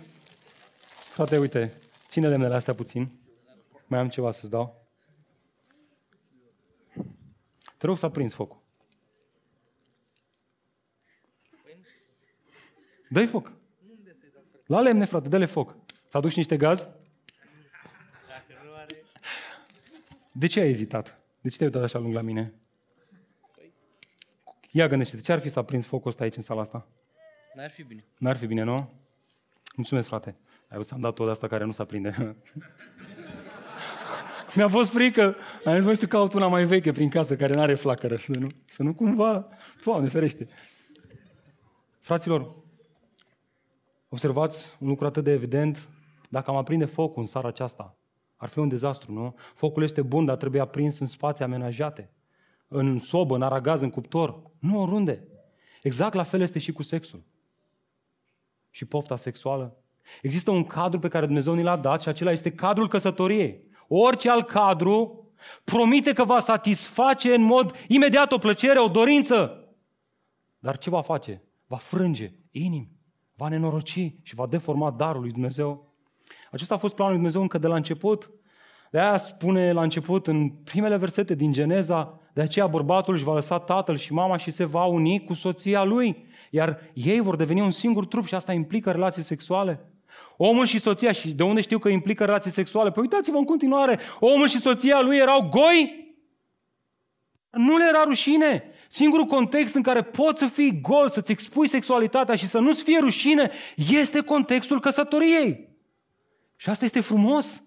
Frate, 1.10 1.38
uite, 1.38 1.78
ține 2.08 2.28
lemnele 2.28 2.56
astea 2.56 2.74
puțin. 2.74 3.20
Mai 3.86 4.00
am 4.00 4.10
ceva 4.10 4.32
să-ți 4.32 4.50
dau. 4.50 4.88
Te 7.78 7.86
rog 7.86 7.98
să 7.98 8.06
aprinzi 8.06 8.36
focul. 8.36 8.62
Dă-i 13.10 13.26
foc. 13.26 13.52
La 14.66 14.82
lemne, 14.82 15.06
frate, 15.06 15.30
dă-le 15.30 15.46
foc. 15.46 15.76
S-a 16.10 16.20
dus 16.20 16.36
niște 16.36 16.58
gaz? 16.58 16.88
De 20.32 20.48
ce 20.48 20.60
ai 20.60 20.70
ezitat? 20.70 21.20
De 21.42 21.50
ce 21.50 21.58
te-ai 21.58 21.70
uitat 21.70 21.84
așa 21.84 22.00
lung 22.00 22.14
la 22.14 22.22
mine? 22.22 22.54
Ia 24.72 24.88
gândește 24.88 25.22
ce 25.22 25.32
ar 25.32 25.40
fi 25.40 25.50
să 25.50 25.60
aprins 25.60 25.86
focul 25.86 26.10
ăsta 26.10 26.24
aici 26.24 26.36
în 26.36 26.44
sala 26.44 26.62
asta? 26.62 26.88
N-ar 27.54 27.70
fi 27.70 27.84
bine. 27.84 28.06
N-ar 28.18 28.38
fi 28.38 28.46
bine, 28.46 28.64
nu? 28.64 29.02
Mulțumesc, 29.76 30.08
frate. 30.08 30.36
Ai 30.68 30.78
văzut, 30.78 30.92
am 30.92 31.00
dat 31.00 31.14
tot 31.14 31.30
asta 31.30 31.48
care 31.48 31.64
nu 31.64 31.72
se 31.72 31.82
aprinde. 31.82 32.16
Mi-a 34.56 34.68
fost 34.68 34.92
frică. 34.92 35.36
Am 35.66 35.80
zis, 35.80 36.00
să 36.00 36.06
caut 36.06 36.34
una 36.34 36.48
mai 36.48 36.66
veche 36.66 36.92
prin 36.92 37.10
casă, 37.10 37.36
care 37.36 37.54
nu 37.54 37.62
are 37.62 37.76
flacără. 37.76 38.16
Să 38.16 38.32
nu, 38.40 38.48
să 38.68 38.84
nu 38.84 38.94
cumva... 38.94 39.48
Doamne, 39.84 40.08
ferește. 40.08 40.48
Fraților, 42.00 42.56
observați 44.10 44.78
un 44.80 44.88
lucru 44.88 45.06
atât 45.06 45.24
de 45.24 45.32
evident. 45.32 45.90
Dacă 46.30 46.52
am 46.52 46.58
aprinde 46.58 46.86
focul 46.86 47.22
în 47.22 47.28
seara 47.28 47.48
aceasta, 47.48 47.98
ar 48.36 48.50
fi 48.50 48.60
un 48.60 48.68
dezastru, 48.68 49.12
nu? 49.12 49.36
Focul 49.56 49.84
este 49.84 50.02
bun, 50.02 50.26
dar 50.26 50.36
trebuie 50.36 50.62
aprins 50.62 51.00
în 51.00 51.08
spații 51.08 51.44
amenajate. 51.44 52.12
În 52.68 53.00
sobă, 53.00 53.36
în 53.36 53.42
aragaz, 53.42 53.82
în 53.82 53.90
cuptor. 53.90 54.42
Nu 54.60 54.82
oriunde. 54.82 55.28
Exact 55.82 56.14
la 56.14 56.24
fel 56.24 56.42
este 56.42 56.60
și 56.60 56.72
cu 56.72 56.84
sexul. 56.84 57.24
Și 58.76 58.86
pofta 58.86 59.16
sexuală. 59.16 59.78
Există 60.22 60.52
un 60.52 60.64
cadru 60.64 61.00
pe 61.00 61.08
care 61.08 61.26
Dumnezeu 61.26 61.54
ni 61.54 61.64
l-a 61.64 61.78
dat 61.78 62.02
și 62.02 62.08
acela 62.10 62.32
este 62.32 62.52
cadrul 62.52 62.88
căsătoriei. 62.88 63.64
Orice 63.88 64.30
alt 64.30 64.48
cadru 64.48 65.28
promite 65.64 66.14
că 66.14 66.24
va 66.24 66.40
satisface 66.40 67.34
în 67.34 67.42
mod 67.42 67.76
imediat 67.88 68.32
o 68.32 68.38
plăcere, 68.38 68.80
o 68.80 68.88
dorință. 68.88 69.68
Dar 70.60 70.78
ce 70.78 70.90
va 70.90 71.02
face? 71.02 71.44
Va 71.68 71.76
frânge 71.76 72.34
inimi, 72.52 72.92
va 73.36 73.48
nenoroci 73.48 74.16
și 74.22 74.36
va 74.36 74.48
deforma 74.48 74.92
darul 74.92 75.22
lui 75.22 75.32
Dumnezeu. 75.32 75.94
Acesta 76.52 76.74
a 76.74 76.78
fost 76.78 76.96
planul 76.96 77.14
lui 77.14 77.22
Dumnezeu 77.22 77.42
încă 77.42 77.58
de 77.58 77.68
la 77.68 77.76
început. 77.76 78.32
De 78.92 79.00
aia 79.00 79.18
spune 79.18 79.72
la 79.72 79.82
început, 79.82 80.28
în 80.28 80.50
primele 80.50 80.98
versete 80.98 81.36
din 81.36 81.52
Geneza, 81.52 82.20
de 82.34 82.42
aceea 82.42 82.68
bărbatul 82.68 83.14
își 83.14 83.24
va 83.24 83.34
lăsa 83.34 83.60
tatăl 83.60 83.98
și 83.98 84.14
mama 84.14 84.38
și 84.38 84.52
se 84.52 84.66
va 84.66 84.86
uni 84.86 85.24
cu 85.24 85.34
soția 85.34 85.84
lui. 85.84 86.26
Iar 86.56 86.80
ei 86.94 87.20
vor 87.20 87.36
deveni 87.36 87.62
un 87.62 87.72
singur 87.72 88.06
trup 88.06 88.26
și 88.26 88.36
asta 88.36 88.54
implică 88.54 88.92
relații 88.92 89.24
sexuale. 89.24 89.86
Omul 90.38 90.66
și 90.66 90.80
soția, 90.80 91.12
și 91.12 91.32
de 91.32 91.44
unde 91.44 91.62
știu 91.62 91.80
că 91.80 91.90
implică 91.90 92.26
relații 92.26 92.52
sexuale? 92.52 92.92
Păi 92.92 93.02
uitați-vă 93.02 93.38
în 93.38 93.46
continuare, 93.46 94.00
omul 94.20 94.48
și 94.48 94.60
soția 94.60 95.02
lui 95.02 95.18
erau 95.18 95.50
goi? 95.50 96.16
Nu 97.50 97.78
le 97.78 97.84
era 97.88 98.04
rușine. 98.04 98.64
Singurul 98.88 99.26
context 99.26 99.76
în 99.76 99.82
care 99.82 100.02
poți 100.02 100.40
să 100.40 100.48
fii 100.48 100.82
gol, 100.82 101.10
să-ți 101.10 101.32
expui 101.32 101.68
sexualitatea 101.68 102.36
și 102.36 102.48
să 102.48 102.60
nu-ți 102.60 102.84
fie 102.84 103.00
rușine, 103.00 103.52
este 103.76 104.22
contextul 104.22 104.80
căsătoriei. 104.80 105.70
Și 106.56 106.70
asta 106.70 106.86
este 106.86 107.00
frumos. 107.00 107.64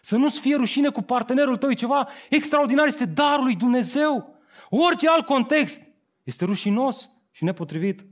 Să 0.00 0.16
nu-ți 0.16 0.40
fie 0.40 0.56
rușine 0.56 0.88
cu 0.88 1.02
partenerul 1.02 1.56
tău, 1.56 1.70
e 1.70 1.74
ceva 1.74 2.08
extraordinar, 2.28 2.86
este 2.86 3.04
darul 3.04 3.44
lui 3.44 3.56
Dumnezeu. 3.56 4.36
Orice 4.70 5.08
alt 5.08 5.26
context 5.26 5.80
este 6.22 6.44
rușinos 6.44 7.10
și 7.30 7.44
nepotrivit. 7.44 8.06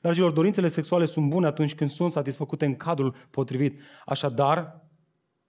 Dragilor, 0.00 0.30
dorințele 0.30 0.68
sexuale 0.68 1.04
sunt 1.04 1.28
bune 1.28 1.46
atunci 1.46 1.74
când 1.74 1.90
sunt 1.90 2.12
satisfăcute 2.12 2.64
în 2.64 2.76
cadrul 2.76 3.14
potrivit. 3.30 3.80
Așadar, 4.06 4.80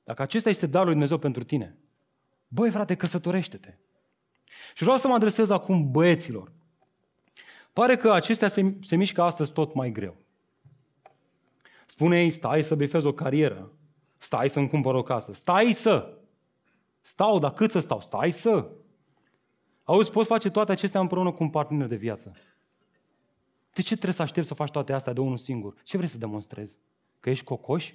dacă 0.03 0.21
acesta 0.21 0.49
este 0.49 0.65
darul 0.65 0.85
lui 0.85 0.93
Dumnezeu 0.93 1.17
pentru 1.17 1.43
tine, 1.43 1.77
băi 2.47 2.69
frate, 2.69 2.95
căsătorește-te. 2.95 3.73
Și 4.75 4.83
vreau 4.83 4.97
să 4.97 5.07
mă 5.07 5.13
adresez 5.13 5.49
acum 5.49 5.91
băieților. 5.91 6.51
Pare 7.73 7.95
că 7.95 8.11
acestea 8.11 8.47
se, 8.47 8.75
se 8.81 8.95
mișcă 8.95 9.21
astăzi 9.21 9.51
tot 9.51 9.73
mai 9.73 9.91
greu. 9.91 10.15
Spune 11.85 12.21
ei, 12.21 12.29
stai 12.29 12.63
să 12.63 12.75
bifezi 12.75 13.05
o 13.05 13.13
carieră, 13.13 13.71
stai 14.17 14.49
să-mi 14.49 14.69
cumpăr 14.69 14.95
o 14.95 15.03
casă, 15.03 15.33
stai 15.33 15.71
să. 15.71 16.17
Stau, 17.01 17.39
dar 17.39 17.53
cât 17.53 17.71
să 17.71 17.79
stau? 17.79 18.01
Stai 18.01 18.31
să. 18.31 18.69
Auzi, 19.83 20.11
poți 20.11 20.27
face 20.27 20.49
toate 20.49 20.71
acestea 20.71 20.99
împreună 20.99 21.31
cu 21.31 21.43
un 21.43 21.49
partener 21.49 21.87
de 21.87 21.95
viață. 21.95 22.35
De 23.73 23.81
ce 23.81 23.93
trebuie 23.93 24.13
să 24.13 24.21
aștepți 24.21 24.47
să 24.47 24.53
faci 24.53 24.71
toate 24.71 24.93
astea 24.93 25.13
de 25.13 25.19
unul 25.19 25.37
singur? 25.37 25.73
Ce 25.83 25.97
vrei 25.97 26.09
să 26.09 26.17
demonstrezi? 26.17 26.79
Că 27.19 27.29
ești 27.29 27.43
cocoș? 27.43 27.93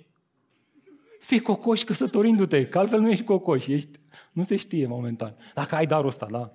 Fii 1.19 1.41
cocoș 1.41 1.83
căsătorindu-te, 1.83 2.69
că 2.69 2.79
altfel 2.79 3.01
nu 3.01 3.11
ești 3.11 3.25
cocoș, 3.25 3.67
ești, 3.67 3.99
nu 4.33 4.43
se 4.43 4.57
știe 4.57 4.87
momentan. 4.87 5.37
Dacă 5.55 5.75
ai 5.75 5.87
darul 5.87 6.07
ăsta, 6.07 6.27
da? 6.31 6.53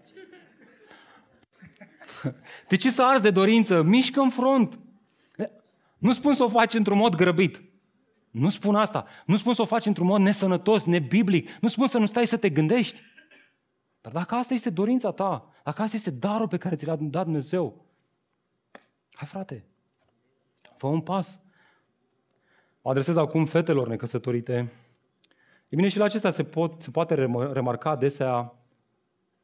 De 2.69 2.75
ce 2.75 2.89
să 2.89 3.03
arzi 3.03 3.21
de 3.21 3.31
dorință? 3.31 3.81
Mișcă 3.81 4.21
în 4.21 4.29
front. 4.29 4.79
Nu 5.97 6.13
spun 6.13 6.33
să 6.33 6.43
o 6.43 6.47
faci 6.47 6.73
într-un 6.73 6.97
mod 6.97 7.15
grăbit. 7.15 7.63
Nu 8.31 8.49
spun 8.49 8.75
asta. 8.75 9.05
Nu 9.25 9.37
spun 9.37 9.53
să 9.53 9.61
o 9.61 9.65
faci 9.65 9.85
într-un 9.85 10.07
mod 10.07 10.21
nesănătos, 10.21 10.83
nebiblic. 10.83 11.49
Nu 11.59 11.67
spun 11.67 11.87
să 11.87 11.97
nu 11.97 12.05
stai 12.05 12.27
să 12.27 12.37
te 12.37 12.49
gândești. 12.49 13.01
Dar 14.01 14.11
dacă 14.11 14.35
asta 14.35 14.53
este 14.53 14.69
dorința 14.69 15.11
ta, 15.11 15.51
dacă 15.63 15.81
asta 15.81 15.95
este 15.95 16.09
darul 16.09 16.47
pe 16.47 16.57
care 16.57 16.75
ți 16.75 16.85
l-a 16.85 16.95
dat 16.95 17.23
Dumnezeu, 17.23 17.85
Hai 19.21 19.29
frate, 19.29 19.65
fă 20.77 20.87
un 20.87 21.01
pas. 21.01 21.41
Mă 22.81 22.89
adresez 22.89 23.15
acum 23.15 23.45
fetelor 23.45 23.87
necăsătorite. 23.87 24.71
E 25.69 25.75
bine, 25.75 25.87
și 25.87 25.97
la 25.97 26.03
acestea 26.03 26.31
se, 26.31 26.43
pot, 26.43 26.81
se 26.81 26.91
poate 26.91 27.15
remarca 27.51 27.89
adesea 27.89 28.55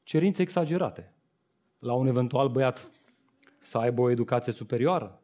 cerințe 0.03 0.41
exagerate 0.41 1.13
la 1.79 1.93
un 1.93 2.07
eventual 2.07 2.49
băiat. 2.49 2.89
Să 3.61 3.77
aibă 3.77 4.01
o 4.01 4.09
educație 4.09 4.51
superioară, 4.51 5.21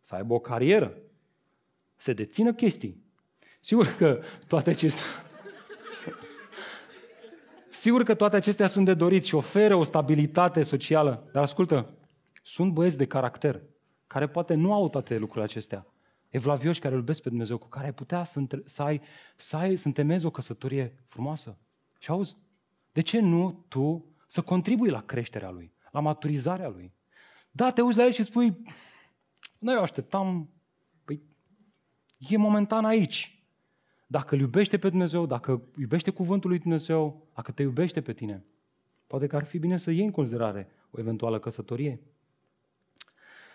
să 0.00 0.14
aibă 0.14 0.34
o 0.34 0.38
carieră, 0.38 0.96
să 1.96 2.12
dețină 2.12 2.54
chestii. 2.54 3.04
Sigur 3.60 3.86
că 3.86 4.20
toate 4.46 4.70
acestea... 4.70 5.04
Sigur 7.70 8.02
că 8.02 8.14
toate 8.14 8.36
acestea 8.36 8.66
sunt 8.66 8.84
de 8.84 8.94
dorit 8.94 9.24
și 9.24 9.34
oferă 9.34 9.74
o 9.74 9.84
stabilitate 9.84 10.62
socială. 10.62 11.28
Dar 11.32 11.42
ascultă, 11.42 11.94
sunt 12.42 12.72
băieți 12.72 12.98
de 12.98 13.06
caracter 13.06 13.62
care 14.14 14.26
poate 14.26 14.54
nu 14.54 14.72
au 14.72 14.88
toate 14.88 15.18
lucrurile 15.18 15.44
acestea. 15.44 15.86
Evlavioși 16.28 16.80
care 16.80 16.92
îl 16.94 17.00
iubesc 17.00 17.22
pe 17.22 17.28
Dumnezeu, 17.28 17.58
cu 17.58 17.66
care 17.66 17.84
ai 17.84 17.94
putea 17.94 18.24
să, 18.24 18.40
să, 18.64 18.82
ai, 18.82 19.00
să, 19.36 19.56
ai, 19.56 19.76
să 19.76 19.86
întemezi 19.86 20.26
o 20.26 20.30
căsătorie 20.30 21.04
frumoasă. 21.06 21.58
Și 21.98 22.10
auzi, 22.10 22.36
de 22.92 23.00
ce 23.00 23.20
nu 23.20 23.64
tu 23.68 24.04
să 24.26 24.40
contribui 24.40 24.90
la 24.90 25.02
creșterea 25.02 25.50
lui, 25.50 25.72
la 25.90 26.00
maturizarea 26.00 26.68
lui? 26.68 26.92
Da, 27.50 27.70
te 27.70 27.80
uiți 27.80 27.96
la 27.96 28.04
el 28.04 28.12
și 28.12 28.22
spui, 28.22 28.62
noi 29.58 29.74
eu 29.74 29.80
așteptam, 29.80 30.50
păi, 31.04 31.22
e 32.18 32.36
momentan 32.36 32.84
aici. 32.84 33.44
Dacă 34.06 34.34
îl 34.34 34.40
iubește 34.40 34.78
pe 34.78 34.88
Dumnezeu, 34.88 35.26
dacă 35.26 35.62
iubește 35.78 36.10
cuvântul 36.10 36.50
lui 36.50 36.58
Dumnezeu, 36.58 37.28
dacă 37.34 37.52
te 37.52 37.62
iubește 37.62 38.00
pe 38.00 38.12
tine, 38.12 38.44
poate 39.06 39.26
că 39.26 39.36
ar 39.36 39.44
fi 39.44 39.58
bine 39.58 39.76
să 39.76 39.90
iei 39.90 40.04
în 40.04 40.10
considerare 40.10 40.68
o 40.90 41.00
eventuală 41.00 41.38
căsătorie. 41.38 42.00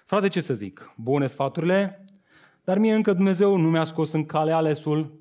Frate, 0.10 0.28
ce 0.28 0.42
să 0.42 0.54
zic? 0.54 0.94
Bune 0.96 1.28
sfaturile, 1.28 2.06
dar 2.64 2.78
mie 2.78 2.94
încă 2.94 3.14
Dumnezeu 3.14 3.56
nu 3.56 3.70
mi-a 3.70 3.84
scos 3.84 4.12
în 4.12 4.26
cale 4.26 4.52
alesul. 4.52 5.20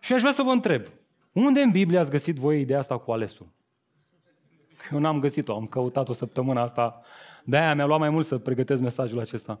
Și 0.00 0.12
aș 0.12 0.20
vrea 0.20 0.32
să 0.32 0.42
vă 0.42 0.50
întreb, 0.50 0.86
unde 1.32 1.60
în 1.60 1.70
Biblie 1.70 1.98
ați 1.98 2.10
găsit 2.10 2.36
voi 2.36 2.60
ideea 2.60 2.78
asta 2.78 2.98
cu 2.98 3.12
alesul? 3.12 3.46
Eu 4.92 4.98
n-am 4.98 5.20
găsit-o, 5.20 5.54
am 5.54 5.66
căutat 5.66 6.08
o 6.08 6.12
săptămână 6.12 6.60
asta, 6.60 7.00
de-aia 7.44 7.74
mi-a 7.74 7.86
luat 7.86 7.98
mai 8.00 8.10
mult 8.10 8.26
să 8.26 8.38
pregătesc 8.38 8.80
mesajul 8.80 9.20
acesta. 9.20 9.60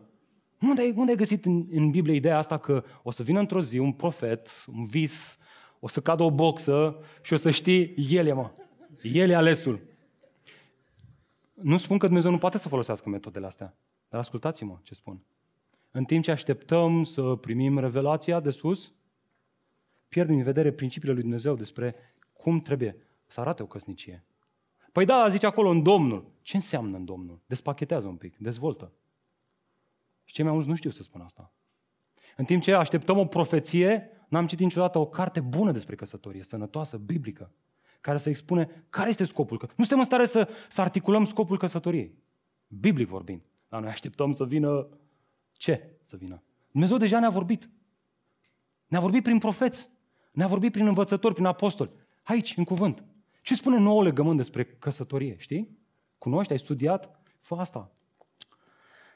Unde 0.60 0.80
ai, 0.80 0.94
unde 0.96 1.10
ai 1.10 1.16
găsit 1.16 1.44
în, 1.44 1.66
în 1.70 1.90
Biblie 1.90 2.14
ideea 2.14 2.38
asta 2.38 2.58
că 2.58 2.84
o 3.02 3.10
să 3.10 3.22
vină 3.22 3.38
într-o 3.38 3.62
zi 3.62 3.78
un 3.78 3.92
profet, 3.92 4.48
un 4.74 4.86
vis, 4.86 5.38
o 5.80 5.88
să 5.88 6.00
cadă 6.00 6.22
o 6.22 6.30
boxă 6.30 6.96
și 7.22 7.32
o 7.32 7.36
să 7.36 7.50
știi, 7.50 7.94
el 8.10 8.26
e, 8.26 8.32
mă, 8.32 8.50
el 9.02 9.30
e 9.30 9.34
alesul. 9.34 9.92
Nu 11.54 11.76
spun 11.76 11.98
că 11.98 12.06
Dumnezeu 12.06 12.30
nu 12.30 12.38
poate 12.38 12.58
să 12.58 12.68
folosească 12.68 13.08
metodele 13.08 13.46
astea, 13.46 13.76
dar 14.08 14.20
ascultați-mă 14.20 14.78
ce 14.82 14.94
spun. 14.94 15.24
În 15.90 16.04
timp 16.04 16.24
ce 16.24 16.30
așteptăm 16.30 17.02
să 17.02 17.34
primim 17.34 17.78
revelația 17.78 18.40
de 18.40 18.50
sus, 18.50 18.92
pierdem 20.08 20.36
în 20.36 20.42
vedere 20.42 20.72
principiile 20.72 21.12
lui 21.12 21.22
Dumnezeu 21.22 21.54
despre 21.54 21.94
cum 22.32 22.60
trebuie 22.60 22.96
să 23.26 23.40
arate 23.40 23.62
o 23.62 23.66
căsnicie. 23.66 24.24
Păi 24.92 25.04
da, 25.04 25.28
zice 25.28 25.46
acolo 25.46 25.68
în 25.68 25.82
Domnul. 25.82 26.32
Ce 26.42 26.56
înseamnă 26.56 26.96
în 26.96 27.04
Domnul? 27.04 27.40
Despachetează 27.46 28.06
un 28.06 28.16
pic, 28.16 28.36
dezvoltă. 28.36 28.92
Și 30.24 30.34
cei 30.34 30.44
mai 30.44 30.52
mulți 30.52 30.68
nu 30.68 30.74
știu 30.74 30.90
să 30.90 31.02
spun 31.02 31.20
asta. 31.20 31.52
În 32.36 32.44
timp 32.44 32.62
ce 32.62 32.72
așteptăm 32.72 33.18
o 33.18 33.26
profeție, 33.26 34.10
n-am 34.28 34.46
citit 34.46 34.64
niciodată 34.64 34.98
o 34.98 35.06
carte 35.06 35.40
bună 35.40 35.72
despre 35.72 35.94
căsătorie, 35.94 36.42
sănătoasă, 36.42 36.96
biblică 36.96 37.52
care 38.04 38.18
să 38.18 38.28
expune 38.28 38.84
care 38.90 39.08
este 39.08 39.24
scopul. 39.24 39.58
Nu 39.60 39.84
suntem 39.84 39.98
în 39.98 40.04
stare 40.04 40.26
să, 40.26 40.48
să 40.68 40.80
articulăm 40.80 41.24
scopul 41.24 41.58
căsătoriei. 41.58 42.14
Biblic 42.68 43.08
vorbind. 43.08 43.40
Dar 43.68 43.80
noi 43.80 43.90
așteptăm 43.90 44.32
să 44.32 44.44
vină 44.44 44.88
ce 45.52 45.90
să 46.02 46.16
vină? 46.16 46.42
Dumnezeu 46.70 46.96
deja 46.96 47.20
ne-a 47.20 47.30
vorbit. 47.30 47.68
Ne-a 48.86 49.00
vorbit 49.00 49.22
prin 49.22 49.38
profeți. 49.38 49.90
Ne-a 50.32 50.46
vorbit 50.46 50.72
prin 50.72 50.86
învățători, 50.86 51.34
prin 51.34 51.46
apostoli. 51.46 51.90
Aici, 52.22 52.54
în 52.56 52.64
cuvânt. 52.64 53.04
Ce 53.42 53.54
spune 53.54 53.78
nouă 53.78 54.02
legământ 54.02 54.36
despre 54.36 54.64
căsătorie, 54.64 55.36
știi? 55.38 55.78
Cunoști, 56.18 56.52
ai 56.52 56.58
studiat? 56.58 57.20
Fă 57.40 57.54
asta. 57.54 57.90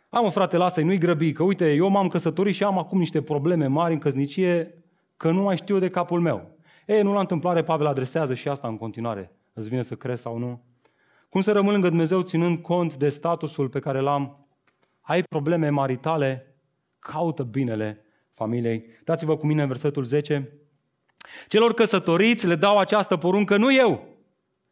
Am 0.09 0.25
o 0.25 0.31
frate, 0.31 0.57
lasă-i, 0.57 0.85
nu-i 0.85 0.99
grăbi, 0.99 1.33
că 1.33 1.43
uite, 1.43 1.73
eu 1.73 1.89
m-am 1.89 2.09
căsătorit 2.09 2.55
și 2.55 2.65
am 2.65 2.79
acum 2.79 2.99
niște 2.99 3.23
probleme 3.23 3.67
mari 3.67 3.93
în 3.93 3.99
căsnicie, 3.99 4.85
că 5.17 5.31
nu 5.31 5.43
mai 5.43 5.57
știu 5.57 5.79
de 5.79 5.91
capul 5.91 6.21
meu. 6.21 6.58
E, 6.89 7.03
nu 7.03 7.13
la 7.13 7.21
întâmplare, 7.21 7.63
Pavel 7.63 7.87
adresează 7.87 8.35
și 8.35 8.49
asta 8.49 8.69
în 8.69 8.77
continuare. 8.77 9.33
Îți 9.53 9.69
vine 9.69 9.83
să 9.83 9.95
crezi 9.95 10.23
sau 10.23 10.39
nu? 10.39 10.65
Cum 11.29 11.41
să 11.41 11.53
rămân 11.53 11.73
lângă 11.73 11.89
Dumnezeu 11.89 12.23
ținând 12.23 12.63
cont 12.63 12.95
de 12.95 13.09
statusul 13.09 13.69
pe 13.69 13.79
care 13.79 14.01
l-am? 14.01 14.47
Ai 15.01 15.23
probleme 15.23 15.69
maritale? 15.69 16.55
Caută 16.99 17.43
binele 17.43 18.05
familiei. 18.35 18.85
Dați-vă 19.05 19.37
cu 19.37 19.47
mine 19.47 19.63
în 19.63 19.69
versetul 19.69 20.05
10. 20.05 20.53
Celor 21.49 21.75
căsătoriți 21.75 22.47
le 22.47 22.55
dau 22.55 22.79
această 22.79 23.17
poruncă, 23.17 23.57
nu 23.57 23.73
eu, 23.73 24.07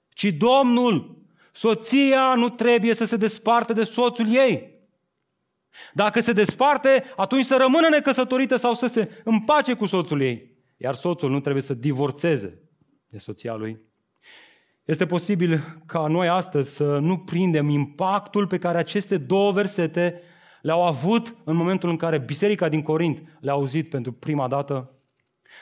ci 0.08 0.24
Domnul. 0.24 1.16
Soția 1.52 2.34
nu 2.34 2.48
trebuie 2.48 2.94
să 2.94 3.04
se 3.04 3.16
desparte 3.16 3.72
de 3.72 3.84
soțul 3.84 4.34
ei. 4.34 4.74
Dacă 5.92 6.20
se 6.20 6.32
desparte, 6.32 7.04
atunci 7.16 7.44
să 7.44 7.56
rămână 7.56 7.88
necăsătorită 7.88 8.56
sau 8.56 8.74
să 8.74 8.86
se 8.86 9.20
împace 9.24 9.74
cu 9.74 9.86
soțul 9.86 10.20
ei. 10.20 10.55
Iar 10.76 10.94
soțul 10.94 11.30
nu 11.30 11.40
trebuie 11.40 11.62
să 11.62 11.74
divorțeze 11.74 12.60
de 13.08 13.18
soția 13.18 13.54
lui. 13.54 13.80
Este 14.84 15.06
posibil 15.06 15.82
ca 15.86 16.06
noi 16.06 16.28
astăzi 16.28 16.74
să 16.74 16.98
nu 16.98 17.18
prindem 17.18 17.68
impactul 17.68 18.46
pe 18.46 18.58
care 18.58 18.78
aceste 18.78 19.18
două 19.18 19.52
versete 19.52 20.20
le-au 20.62 20.86
avut 20.86 21.36
în 21.44 21.56
momentul 21.56 21.88
în 21.88 21.96
care 21.96 22.18
biserica 22.18 22.68
din 22.68 22.82
Corint 22.82 23.38
le-a 23.40 23.52
auzit 23.52 23.90
pentru 23.90 24.12
prima 24.12 24.48
dată. 24.48 24.90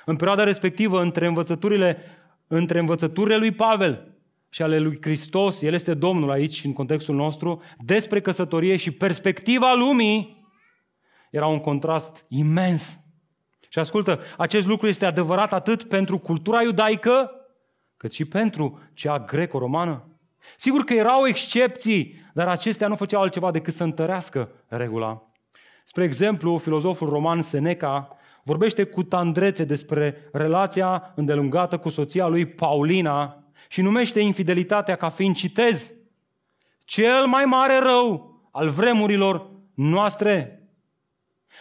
În 0.04 0.16
perioada 0.16 0.44
respectivă, 0.44 1.02
între 1.02 1.26
învățăturile, 1.26 1.98
între 2.46 2.78
învățăturile 2.78 3.36
lui 3.36 3.52
Pavel 3.52 4.14
și 4.48 4.62
ale 4.62 4.78
lui 4.78 4.98
Hristos, 5.00 5.62
El 5.62 5.74
este 5.74 5.94
Domnul 5.94 6.30
aici, 6.30 6.64
în 6.64 6.72
contextul 6.72 7.14
nostru, 7.14 7.62
despre 7.78 8.20
căsătorie 8.20 8.76
și 8.76 8.90
perspectiva 8.90 9.74
lumii, 9.74 10.48
era 11.30 11.46
un 11.46 11.58
contrast 11.58 12.24
imens. 12.28 13.03
Și 13.74 13.80
ascultă, 13.80 14.20
acest 14.36 14.66
lucru 14.66 14.86
este 14.86 15.06
adevărat 15.06 15.52
atât 15.52 15.84
pentru 15.84 16.18
cultura 16.18 16.62
iudaică, 16.62 17.30
cât 17.96 18.12
și 18.12 18.24
pentru 18.24 18.80
cea 18.92 19.18
greco-romană. 19.18 20.04
Sigur 20.56 20.84
că 20.84 20.94
erau 20.94 21.26
excepții, 21.26 22.30
dar 22.34 22.48
acestea 22.48 22.88
nu 22.88 22.96
făceau 22.96 23.20
altceva 23.20 23.50
decât 23.50 23.74
să 23.74 23.82
întărească 23.82 24.50
regula. 24.66 25.22
Spre 25.84 26.04
exemplu, 26.04 26.58
filozoful 26.58 27.08
roman 27.08 27.42
Seneca 27.42 28.16
vorbește 28.44 28.84
cu 28.84 29.02
tandrețe 29.02 29.64
despre 29.64 30.28
relația 30.32 31.12
îndelungată 31.14 31.78
cu 31.78 31.88
soția 31.88 32.26
lui 32.26 32.46
Paulina 32.46 33.44
și 33.68 33.82
numește 33.82 34.20
infidelitatea 34.20 34.96
ca 34.96 35.08
fiind, 35.08 35.34
citez, 35.34 35.92
cel 36.84 37.26
mai 37.26 37.44
mare 37.44 37.78
rău 37.78 38.40
al 38.50 38.68
vremurilor 38.68 39.50
noastre. 39.74 40.62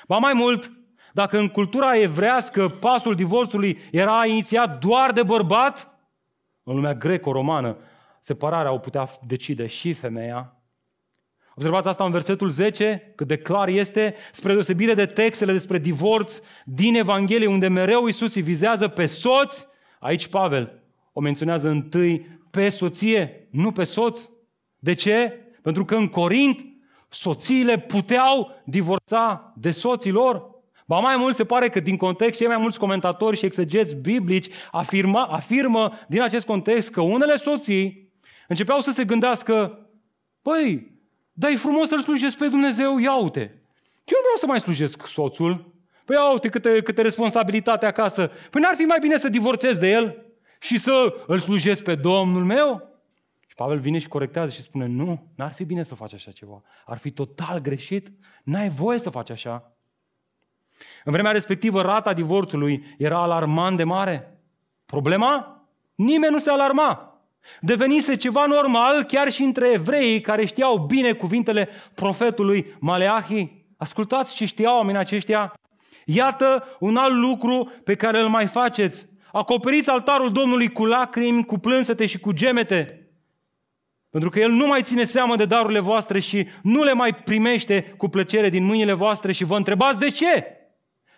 Ba 0.08 0.18
mai 0.18 0.34
mult, 0.34 0.72
dacă 1.14 1.38
în 1.38 1.48
cultura 1.48 1.98
evrească 1.98 2.68
pasul 2.68 3.16
divorțului 3.16 3.80
era 3.92 4.26
inițiat 4.26 4.80
doar 4.80 5.12
de 5.12 5.24
bărbat, 5.24 5.98
în 6.64 6.76
lumea 6.76 6.94
greco-romană, 6.94 7.78
separarea 8.20 8.72
o 8.72 8.78
putea 8.78 9.10
decide 9.28 9.68
și 9.68 9.94
femeia. 9.94 10.58
Observați 11.56 11.88
asta 11.88 12.04
în 12.04 12.12
versetul 12.12 12.50
10, 12.50 13.14
cât 13.16 13.28
de 13.28 13.38
clar 13.38 13.68
este, 13.68 14.16
spre 14.32 14.52
deosebire 14.52 14.94
de 14.94 15.06
textele 15.06 15.52
despre 15.52 15.78
divorț 15.78 16.40
din 16.66 16.96
Evanghelie, 16.96 17.48
unde 17.48 17.68
mereu 17.68 18.06
Iisus 18.06 18.36
îi 18.36 18.42
vizează 18.42 18.88
pe 18.88 19.06
soți, 19.06 19.68
aici 20.00 20.28
Pavel 20.28 20.84
o 21.14 21.22
menționează 21.22 21.70
întâi 21.70 22.42
pe 22.50 22.70
soție, 22.70 23.48
nu 23.52 23.72
pe 23.72 23.84
soț. 23.84 24.30
De 24.80 24.94
ce? 24.94 25.40
Pentru 25.62 25.86
că 25.86 25.96
în 25.96 26.08
Corint 26.08 26.66
soțiile 27.10 27.80
puteau 27.80 28.62
divorța 28.66 29.54
de 29.56 29.72
soții 29.72 30.12
lor. 30.12 30.53
Ba 30.86 31.00
mai 31.00 31.18
mult 31.18 31.36
se 31.36 31.46
pare 31.46 31.70
că 31.70 31.80
din 31.80 31.98
context 31.98 32.40
cei 32.40 32.48
mai 32.48 32.58
mulți 32.58 32.80
comentatori 32.80 33.38
și 33.38 33.46
exegeți 33.46 33.96
biblici 33.96 34.48
afirma, 34.72 35.24
afirmă 35.24 35.92
din 36.08 36.22
acest 36.22 36.46
context 36.46 36.90
că 36.92 37.02
unele 37.02 37.38
soții 37.38 38.12
începeau 38.48 38.80
să 38.80 38.92
se 38.92 39.06
gândească, 39.06 39.88
păi, 40.42 40.92
dar 41.34 41.52
e 41.52 41.56
frumos 41.56 41.88
să-L 41.88 42.00
slujesc 42.00 42.38
pe 42.38 42.48
Dumnezeu, 42.48 42.98
ia 42.98 43.22
uite. 43.22 43.40
Eu 44.06 44.18
nu 44.18 44.24
vreau 44.24 44.38
să 44.38 44.46
mai 44.46 44.60
slujesc 44.60 45.08
soțul. 45.08 45.74
Păi 46.06 46.16
ia 46.16 46.32
uite 46.32 46.50
câte, 46.50 46.82
câte 46.82 47.02
responsabilitate 47.02 47.86
acasă. 47.86 48.32
Păi 48.50 48.62
n-ar 48.62 48.76
fi 48.76 48.84
mai 48.84 48.98
bine 49.02 49.18
să 49.18 49.30
divorțez 49.30 49.78
de 49.78 49.90
el 49.90 50.26
și 50.60 50.78
să 50.78 51.16
îl 51.28 51.40
slujesc 51.40 51.84
pe 51.84 51.96
Domnul 51.96 52.44
meu? 52.44 52.92
Și 53.48 53.56
Pavel 53.56 53.80
vine 53.80 54.00
și 54.00 54.08
corectează 54.08 54.52
și 54.52 54.62
spune, 54.62 54.86
nu, 54.86 55.28
n-ar 55.36 55.54
fi 55.54 55.64
bine 55.64 55.84
să 55.84 55.96
faci 55.96 56.14
așa 56.14 56.32
ceva. 56.32 56.64
Ar 56.86 56.98
fi 56.98 57.12
total 57.12 57.60
greșit. 57.60 58.12
N-ai 58.44 58.70
voie 58.70 58.98
să 58.98 59.10
faci 59.10 59.30
așa. 59.30 59.73
În 61.04 61.12
vremea 61.12 61.32
respectivă, 61.32 61.82
rata 61.82 62.14
divorțului 62.14 62.96
era 62.98 63.22
alarmant 63.22 63.78
de 63.78 63.84
mare. 63.84 64.38
Problema? 64.86 65.66
Nimeni 65.96 66.34
nu 66.34 66.40
se 66.40 66.50
alarma. 66.50 67.08
Devenise 67.62 68.16
ceva 68.16 68.46
normal 68.46 69.04
chiar 69.04 69.32
și 69.32 69.44
între 69.44 69.72
evreii 69.72 70.22
care 70.22 70.46
știau 70.46 70.78
bine 70.78 71.12
cuvintele 71.12 71.70
profetului 71.94 72.76
Maleahi. 72.80 73.66
Ascultați 73.78 74.36
ce 74.36 74.46
știau 74.46 74.78
oamenii 74.78 75.00
aceștia. 75.00 75.54
Iată 76.06 76.78
un 76.80 76.96
alt 76.96 77.16
lucru 77.16 77.72
pe 77.84 77.96
care 77.96 78.20
îl 78.20 78.28
mai 78.28 78.46
faceți. 78.46 79.08
Acoperiți 79.32 79.90
altarul 79.90 80.32
Domnului 80.32 80.72
cu 80.72 80.86
lacrimi, 80.86 81.46
cu 81.46 81.58
plânsete 81.58 82.06
și 82.06 82.20
cu 82.20 82.32
gemete. 82.32 83.08
Pentru 84.10 84.30
că 84.30 84.40
El 84.40 84.52
nu 84.52 84.68
mai 84.68 84.82
ține 84.82 85.04
seamă 85.04 85.36
de 85.36 85.46
darurile 85.46 85.80
voastre 85.80 86.20
și 86.20 86.48
nu 86.62 86.84
le 86.84 86.94
mai 86.94 87.16
primește 87.16 87.94
cu 87.98 88.08
plăcere 88.08 88.50
din 88.50 88.64
mâinile 88.64 88.94
voastre 88.94 89.32
și 89.32 89.44
vă 89.44 89.56
întrebați 89.56 90.00
de 90.00 90.10
ce? 90.10 90.63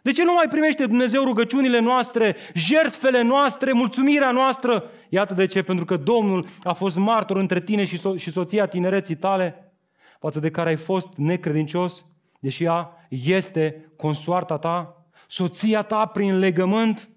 De 0.06 0.12
ce 0.12 0.24
nu 0.24 0.34
mai 0.34 0.48
primește 0.50 0.86
Dumnezeu 0.86 1.24
rugăciunile 1.24 1.80
noastre, 1.80 2.36
jertfele 2.54 3.22
noastre, 3.22 3.72
mulțumirea 3.72 4.32
noastră? 4.32 4.84
Iată 5.10 5.34
de 5.34 5.46
ce, 5.46 5.64
pentru 5.64 5.86
că 5.86 5.98
Domnul 5.98 6.48
a 6.64 6.74
fost 6.74 6.98
martor 6.98 7.38
între 7.38 7.62
tine 7.62 7.86
și, 7.86 7.98
so- 7.98 8.18
și 8.18 8.32
soția 8.32 8.66
tinereții 8.66 9.16
tale, 9.16 9.74
față 10.20 10.40
de 10.40 10.52
care 10.52 10.70
ai 10.70 10.76
fost 10.76 11.08
necredincios, 11.16 12.06
deși 12.40 12.64
ea 12.64 13.08
este 13.10 13.94
consoarta 13.98 14.58
ta, 14.58 15.06
soția 15.28 15.82
ta 15.82 16.06
prin 16.06 16.40
legământ. 16.40 17.10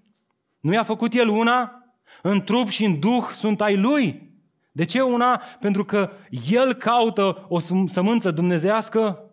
Nu 0.59 0.73
i-a 0.73 0.83
făcut 0.83 1.13
el 1.13 1.27
una? 1.27 1.83
În 2.21 2.41
trup 2.41 2.67
și 2.67 2.85
în 2.85 2.99
duh 2.99 3.29
sunt 3.33 3.61
ai 3.61 3.77
lui. 3.77 4.33
De 4.71 4.85
ce 4.85 5.01
una? 5.01 5.41
Pentru 5.59 5.85
că 5.85 6.11
el 6.49 6.73
caută 6.73 7.45
o 7.49 7.59
sămânță 7.87 8.31
dumnezească. 8.31 9.23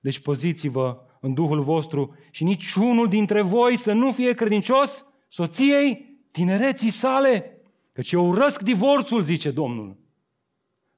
Deci 0.00 0.18
păziți-vă 0.18 1.04
în 1.20 1.34
Duhul 1.34 1.62
vostru 1.62 2.16
și 2.30 2.44
niciunul 2.44 3.08
dintre 3.08 3.42
voi 3.42 3.76
să 3.76 3.92
nu 3.92 4.12
fie 4.12 4.32
credincios 4.32 5.04
soției 5.28 6.18
tinereții 6.30 6.90
sale. 6.90 7.60
Căci 7.92 8.12
eu 8.12 8.28
urăsc 8.28 8.62
divorțul, 8.62 9.22
zice 9.22 9.50
Domnul, 9.50 9.96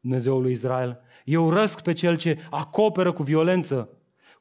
Dumnezeul 0.01 0.43
lui 0.43 0.53
Israel. 0.53 1.01
Eu 1.25 1.47
urăsc 1.47 1.83
pe 1.83 1.93
cel 1.93 2.17
ce 2.17 2.39
acoperă 2.51 3.13
cu 3.13 3.23
violență, 3.23 3.89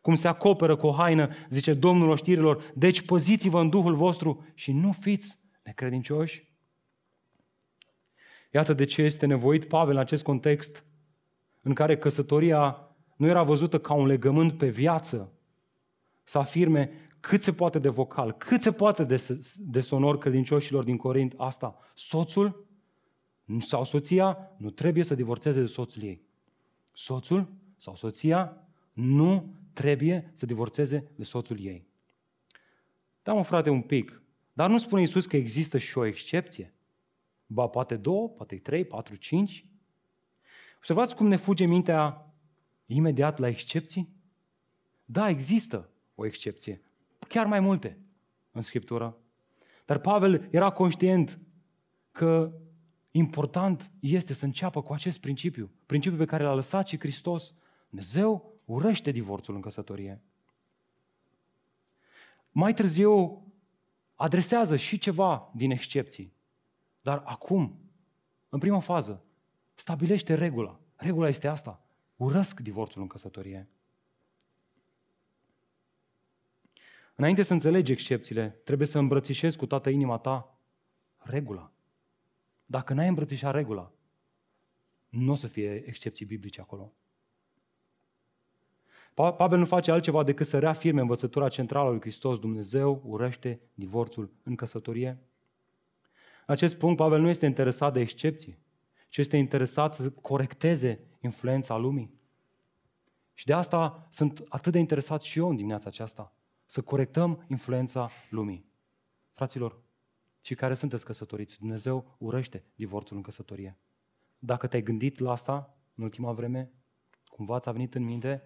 cum 0.01 0.15
se 0.15 0.27
acoperă 0.27 0.75
cu 0.75 0.87
o 0.87 0.91
haină, 0.91 1.29
zice 1.49 1.73
Domnul 1.73 2.09
oștirilor. 2.09 2.71
Deci 2.75 3.01
păziți-vă 3.01 3.59
în 3.59 3.69
Duhul 3.69 3.95
vostru 3.95 4.45
și 4.53 4.71
nu 4.71 4.91
fiți 4.91 5.39
necredincioși. 5.63 6.49
Iată 8.51 8.73
de 8.73 8.85
ce 8.85 9.01
este 9.01 9.25
nevoit 9.25 9.65
Pavel 9.65 9.93
în 9.93 9.99
acest 9.99 10.23
context 10.23 10.85
în 11.61 11.73
care 11.73 11.97
căsătoria 11.97 12.89
nu 13.15 13.27
era 13.27 13.43
văzută 13.43 13.79
ca 13.79 13.93
un 13.93 14.05
legământ 14.05 14.57
pe 14.57 14.69
viață, 14.69 15.31
să 16.23 16.37
afirme 16.37 16.91
cât 17.19 17.41
se 17.41 17.53
poate 17.53 17.79
de 17.79 17.89
vocal, 17.89 18.31
cât 18.31 18.61
se 18.61 18.71
poate 18.71 19.03
de, 19.03 19.25
de 19.57 19.81
sonor 19.81 20.17
credincioșilor 20.17 20.83
din 20.83 20.97
Corint 20.97 21.33
asta. 21.37 21.77
Soțul 21.95 22.67
sau 23.59 23.83
soția 23.83 24.51
nu 24.57 24.69
trebuie 24.69 25.03
să 25.03 25.15
divorțeze 25.15 25.59
de 25.59 25.65
soțul 25.65 26.03
ei. 26.03 26.21
Soțul 26.93 27.53
sau 27.77 27.95
soția 27.95 28.67
nu 28.93 29.55
trebuie 29.73 30.31
să 30.33 30.45
divorțeze 30.45 31.11
de 31.15 31.23
soțul 31.23 31.59
ei. 31.59 31.87
Da, 33.23 33.33
mă, 33.33 33.43
frate, 33.43 33.69
un 33.69 33.81
pic. 33.81 34.21
Dar 34.53 34.69
nu 34.69 34.77
spune 34.77 35.01
Iisus 35.01 35.25
că 35.25 35.35
există 35.35 35.77
și 35.77 35.97
o 35.97 36.05
excepție? 36.05 36.73
Ba, 37.45 37.67
poate 37.67 37.95
două, 37.95 38.29
poate 38.29 38.55
trei, 38.55 38.85
patru, 38.85 39.15
cinci. 39.15 39.65
Observați 40.77 41.15
cum 41.15 41.27
ne 41.27 41.35
fuge 41.35 41.65
mintea 41.65 42.33
imediat 42.85 43.37
la 43.37 43.47
excepții? 43.47 44.15
Da, 45.05 45.29
există 45.29 45.90
o 46.21 46.25
excepție. 46.25 46.81
Chiar 47.27 47.45
mai 47.45 47.59
multe 47.59 47.97
în 48.51 48.61
Scriptură. 48.61 49.17
Dar 49.85 49.99
Pavel 49.99 50.47
era 50.51 50.69
conștient 50.69 51.39
că 52.11 52.51
important 53.11 53.91
este 53.99 54.33
să 54.33 54.45
înceapă 54.45 54.81
cu 54.81 54.93
acest 54.93 55.19
principiu, 55.19 55.71
principiul 55.85 56.19
pe 56.19 56.25
care 56.25 56.43
l-a 56.43 56.53
lăsat 56.53 56.87
și 56.87 56.99
Hristos. 56.99 57.53
Dumnezeu 57.89 58.59
urăște 58.65 59.11
divorțul 59.11 59.55
în 59.55 59.61
căsătorie. 59.61 60.21
Mai 62.51 62.73
târziu 62.73 63.45
adresează 64.15 64.75
și 64.75 64.97
ceva 64.97 65.51
din 65.55 65.71
excepții. 65.71 66.33
Dar 67.01 67.21
acum 67.25 67.79
în 68.49 68.59
prima 68.59 68.79
fază, 68.79 69.23
stabilește 69.73 70.33
regula. 70.33 70.79
Regula 70.95 71.27
este 71.27 71.47
asta. 71.47 71.81
Urăsc 72.15 72.59
divorțul 72.59 73.01
în 73.01 73.07
căsătorie. 73.07 73.69
Înainte 77.15 77.43
să 77.43 77.53
înțelegi 77.53 77.91
excepțiile, 77.91 78.49
trebuie 78.63 78.87
să 78.87 78.97
îmbrățișezi 78.97 79.57
cu 79.57 79.65
toată 79.65 79.89
inima 79.89 80.17
ta 80.17 80.57
regula. 81.17 81.71
Dacă 82.65 82.93
n-ai 82.93 83.07
îmbrățișat 83.07 83.53
regula, 83.53 83.91
nu 85.09 85.31
o 85.31 85.35
să 85.35 85.47
fie 85.47 85.83
excepții 85.85 86.25
biblice 86.25 86.61
acolo. 86.61 86.93
Pavel 89.13 89.59
nu 89.59 89.65
face 89.65 89.91
altceva 89.91 90.23
decât 90.23 90.47
să 90.47 90.59
reafirme 90.59 91.01
învățătura 91.01 91.49
centrală 91.49 91.89
lui 91.89 91.99
Hristos. 91.99 92.39
Dumnezeu 92.39 93.01
urăște 93.05 93.59
divorțul 93.73 94.31
în 94.43 94.55
căsătorie. 94.55 95.09
În 96.45 96.53
acest 96.53 96.75
punct, 96.75 96.97
Pavel 96.97 97.21
nu 97.21 97.29
este 97.29 97.45
interesat 97.45 97.93
de 97.93 97.99
excepții, 97.99 98.57
ci 99.09 99.17
este 99.17 99.37
interesat 99.37 99.93
să 99.93 100.09
corecteze 100.09 100.99
influența 101.21 101.77
lumii. 101.77 102.13
Și 103.33 103.45
de 103.45 103.53
asta 103.53 104.07
sunt 104.09 104.43
atât 104.49 104.71
de 104.71 104.79
interesat 104.79 105.21
și 105.21 105.39
eu 105.39 105.49
în 105.49 105.55
dimineața 105.55 105.89
aceasta, 105.89 106.33
să 106.71 106.81
corectăm 106.81 107.45
influența 107.47 108.09
lumii. 108.29 108.65
Fraților, 109.33 109.81
cei 110.41 110.55
care 110.55 110.73
sunteți 110.73 111.05
căsătoriți, 111.05 111.57
Dumnezeu 111.57 112.15
urăște 112.17 112.63
divorțul 112.75 113.15
în 113.15 113.21
căsătorie. 113.21 113.77
Dacă 114.39 114.67
te-ai 114.67 114.81
gândit 114.81 115.19
la 115.19 115.31
asta 115.31 115.77
în 115.95 116.03
ultima 116.03 116.31
vreme, 116.31 116.71
cumva 117.29 117.59
ți-a 117.59 117.71
venit 117.71 117.95
în 117.95 118.03
minte, 118.03 118.43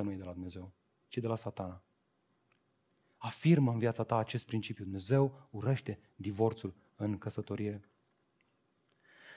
100% 0.00 0.02
nu 0.02 0.12
e 0.12 0.16
de 0.16 0.24
la 0.24 0.32
Dumnezeu, 0.32 0.72
ci 1.08 1.18
de 1.18 1.26
la 1.26 1.36
satana. 1.36 1.82
Afirmă 3.16 3.72
în 3.72 3.78
viața 3.78 4.02
ta 4.02 4.16
acest 4.16 4.46
principiu. 4.46 4.84
Dumnezeu 4.84 5.48
urăște 5.50 5.98
divorțul 6.16 6.74
în 6.96 7.18
căsătorie. 7.18 7.88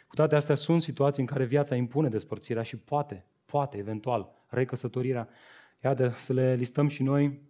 Cu 0.07 0.15
toate 0.15 0.35
astea 0.35 0.55
sunt 0.55 0.81
situații 0.81 1.21
în 1.21 1.27
care 1.27 1.45
viața 1.45 1.75
impune 1.75 2.09
despărțirea 2.09 2.63
și 2.63 2.77
poate, 2.77 3.25
poate, 3.45 3.77
eventual, 3.77 4.45
recăsătorirea. 4.47 5.29
Iată, 5.83 6.13
să 6.17 6.33
le 6.33 6.55
listăm 6.55 6.87
și 6.87 7.03
noi. 7.03 7.49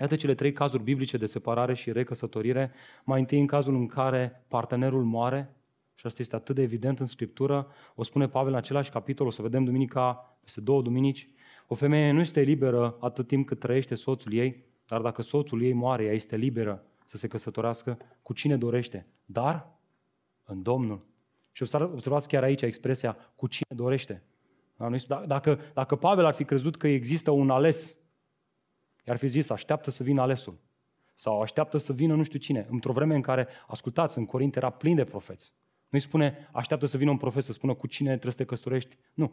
Iată 0.00 0.16
cele 0.16 0.34
trei 0.34 0.52
cazuri 0.52 0.82
biblice 0.82 1.16
de 1.16 1.26
separare 1.26 1.74
și 1.74 1.92
recăsătorire. 1.92 2.72
Mai 3.04 3.20
întâi 3.20 3.40
în 3.40 3.46
cazul 3.46 3.74
în 3.74 3.86
care 3.86 4.44
partenerul 4.48 5.04
moare, 5.04 5.54
și 5.94 6.06
asta 6.06 6.22
este 6.22 6.36
atât 6.36 6.54
de 6.54 6.62
evident 6.62 7.00
în 7.00 7.06
Scriptură, 7.06 7.66
o 7.94 8.02
spune 8.02 8.28
Pavel 8.28 8.52
în 8.52 8.58
același 8.58 8.90
capitol, 8.90 9.26
o 9.26 9.30
să 9.30 9.42
vedem 9.42 9.64
duminica, 9.64 10.38
peste 10.44 10.60
două 10.60 10.82
duminici, 10.82 11.28
o 11.66 11.74
femeie 11.74 12.12
nu 12.12 12.20
este 12.20 12.40
liberă 12.40 12.96
atât 13.00 13.26
timp 13.26 13.46
cât 13.46 13.58
trăiește 13.58 13.94
soțul 13.94 14.32
ei, 14.32 14.64
dar 14.86 15.00
dacă 15.00 15.22
soțul 15.22 15.62
ei 15.62 15.72
moare, 15.72 16.04
ea 16.04 16.12
este 16.12 16.36
liberă 16.36 16.84
să 17.04 17.16
se 17.16 17.28
căsătorească 17.28 17.98
cu 18.22 18.32
cine 18.32 18.56
dorește, 18.56 19.06
dar 19.24 19.78
în 20.44 20.62
Domnul. 20.62 21.06
Și 21.52 21.62
observați 21.62 22.28
chiar 22.28 22.42
aici 22.42 22.62
expresia 22.62 23.16
cu 23.36 23.46
cine 23.46 23.76
dorește. 23.76 24.22
Da, 25.06 25.24
dacă, 25.26 25.58
dacă 25.74 25.96
Pavel 25.96 26.24
ar 26.24 26.34
fi 26.34 26.44
crezut 26.44 26.76
că 26.76 26.88
există 26.88 27.30
un 27.30 27.50
ales, 27.50 27.94
i-ar 29.10 29.18
fi 29.18 29.26
zis, 29.26 29.50
așteaptă 29.50 29.90
să 29.90 30.02
vină 30.02 30.20
alesul. 30.20 30.58
Sau 31.14 31.40
așteaptă 31.40 31.78
să 31.78 31.92
vină 31.92 32.14
nu 32.14 32.22
știu 32.22 32.38
cine. 32.38 32.66
Într-o 32.70 32.92
vreme 32.92 33.14
în 33.14 33.20
care, 33.20 33.48
ascultați, 33.66 34.18
în 34.18 34.24
Corint 34.24 34.56
era 34.56 34.70
plin 34.70 34.94
de 34.94 35.04
profeți. 35.04 35.52
Nu-i 35.88 36.00
spune, 36.00 36.48
așteaptă 36.52 36.86
să 36.86 36.96
vină 36.96 37.10
un 37.10 37.16
profet 37.16 37.42
să 37.42 37.52
spună 37.52 37.74
cu 37.74 37.86
cine 37.86 38.08
trebuie 38.08 38.32
să 38.32 38.38
te 38.38 38.44
căsătorești. 38.44 38.96
Nu. 39.14 39.32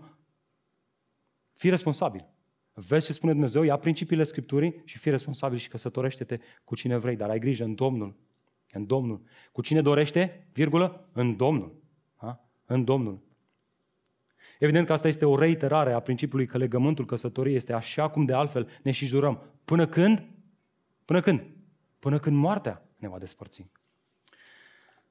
Fii 1.53 1.69
responsabil. 1.69 2.25
Vezi 2.73 3.05
ce 3.05 3.13
spune 3.13 3.32
Dumnezeu, 3.32 3.63
ia 3.63 3.78
principiile 3.78 4.23
Scripturii 4.23 4.82
și 4.86 4.97
fii 4.97 5.11
responsabil 5.11 5.57
și 5.57 5.67
căsătorește-te 5.67 6.39
cu 6.63 6.75
cine 6.75 6.97
vrei, 6.97 7.15
dar 7.15 7.30
ai 7.30 7.39
grijă 7.39 7.63
în 7.63 7.75
Domnul. 7.75 8.15
În 8.71 8.86
Domnul. 8.86 9.21
Cu 9.51 9.61
cine 9.61 9.82
dorește, 9.82 10.47
virgulă, 10.53 11.09
în 11.11 11.36
Domnul. 11.36 11.75
Ha? 12.15 12.49
În 12.65 12.84
Domnul. 12.84 13.21
Evident 14.60 14.86
că 14.86 14.93
asta 14.93 15.08
este 15.08 15.26
o 15.26 15.38
reiterare 15.38 15.93
a 15.93 15.99
principiului 15.99 16.45
că 16.45 16.58
legământul 16.58 17.05
căsătoriei 17.05 17.55
este 17.55 17.74
așa 17.74 18.10
cum 18.10 18.26
de 18.26 18.34
altfel 18.34 18.68
ne 18.84 18.91
și 18.91 19.05
jurăm. 19.05 19.41
Până 19.66 19.88
când? 19.88 20.24
Până 21.05 21.22
când? 21.22 21.43
Până 21.99 22.20
când 22.20 22.36
moartea 22.36 22.82
ne 22.97 23.08
va 23.08 23.18
despărți. 23.18 23.66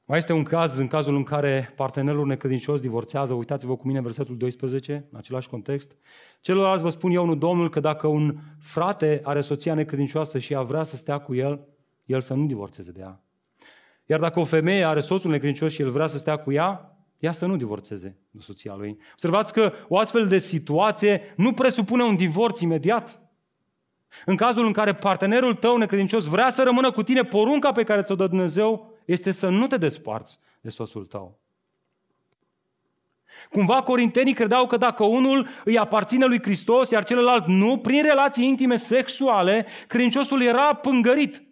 Mai 0.04 0.18
este 0.18 0.32
un 0.32 0.42
caz, 0.42 0.78
în 0.78 0.88
cazul 0.88 1.16
în 1.16 1.22
care 1.22 1.72
partenerul 1.76 2.26
necredincios 2.26 2.80
divorțează, 2.80 3.34
uitați-vă 3.34 3.76
cu 3.76 3.86
mine 3.86 4.00
versetul 4.00 4.36
12, 4.36 5.06
în 5.10 5.18
același 5.18 5.48
context. 5.48 5.96
Celorlalți 6.40 6.82
vă 6.82 6.90
spun 6.90 7.10
eu, 7.10 7.24
nu 7.24 7.34
Domnul, 7.34 7.70
că 7.70 7.80
dacă 7.80 8.06
un 8.06 8.36
frate 8.58 9.20
are 9.22 9.40
soția 9.40 9.74
necredincioasă 9.74 10.38
și 10.38 10.52
ea 10.52 10.62
vrea 10.62 10.82
să 10.82 10.96
stea 10.96 11.18
cu 11.18 11.34
el, 11.34 11.60
el 12.04 12.20
să 12.20 12.34
nu 12.34 12.46
divorțeze 12.46 12.90
de 12.90 13.00
ea. 13.00 13.20
Iar 14.06 14.20
dacă 14.20 14.40
o 14.40 14.44
femeie 14.44 14.84
are 14.84 15.00
soțul 15.00 15.30
necredincios 15.30 15.72
și 15.72 15.82
el 15.82 15.90
vrea 15.90 16.06
să 16.06 16.18
stea 16.18 16.36
cu 16.36 16.52
ea, 16.52 16.95
ea 17.18 17.32
să 17.32 17.46
nu 17.46 17.56
divorțeze 17.56 18.16
de 18.30 18.40
soția 18.42 18.74
lui. 18.74 18.98
Observați 19.12 19.52
că 19.52 19.72
o 19.88 19.98
astfel 19.98 20.26
de 20.26 20.38
situație 20.38 21.34
nu 21.36 21.52
presupune 21.52 22.02
un 22.02 22.16
divorț 22.16 22.60
imediat. 22.60 23.20
În 24.24 24.36
cazul 24.36 24.66
în 24.66 24.72
care 24.72 24.94
partenerul 24.94 25.54
tău 25.54 25.76
necredincios 25.76 26.24
vrea 26.24 26.50
să 26.50 26.62
rămână 26.62 26.90
cu 26.90 27.02
tine, 27.02 27.22
porunca 27.22 27.72
pe 27.72 27.84
care 27.84 28.02
ți-o 28.02 28.14
dă 28.14 28.26
Dumnezeu 28.26 28.94
este 29.04 29.32
să 29.32 29.48
nu 29.48 29.66
te 29.66 29.76
desparți 29.76 30.38
de 30.60 30.70
soțul 30.70 31.04
tău. 31.04 31.38
Cumva 33.50 33.82
corintenii 33.82 34.34
credeau 34.34 34.66
că 34.66 34.76
dacă 34.76 35.04
unul 35.04 35.48
îi 35.64 35.78
aparține 35.78 36.24
lui 36.24 36.42
Hristos, 36.42 36.90
iar 36.90 37.04
celălalt 37.04 37.46
nu, 37.46 37.78
prin 37.78 38.02
relații 38.02 38.46
intime 38.46 38.76
sexuale, 38.76 39.66
credinciosul 39.86 40.42
era 40.42 40.74
pângărit. 40.74 41.42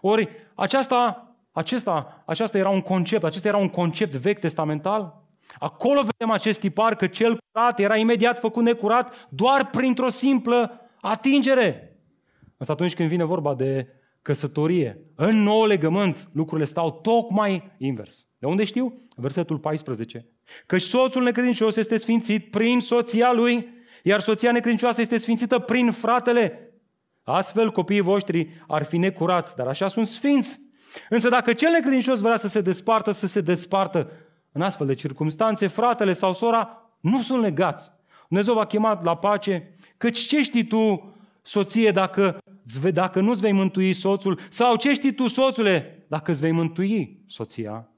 Ori 0.00 0.28
aceasta, 0.54 1.27
acesta, 1.52 2.22
aceasta 2.26 2.58
era 2.58 2.68
un 2.68 2.80
concept, 2.80 3.24
acesta 3.24 3.48
era 3.48 3.56
un 3.56 3.68
concept 3.68 4.14
vechi 4.14 4.38
testamental. 4.38 5.26
Acolo 5.58 6.00
vedem 6.00 6.30
acest 6.30 6.60
tipar 6.60 6.96
că 6.96 7.06
cel 7.06 7.38
curat 7.52 7.78
era 7.78 7.96
imediat 7.96 8.38
făcut 8.38 8.62
necurat 8.62 9.28
doar 9.30 9.70
printr-o 9.70 10.08
simplă 10.08 10.90
atingere. 11.00 11.98
Însă 12.56 12.72
atunci 12.72 12.94
când 12.94 13.08
vine 13.08 13.24
vorba 13.24 13.54
de 13.54 13.88
căsătorie, 14.22 15.00
în 15.14 15.42
nou 15.42 15.64
legământ, 15.64 16.28
lucrurile 16.32 16.66
stau 16.66 16.90
tocmai 16.90 17.72
invers. 17.78 18.26
De 18.38 18.46
unde 18.46 18.64
știu? 18.64 19.02
Versetul 19.16 19.58
14. 19.58 20.26
Căci 20.66 20.82
soțul 20.82 21.22
necredincios 21.22 21.76
este 21.76 21.96
sfințit 21.96 22.50
prin 22.50 22.80
soția 22.80 23.32
lui, 23.32 23.68
iar 24.02 24.20
soția 24.20 24.52
necredincioasă 24.52 25.00
este 25.00 25.18
sfințită 25.18 25.58
prin 25.58 25.90
fratele. 25.90 26.72
Astfel, 27.22 27.70
copiii 27.70 28.00
voștri 28.00 28.48
ar 28.66 28.82
fi 28.84 28.96
necurați, 28.96 29.56
dar 29.56 29.66
așa 29.66 29.88
sunt 29.88 30.06
sfinți. 30.06 30.60
Însă 31.08 31.28
dacă 31.28 31.52
cel 31.52 31.70
necredincios 31.70 32.20
vrea 32.20 32.36
să 32.36 32.48
se 32.48 32.60
despartă, 32.60 33.12
să 33.12 33.26
se 33.26 33.40
despartă. 33.40 34.10
În 34.52 34.62
astfel 34.62 34.86
de 34.86 34.94
circunstanțe, 34.94 35.66
fratele 35.66 36.12
sau 36.12 36.34
sora 36.34 36.90
nu 37.00 37.22
sunt 37.22 37.42
legați. 37.42 37.90
Dumnezeu 38.28 38.54
v-a 38.54 38.66
chemat 38.66 39.04
la 39.04 39.16
pace, 39.16 39.74
căci 39.96 40.18
ce 40.18 40.42
știi 40.42 40.64
tu, 40.64 41.14
soție, 41.42 41.90
dacă 41.90 42.38
dacă 42.92 43.20
nu-ți 43.20 43.40
vei 43.40 43.52
mântui 43.52 43.92
soțul, 43.92 44.40
sau 44.48 44.76
ce 44.76 44.92
știi 44.92 45.12
tu, 45.12 45.28
soțule, 45.28 46.06
dacă 46.08 46.30
îți 46.30 46.40
vei 46.40 46.52
mântui 46.52 47.22
soția. 47.26 47.88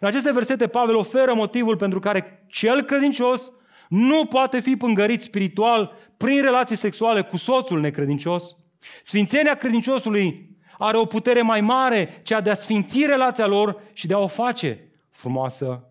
În 0.00 0.08
aceste 0.08 0.32
versete, 0.32 0.66
Pavel 0.66 0.96
oferă 0.96 1.34
motivul 1.34 1.76
pentru 1.76 2.00
care 2.00 2.44
cel 2.48 2.82
credincios 2.82 3.52
nu 3.88 4.24
poate 4.24 4.60
fi 4.60 4.76
pângărit 4.76 5.22
spiritual 5.22 5.92
prin 6.16 6.42
relații 6.42 6.76
sexuale 6.76 7.22
cu 7.22 7.36
soțul 7.36 7.80
necredincios. 7.80 8.56
Sfințenia 9.02 9.54
credinciosului 9.54 10.51
are 10.78 10.96
o 10.96 11.04
putere 11.04 11.42
mai 11.42 11.60
mare, 11.60 12.20
cea 12.22 12.40
de 12.40 12.50
a 12.50 12.54
sfinți 12.54 13.06
relația 13.06 13.46
lor 13.46 13.80
și 13.92 14.06
de 14.06 14.14
a 14.14 14.18
o 14.18 14.26
face 14.26 14.90
frumoasă. 15.10 15.84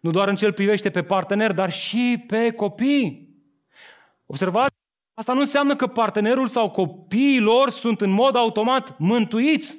Nu 0.00 0.10
doar 0.10 0.28
în 0.28 0.36
cel 0.36 0.52
privește 0.52 0.90
pe 0.90 1.02
partener, 1.02 1.52
dar 1.52 1.72
și 1.72 2.24
pe 2.26 2.50
copii. 2.50 3.28
Observați 4.26 4.74
Asta 5.14 5.32
nu 5.32 5.40
înseamnă 5.40 5.76
că 5.76 5.86
partenerul 5.86 6.46
sau 6.46 6.70
copiii 6.70 7.40
lor 7.40 7.70
sunt 7.70 8.00
în 8.00 8.10
mod 8.10 8.36
automat 8.36 8.98
mântuiți. 8.98 9.78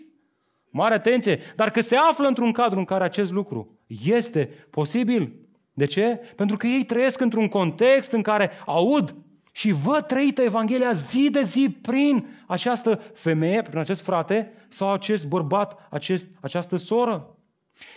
Mare 0.70 0.94
atenție! 0.94 1.40
Dar 1.56 1.72
că 1.72 1.82
se 1.82 1.96
află 1.96 2.28
într-un 2.28 2.52
cadru 2.52 2.80
în 2.80 2.86
care 2.86 3.04
acest 3.04 3.32
lucru 3.32 3.80
este 4.06 4.46
posibil. 4.70 5.34
De 5.74 5.86
ce? 5.86 6.20
Pentru 6.36 6.58
că 6.58 6.68
ei 6.68 6.84
trăiesc 6.84 7.22
într-un 7.22 7.48
context 7.48 8.12
în 8.12 8.22
care 8.22 8.52
aud 8.66 9.16
și 9.56 9.72
văd 9.72 10.06
trăită 10.06 10.42
Evanghelia 10.42 10.92
zi 10.92 11.30
de 11.32 11.42
zi 11.42 11.78
prin 11.82 12.44
această 12.48 13.02
femeie, 13.14 13.62
prin 13.62 13.78
acest 13.78 14.02
frate 14.02 14.52
sau 14.70 14.92
acest 14.92 15.28
bărbat, 15.28 15.88
acest, 15.90 16.28
această 16.42 16.78
soră. 16.78 17.38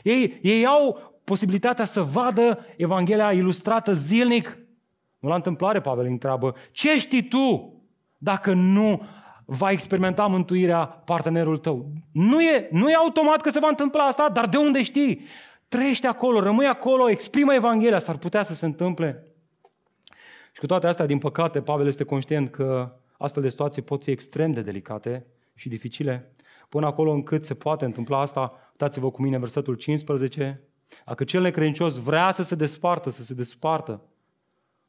Ei, 0.03 0.39
ei 0.43 0.67
au 0.67 1.15
posibilitatea 1.25 1.85
să 1.85 2.03
vadă 2.03 2.67
Evanghelia 2.77 3.33
ilustrată 3.33 3.93
zilnic 3.93 4.59
nu 5.19 5.29
la 5.29 5.35
întâmplare 5.35 5.81
Pavel 5.81 6.05
îi 6.05 6.11
întreabă, 6.11 6.55
ce 6.71 6.99
știi 6.99 7.23
tu 7.23 7.75
dacă 8.19 8.53
nu 8.53 9.03
va 9.45 9.71
experimenta 9.71 10.27
mântuirea 10.27 10.87
partenerul 10.87 11.57
tău? 11.57 11.91
Nu 12.13 12.43
e, 12.43 12.69
nu 12.71 12.91
e 12.91 12.95
automat 12.95 13.41
că 13.41 13.51
se 13.51 13.59
va 13.59 13.69
întâmpla 13.69 14.05
asta, 14.05 14.29
dar 14.29 14.49
de 14.49 14.57
unde 14.57 14.83
știi? 14.83 15.27
Trăiește 15.69 16.07
acolo, 16.07 16.41
rămâi 16.41 16.67
acolo, 16.67 17.11
exprimă 17.11 17.55
Evanghelia, 17.55 17.99
s-ar 17.99 18.17
putea 18.17 18.43
să 18.43 18.55
se 18.55 18.67
întâmple. 18.67 19.26
Și 20.57 20.63
cu 20.63 20.69
toate 20.69 20.87
astea, 20.87 21.07
din 21.07 21.19
păcate, 21.19 21.61
Pavel 21.61 21.87
este 21.87 22.05
conștient 22.05 22.51
că 22.51 22.93
astfel 23.19 23.43
de 23.43 23.49
situații 23.49 23.83
pot 23.83 24.03
fi 24.03 24.11
extrem 24.11 24.53
de 24.53 24.63
delicate 24.63 25.27
și 25.55 25.69
dificile, 25.69 26.33
până 26.69 26.87
acolo 26.87 27.13
încât 27.13 27.45
se 27.45 27.55
poate 27.55 27.85
întâmpla 27.85 28.21
asta. 28.21 28.53
Uitați-vă 28.71 29.11
cu 29.11 29.23
mine 29.23 29.39
versetul 29.39 29.75
15. 29.75 30.63
Dacă 31.07 31.25
cel 31.25 31.43
necredincios 31.43 31.97
vrea 31.99 32.33
să 32.33 32.43
se 32.43 32.55
despartă, 32.55 33.11
să 33.11 33.23
se 33.23 33.35
despartă, 33.35 34.03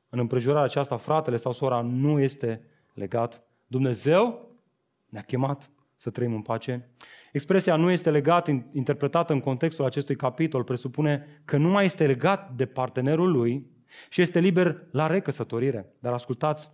în 0.10 0.20
împrejurarea 0.20 0.64
aceasta, 0.64 0.98
fratele 0.98 1.38
sau 1.38 1.52
sora 1.52 1.82
nu 1.82 2.20
este 2.20 2.62
legat. 2.94 3.42
Dumnezeu 3.68 4.52
ne-a 5.10 5.22
chemat 5.22 5.70
să 5.96 6.10
trăim 6.10 6.34
în 6.34 6.42
pace. 6.42 6.90
Expresia 7.32 7.76
nu 7.76 7.92
este 7.92 8.12
legat, 8.12 8.48
interpretată 8.72 9.34
în 9.34 9.40
contextul 9.40 9.86
acestui 9.86 10.16
capitol, 10.16 10.64
presupune 10.64 11.42
că 11.46 11.58
nu 11.58 11.70
mai 11.70 11.86
este 11.86 12.06
legat 12.06 12.52
de 12.52 12.66
partenerul 12.66 13.32
lui 13.32 13.76
și 14.10 14.22
este 14.22 14.40
liber 14.40 14.84
la 14.92 15.08
recăsătorire. 15.08 15.94
Dar 16.00 16.14
ascultați, 16.14 16.72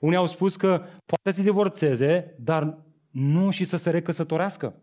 unii 0.00 0.16
au 0.16 0.26
spus 0.26 0.56
că 0.56 0.82
poate 1.06 1.36
să 1.36 1.42
divorțeze, 1.42 2.34
dar 2.38 2.78
nu 3.10 3.50
și 3.50 3.64
să 3.64 3.76
se 3.76 3.90
recăsătorească. 3.90 4.74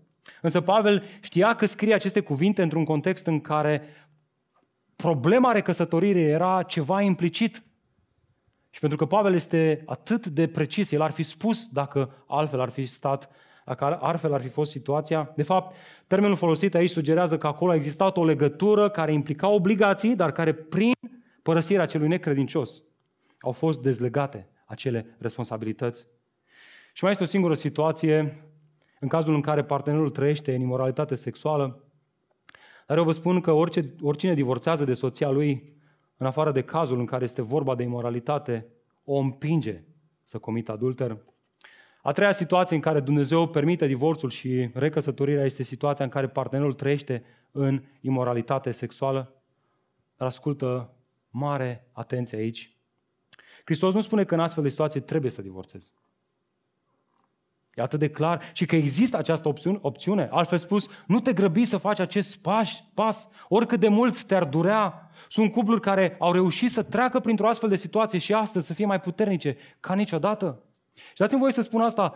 Însă 0.41 0.61
Pavel 0.61 1.03
știa 1.21 1.55
că 1.55 1.65
scrie 1.65 1.93
aceste 1.93 2.19
cuvinte 2.19 2.61
într-un 2.61 2.83
context 2.83 3.25
în 3.25 3.39
care 3.39 3.81
problema 4.95 5.51
recăsătoririi 5.51 6.29
era 6.29 6.63
ceva 6.63 7.01
implicit. 7.01 7.63
Și 8.69 8.79
pentru 8.79 8.97
că 8.97 9.05
Pavel 9.05 9.33
este 9.33 9.83
atât 9.85 10.27
de 10.27 10.47
precis, 10.47 10.91
el 10.91 11.01
ar 11.01 11.11
fi 11.11 11.23
spus 11.23 11.67
dacă 11.67 12.23
altfel 12.27 12.59
ar 12.59 12.69
fi 12.69 12.85
stat, 12.85 13.29
dacă 13.65 13.97
altfel 14.01 14.33
ar 14.33 14.41
fi 14.41 14.47
fost 14.47 14.71
situația. 14.71 15.31
De 15.35 15.43
fapt, 15.43 15.75
termenul 16.07 16.35
folosit 16.35 16.75
aici 16.75 16.89
sugerează 16.89 17.37
că 17.37 17.47
acolo 17.47 17.71
a 17.71 17.75
existat 17.75 18.17
o 18.17 18.25
legătură 18.25 18.89
care 18.89 19.13
implica 19.13 19.47
obligații, 19.47 20.15
dar 20.15 20.31
care 20.31 20.53
prin 20.53 20.91
părăsirea 21.41 21.85
celui 21.85 22.07
necredincios 22.07 22.83
au 23.39 23.51
fost 23.51 23.81
dezlegate 23.81 24.47
acele 24.65 25.15
responsabilități. 25.17 26.05
Și 26.93 27.03
mai 27.03 27.11
este 27.11 27.23
o 27.23 27.27
singură 27.27 27.53
situație 27.53 28.45
în 28.99 29.07
cazul 29.07 29.33
în 29.33 29.41
care 29.41 29.63
partenerul 29.63 30.09
trăiește 30.09 30.55
în 30.55 30.61
imoralitate 30.61 31.15
sexuală, 31.15 31.83
dar 32.87 32.97
eu 32.97 33.03
vă 33.03 33.11
spun 33.11 33.41
că 33.41 33.51
orice, 33.51 33.95
oricine 34.01 34.33
divorțează 34.33 34.83
de 34.83 34.93
soția 34.93 35.29
lui, 35.29 35.73
în 36.17 36.25
afară 36.25 36.51
de 36.51 36.61
cazul 36.61 36.99
în 36.99 37.05
care 37.05 37.23
este 37.23 37.41
vorba 37.41 37.75
de 37.75 37.83
imoralitate, 37.83 38.67
o 39.03 39.17
împinge 39.17 39.83
să 40.23 40.37
comită 40.37 40.71
adulter. 40.71 41.17
A 42.01 42.11
treia 42.11 42.31
situație 42.31 42.75
în 42.75 42.81
care 42.81 42.99
Dumnezeu 42.99 43.47
permite 43.47 43.87
divorțul 43.87 44.29
și 44.29 44.69
recăsătorirea 44.73 45.45
este 45.45 45.63
situația 45.63 46.05
în 46.05 46.11
care 46.11 46.27
partenerul 46.27 46.73
trăiește 46.73 47.23
în 47.51 47.83
imoralitate 48.01 48.71
sexuală. 48.71 49.33
Dar 50.17 50.27
ascultă 50.27 50.93
mare 51.31 51.87
atenție 51.91 52.37
aici. 52.37 52.75
Hristos 53.63 53.93
nu 53.93 54.01
spune 54.01 54.23
că 54.23 54.33
în 54.33 54.39
astfel 54.39 54.63
de 54.63 54.69
situație 54.69 54.99
trebuie 54.99 55.31
să 55.31 55.41
divorțezi. 55.41 55.93
E 57.73 57.81
atât 57.81 57.99
de 57.99 58.09
clar 58.09 58.49
și 58.53 58.65
că 58.65 58.75
există 58.75 59.17
această 59.17 59.47
opțiune, 59.47 59.79
opțiune. 59.81 60.27
Altfel 60.31 60.57
spus, 60.57 60.87
nu 61.07 61.19
te 61.19 61.33
grăbi 61.33 61.65
să 61.65 61.77
faci 61.77 61.99
acest 61.99 62.37
pas, 62.37 62.83
pas, 62.93 63.27
oricât 63.47 63.79
de 63.79 63.87
mult 63.87 64.23
te-ar 64.23 64.45
durea. 64.45 65.09
Sunt 65.29 65.51
cupluri 65.51 65.81
care 65.81 66.15
au 66.19 66.31
reușit 66.31 66.71
să 66.71 66.83
treacă 66.83 67.19
printr-o 67.19 67.47
astfel 67.47 67.69
de 67.69 67.75
situație 67.75 68.19
și 68.19 68.33
astăzi 68.33 68.65
să 68.65 68.73
fie 68.73 68.85
mai 68.85 68.99
puternice 68.99 69.57
ca 69.79 69.93
niciodată. 69.93 70.63
Și 70.93 71.17
dați-mi 71.17 71.39
voie 71.39 71.51
să 71.51 71.61
spun 71.61 71.81
asta, 71.81 72.15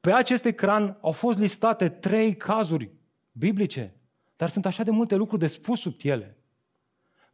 pe 0.00 0.12
acest 0.12 0.44
ecran 0.44 0.98
au 1.00 1.12
fost 1.12 1.38
listate 1.38 1.88
trei 1.88 2.36
cazuri 2.36 2.90
biblice, 3.32 3.96
dar 4.36 4.48
sunt 4.48 4.66
așa 4.66 4.82
de 4.82 4.90
multe 4.90 5.14
lucruri 5.14 5.40
de 5.40 5.46
spus 5.46 5.80
sub 5.80 5.94
ele. 6.02 6.36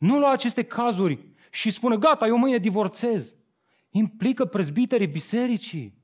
Nu 0.03 0.19
lua 0.19 0.33
aceste 0.33 0.63
cazuri 0.63 1.27
și 1.51 1.71
spune, 1.71 1.97
gata, 1.97 2.27
eu 2.27 2.39
mâine 2.39 2.57
divorțez. 2.57 3.37
Implică 3.91 4.45
prezbiterii 4.45 5.07
bisericii 5.07 6.03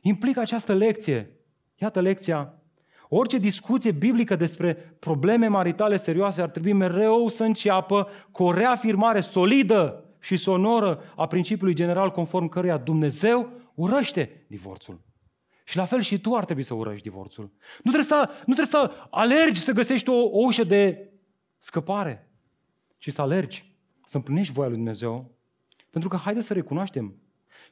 implică 0.00 0.40
această 0.40 0.74
lecție. 0.74 1.30
Iată 1.76 2.00
lecția. 2.00 2.54
Orice 3.08 3.38
discuție 3.38 3.90
biblică 3.90 4.36
despre 4.36 4.74
probleme 4.74 5.46
maritale 5.46 5.96
serioase 5.96 6.42
ar 6.42 6.48
trebui 6.48 6.72
mereu 6.72 7.28
să 7.28 7.44
înceapă 7.44 8.08
cu 8.30 8.42
o 8.42 8.52
reafirmare 8.52 9.20
solidă 9.20 10.04
și 10.18 10.36
sonoră 10.36 11.02
a 11.16 11.26
principiului 11.26 11.74
general 11.74 12.10
conform 12.10 12.48
căruia 12.48 12.76
Dumnezeu 12.78 13.50
urăște 13.74 14.44
divorțul. 14.48 15.00
Și 15.64 15.76
la 15.76 15.84
fel 15.84 16.00
și 16.00 16.20
tu 16.20 16.34
ar 16.34 16.44
trebui 16.44 16.62
să 16.62 16.74
urăști 16.74 17.02
divorțul. 17.02 17.52
Nu 17.82 17.92
trebuie 17.92 18.04
să, 18.04 18.30
nu 18.46 18.54
trebuie 18.54 18.66
să 18.80 18.92
alergi 19.10 19.60
să 19.60 19.72
găsești 19.72 20.08
o, 20.08 20.22
o 20.22 20.44
ușă 20.44 20.64
de 20.64 21.10
scăpare, 21.58 22.29
ci 23.00 23.12
să 23.12 23.20
alergi, 23.20 23.64
să 24.04 24.16
împlinești 24.16 24.52
voia 24.52 24.68
lui 24.68 24.76
Dumnezeu. 24.76 25.30
Pentru 25.90 26.08
că 26.08 26.16
haide 26.16 26.40
să 26.40 26.52
recunoaștem, 26.52 27.14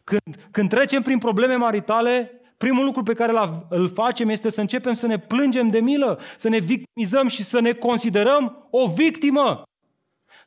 când, 0.04 0.48
când 0.50 0.68
trecem 0.68 1.02
prin 1.02 1.18
probleme 1.18 1.54
maritale, 1.54 2.40
primul 2.56 2.84
lucru 2.84 3.02
pe 3.02 3.14
care 3.14 3.32
îl 3.68 3.88
facem 3.88 4.28
este 4.28 4.50
să 4.50 4.60
începem 4.60 4.94
să 4.94 5.06
ne 5.06 5.18
plângem 5.18 5.70
de 5.70 5.80
milă, 5.80 6.20
să 6.36 6.48
ne 6.48 6.58
victimizăm 6.58 7.28
și 7.28 7.42
să 7.42 7.60
ne 7.60 7.72
considerăm 7.72 8.68
o 8.70 8.86
victimă. 8.86 9.62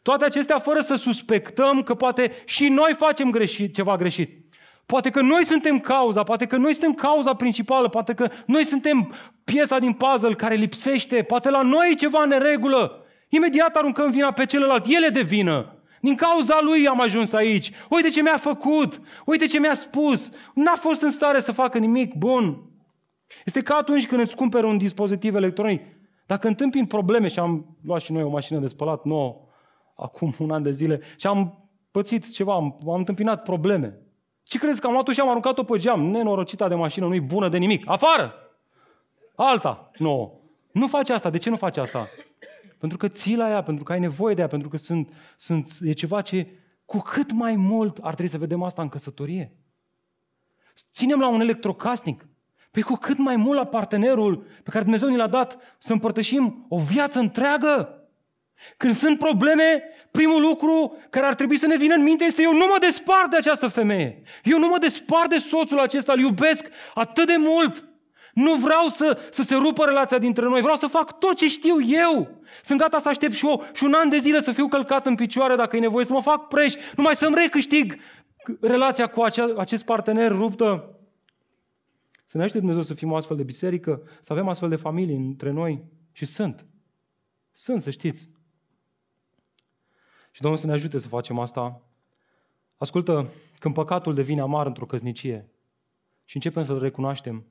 Toate 0.01 0.25
acestea 0.25 0.59
fără 0.59 0.79
să 0.79 0.95
suspectăm 0.95 1.83
că 1.83 1.93
poate 1.95 2.31
și 2.45 2.67
noi 2.67 2.95
facem 2.97 3.31
greșit, 3.31 3.73
ceva 3.73 3.95
greșit. 3.95 4.45
Poate 4.85 5.09
că 5.09 5.21
noi 5.21 5.45
suntem 5.45 5.79
cauza, 5.79 6.23
poate 6.23 6.45
că 6.45 6.57
noi 6.57 6.71
suntem 6.71 6.93
cauza 6.93 7.33
principală, 7.35 7.89
poate 7.89 8.13
că 8.13 8.29
noi 8.45 8.65
suntem 8.65 9.13
piesa 9.43 9.79
din 9.79 9.93
puzzle 9.93 10.33
care 10.33 10.55
lipsește, 10.55 11.23
poate 11.23 11.49
la 11.49 11.61
noi 11.61 11.89
e 11.91 11.95
ceva 11.95 12.25
neregulă. 12.25 13.00
Imediat 13.33 13.75
aruncăm 13.75 14.11
vina 14.11 14.31
pe 14.31 14.45
celălalt, 14.45 14.85
ele 14.85 15.07
de 15.07 15.21
vină. 15.21 15.75
Din 16.01 16.15
cauza 16.15 16.59
lui 16.61 16.87
am 16.87 17.01
ajuns 17.01 17.33
aici. 17.33 17.71
Uite 17.89 18.09
ce 18.09 18.21
mi-a 18.21 18.37
făcut. 18.37 19.01
Uite 19.25 19.45
ce 19.45 19.59
mi-a 19.59 19.73
spus. 19.73 20.31
N-a 20.53 20.75
fost 20.75 21.01
în 21.01 21.09
stare 21.09 21.39
să 21.39 21.51
facă 21.51 21.77
nimic 21.77 22.13
bun. 22.13 22.61
Este 23.45 23.61
ca 23.61 23.75
atunci 23.75 24.07
când 24.07 24.21
îți 24.21 24.35
cumperi 24.35 24.65
un 24.65 24.77
dispozitiv 24.77 25.35
electronic. 25.35 25.81
Dacă 26.25 26.47
întâmpin 26.47 26.85
probleme 26.85 27.27
și 27.27 27.39
am 27.39 27.77
luat 27.83 28.01
și 28.01 28.11
noi 28.11 28.23
o 28.23 28.29
mașină 28.29 28.59
de 28.59 28.67
spălat 28.67 29.03
nouă 29.03 29.35
acum 29.95 30.35
un 30.39 30.51
an 30.51 30.63
de 30.63 30.71
zile 30.71 31.01
și 31.15 31.27
am 31.27 31.69
pățit 31.91 32.33
ceva, 32.33 32.53
am, 32.53 32.77
am 32.87 32.95
întâmpinat 32.95 33.43
probleme. 33.43 33.97
Ce 34.43 34.57
crezi 34.57 34.81
că 34.81 34.87
am 34.87 34.93
luat-o 34.93 35.11
și 35.11 35.19
am 35.19 35.29
aruncat-o 35.29 35.63
pe 35.63 35.77
geam? 35.77 36.05
Nenorocita 36.05 36.67
de 36.67 36.75
mașină 36.75 37.07
nu-i 37.07 37.19
bună 37.19 37.49
de 37.49 37.57
nimic. 37.57 37.83
Afară! 37.89 38.33
Alta 39.35 39.91
nouă. 39.97 40.31
Nu 40.71 40.87
faci 40.87 41.09
asta. 41.09 41.29
De 41.29 41.37
ce 41.37 41.49
nu 41.49 41.55
faci 41.55 41.77
asta? 41.77 42.07
Pentru 42.81 42.97
că 42.97 43.07
ții 43.07 43.35
la 43.35 43.49
ea, 43.49 43.63
pentru 43.63 43.83
că 43.83 43.91
ai 43.91 43.99
nevoie 43.99 44.35
de 44.35 44.41
ea, 44.41 44.47
pentru 44.47 44.69
că 44.69 44.77
sunt, 44.77 45.09
sunt, 45.37 45.77
e 45.81 45.91
ceva 45.91 46.21
ce 46.21 46.47
cu 46.85 46.97
cât 46.97 47.31
mai 47.31 47.55
mult 47.55 47.97
ar 47.97 48.13
trebui 48.13 48.31
să 48.31 48.37
vedem 48.37 48.63
asta 48.63 48.81
în 48.81 48.89
căsătorie. 48.89 49.55
Ținem 50.93 51.19
la 51.19 51.27
un 51.27 51.41
electrocasnic. 51.41 52.27
Păi 52.71 52.81
cu 52.81 52.95
cât 52.95 53.17
mai 53.17 53.35
mult 53.35 53.57
la 53.57 53.65
partenerul 53.65 54.45
pe 54.63 54.69
care 54.69 54.83
Dumnezeu 54.83 55.09
ne 55.09 55.15
l-a 55.15 55.27
dat 55.27 55.57
să 55.77 55.93
împărtășim 55.93 56.65
o 56.69 56.77
viață 56.77 57.19
întreagă. 57.19 58.05
Când 58.77 58.93
sunt 58.95 59.19
probleme, 59.19 59.83
primul 60.11 60.41
lucru 60.41 60.97
care 61.09 61.25
ar 61.25 61.35
trebui 61.35 61.57
să 61.57 61.67
ne 61.67 61.77
vină 61.77 61.93
în 61.93 62.03
minte 62.03 62.23
este 62.23 62.41
eu 62.41 62.53
nu 62.53 62.65
mă 62.65 62.77
despart 62.79 63.29
de 63.29 63.37
această 63.37 63.67
femeie. 63.67 64.21
Eu 64.43 64.59
nu 64.59 64.67
mă 64.67 64.77
despart 64.77 65.29
de 65.29 65.37
soțul 65.37 65.79
acesta, 65.79 66.13
îl 66.13 66.19
iubesc 66.19 66.65
atât 66.93 67.27
de 67.27 67.35
mult 67.37 67.90
nu 68.33 68.55
vreau 68.55 68.87
să, 68.87 69.17
să 69.31 69.43
se 69.43 69.55
rupă 69.55 69.85
relația 69.85 70.17
dintre 70.17 70.45
noi, 70.45 70.61
vreau 70.61 70.75
să 70.75 70.87
fac 70.87 71.19
tot 71.19 71.35
ce 71.35 71.47
știu 71.47 71.75
eu. 71.81 72.41
Sunt 72.63 72.79
gata 72.79 72.99
să 72.99 73.09
aștept 73.09 73.33
și, 73.33 73.45
o, 73.45 73.61
și 73.73 73.83
un 73.83 73.93
an 73.93 74.09
de 74.09 74.17
zile 74.17 74.41
să 74.41 74.51
fiu 74.51 74.67
călcat 74.67 75.05
în 75.05 75.15
picioare 75.15 75.55
dacă 75.55 75.75
e 75.75 75.79
nevoie, 75.79 76.05
să 76.05 76.13
mă 76.13 76.21
fac 76.21 76.47
preș, 76.47 76.73
numai 76.95 77.15
să-mi 77.15 77.35
recâștig 77.35 77.95
relația 78.61 79.07
cu 79.07 79.21
acea, 79.21 79.53
acest 79.57 79.85
partener 79.85 80.31
ruptă. 80.31 80.95
Să 82.25 82.37
ne 82.37 82.47
Dumnezeu 82.47 82.81
să 82.81 82.93
fim 82.93 83.11
o 83.11 83.15
astfel 83.15 83.37
de 83.37 83.43
biserică, 83.43 84.01
să 84.21 84.33
avem 84.33 84.47
astfel 84.47 84.69
de 84.69 84.75
familii 84.75 85.15
între 85.15 85.51
noi. 85.51 85.83
Și 86.11 86.25
sunt. 86.25 86.65
Sunt, 87.51 87.81
să 87.81 87.89
știți. 87.89 88.29
Și 90.31 90.41
Domnul 90.41 90.59
să 90.59 90.65
ne 90.65 90.71
ajute 90.71 90.99
să 90.99 91.07
facem 91.07 91.39
asta. 91.39 91.81
Ascultă, 92.77 93.29
când 93.59 93.73
păcatul 93.73 94.13
devine 94.13 94.41
amar 94.41 94.65
într-o 94.65 94.85
căznicie 94.85 95.49
și 96.25 96.35
începem 96.35 96.63
să-l 96.63 96.79
recunoaștem, 96.79 97.45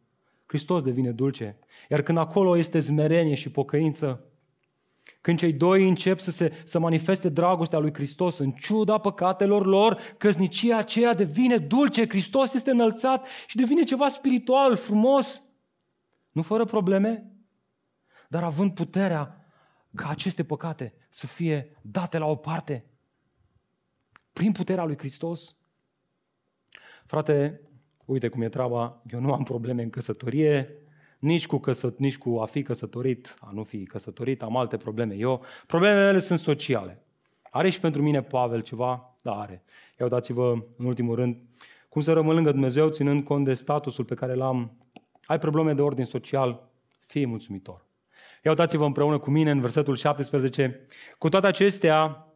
Hristos 0.51 0.83
devine 0.83 1.11
dulce. 1.11 1.59
Iar 1.89 2.03
când 2.03 2.19
acolo 2.19 2.57
este 2.57 2.79
zmerenie 2.79 3.35
și 3.35 3.51
pocăință, 3.51 4.25
când 5.21 5.39
cei 5.39 5.53
doi 5.53 5.89
încep 5.89 6.19
să, 6.19 6.31
se, 6.31 6.63
să 6.65 6.79
manifeste 6.79 7.29
dragostea 7.29 7.79
lui 7.79 7.95
Hristos 7.95 8.39
în 8.39 8.51
ciuda 8.51 8.99
păcatelor 8.99 9.67
lor, 9.67 10.01
căsnicia 10.19 10.77
aceea 10.77 11.15
devine 11.15 11.59
dulce, 11.59 12.09
Hristos 12.09 12.53
este 12.53 12.71
înălțat 12.71 13.27
și 13.47 13.57
devine 13.57 13.83
ceva 13.83 14.09
spiritual, 14.09 14.77
frumos. 14.77 15.43
Nu 16.33 16.43
fără 16.43 16.65
probleme, 16.65 17.31
dar 18.29 18.45
având 18.45 18.75
puterea 18.75 19.47
ca 19.95 20.09
aceste 20.09 20.45
păcate 20.45 20.95
să 21.09 21.27
fie 21.27 21.77
date 21.83 22.19
la 22.19 22.27
o 22.27 22.37
parte. 22.37 22.85
Prin 24.33 24.53
puterea 24.53 24.85
lui 24.85 24.99
Hristos. 24.99 25.57
Frate, 27.07 27.61
uite 28.11 28.29
cum 28.29 28.43
e 28.43 28.49
treaba, 28.49 29.03
eu 29.13 29.21
nu 29.21 29.33
am 29.33 29.43
probleme 29.43 29.83
în 29.83 29.91
căsătorie, 29.91 30.75
nici 31.19 31.47
cu, 31.47 31.59
căsă, 31.59 31.95
nici 31.97 32.19
cu 32.19 32.39
a 32.39 32.45
fi 32.45 32.63
căsătorit, 32.63 33.37
a 33.41 33.51
nu 33.53 33.65
fi 33.65 33.85
căsătorit, 33.85 34.43
am 34.43 34.57
alte 34.57 34.77
probleme 34.77 35.15
eu. 35.15 35.43
Problemele 35.67 36.05
mele 36.05 36.19
sunt 36.19 36.39
sociale. 36.39 37.03
Are 37.51 37.71
și 37.71 37.81
pentru 37.81 38.03
mine 38.03 38.23
Pavel 38.23 38.61
ceva? 38.61 39.15
Da, 39.23 39.33
are. 39.33 39.63
Ia 39.99 40.05
uitați-vă, 40.05 40.53
în 40.77 40.85
ultimul 40.85 41.15
rând, 41.15 41.37
cum 41.89 42.01
să 42.01 42.13
rămân 42.13 42.35
lângă 42.35 42.51
Dumnezeu, 42.51 42.89
ținând 42.89 43.25
cont 43.25 43.45
de 43.45 43.55
statusul 43.55 44.05
pe 44.05 44.15
care 44.15 44.35
l-am. 44.35 44.73
Ai 45.25 45.39
probleme 45.39 45.73
de 45.73 45.83
ordin 45.83 46.05
social, 46.05 46.69
fii 47.07 47.27
mulțumitor. 47.27 47.87
Ia 48.45 48.51
uitați-vă 48.51 48.85
împreună 48.85 49.19
cu 49.19 49.31
mine 49.31 49.51
în 49.51 49.61
versetul 49.61 49.97
17. 49.97 50.87
Cu 51.19 51.29
toate 51.29 51.47
acestea, 51.47 52.27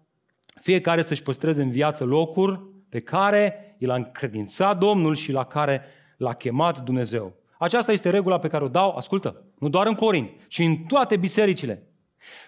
fiecare 0.60 1.02
să-și 1.02 1.22
păstreze 1.22 1.62
în 1.62 1.70
viață 1.70 2.04
locul 2.04 2.72
pe 2.88 3.00
care 3.00 3.63
i 3.78 3.86
l-a 3.86 3.94
încredințat 3.94 4.78
Domnul 4.78 5.14
și 5.14 5.32
la 5.32 5.44
care 5.44 5.82
l-a 6.16 6.34
chemat 6.34 6.80
Dumnezeu. 6.80 7.32
Aceasta 7.58 7.92
este 7.92 8.10
regula 8.10 8.38
pe 8.38 8.48
care 8.48 8.64
o 8.64 8.68
dau, 8.68 8.96
ascultă, 8.96 9.44
nu 9.58 9.68
doar 9.68 9.86
în 9.86 9.94
Corint, 9.94 10.30
ci 10.48 10.58
în 10.58 10.76
toate 10.76 11.16
bisericile. 11.16 11.86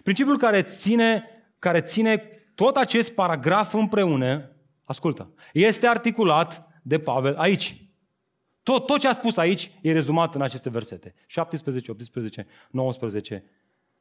Principiul 0.03 0.39
care 0.39 0.63
ține, 0.63 1.25
care 1.59 1.81
ține 1.81 2.23
tot 2.55 2.77
acest 2.77 3.13
paragraf 3.13 3.75
împreună, 3.75 4.51
ascultă, 4.85 5.33
este 5.53 5.87
articulat 5.87 6.69
de 6.83 6.99
Pavel 6.99 7.35
aici. 7.37 7.81
Tot, 8.63 8.87
tot 8.87 9.01
ce 9.01 9.09
a 9.09 9.13
spus 9.13 9.37
aici 9.37 9.71
e 9.83 9.93
rezumat 9.93 10.35
în 10.35 10.43
aceste 10.43 10.71
versete. 10.71 11.15
17, 11.27 11.91
18, 11.91 12.47
19, 12.71 13.45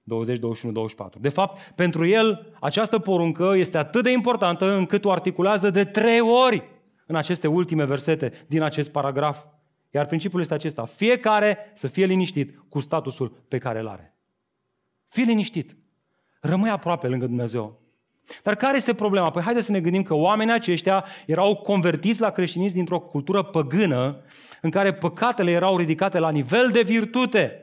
20, 0.04 0.40
21, 0.40 0.74
24. 0.74 1.20
De 1.20 1.30
fapt, 1.30 1.74
pentru 1.76 2.06
el, 2.06 2.54
această 2.60 3.00
poruncă 3.00 3.54
este 3.56 3.78
atât 3.78 4.04
de 4.04 4.12
importantă 4.12 4.72
încât 4.72 5.06
o 5.06 5.12
articulează 5.12 5.70
de 5.70 5.86
trei 5.86 6.20
ori 6.20 6.64
în 7.06 7.16
aceste 7.16 7.48
ultime 7.48 7.86
versete 7.86 8.46
din 8.48 8.62
acest 8.62 8.92
paragraf. 8.92 9.44
Iar 9.92 10.06
principiul 10.06 10.42
este 10.42 10.54
acesta. 10.54 10.86
Fiecare 10.86 11.72
să 11.76 11.88
fie 11.88 12.06
liniștit 12.06 12.64
cu 12.70 12.80
statusul 12.80 13.46
pe 13.48 13.58
care 13.58 13.80
îl 13.80 13.88
are. 13.88 14.16
Fii 15.08 15.24
liniștit. 15.24 15.76
Rămâi 16.40 16.70
aproape 16.70 17.08
lângă 17.08 17.26
Dumnezeu. 17.26 17.80
Dar 18.44 18.56
care 18.56 18.78
este 18.78 18.94
problema? 18.94 19.30
Păi 19.30 19.42
haideți 19.42 19.66
să 19.66 19.72
ne 19.72 19.80
gândim 19.80 20.04
că 20.04 20.14
oamenii 20.14 20.54
aceștia 20.54 21.06
erau 21.26 21.56
convertiți 21.56 22.22
la 22.22 22.30
creștinism 22.30 22.76
dintr-o 22.76 23.00
cultură 23.00 23.44
păgână 23.44 24.22
în 24.62 24.70
care 24.70 24.94
păcatele 24.94 25.52
erau 25.52 25.78
ridicate 25.78 26.20
la 26.20 26.30
nivel 26.30 26.70
de 26.70 26.82
virtute. 26.82 27.60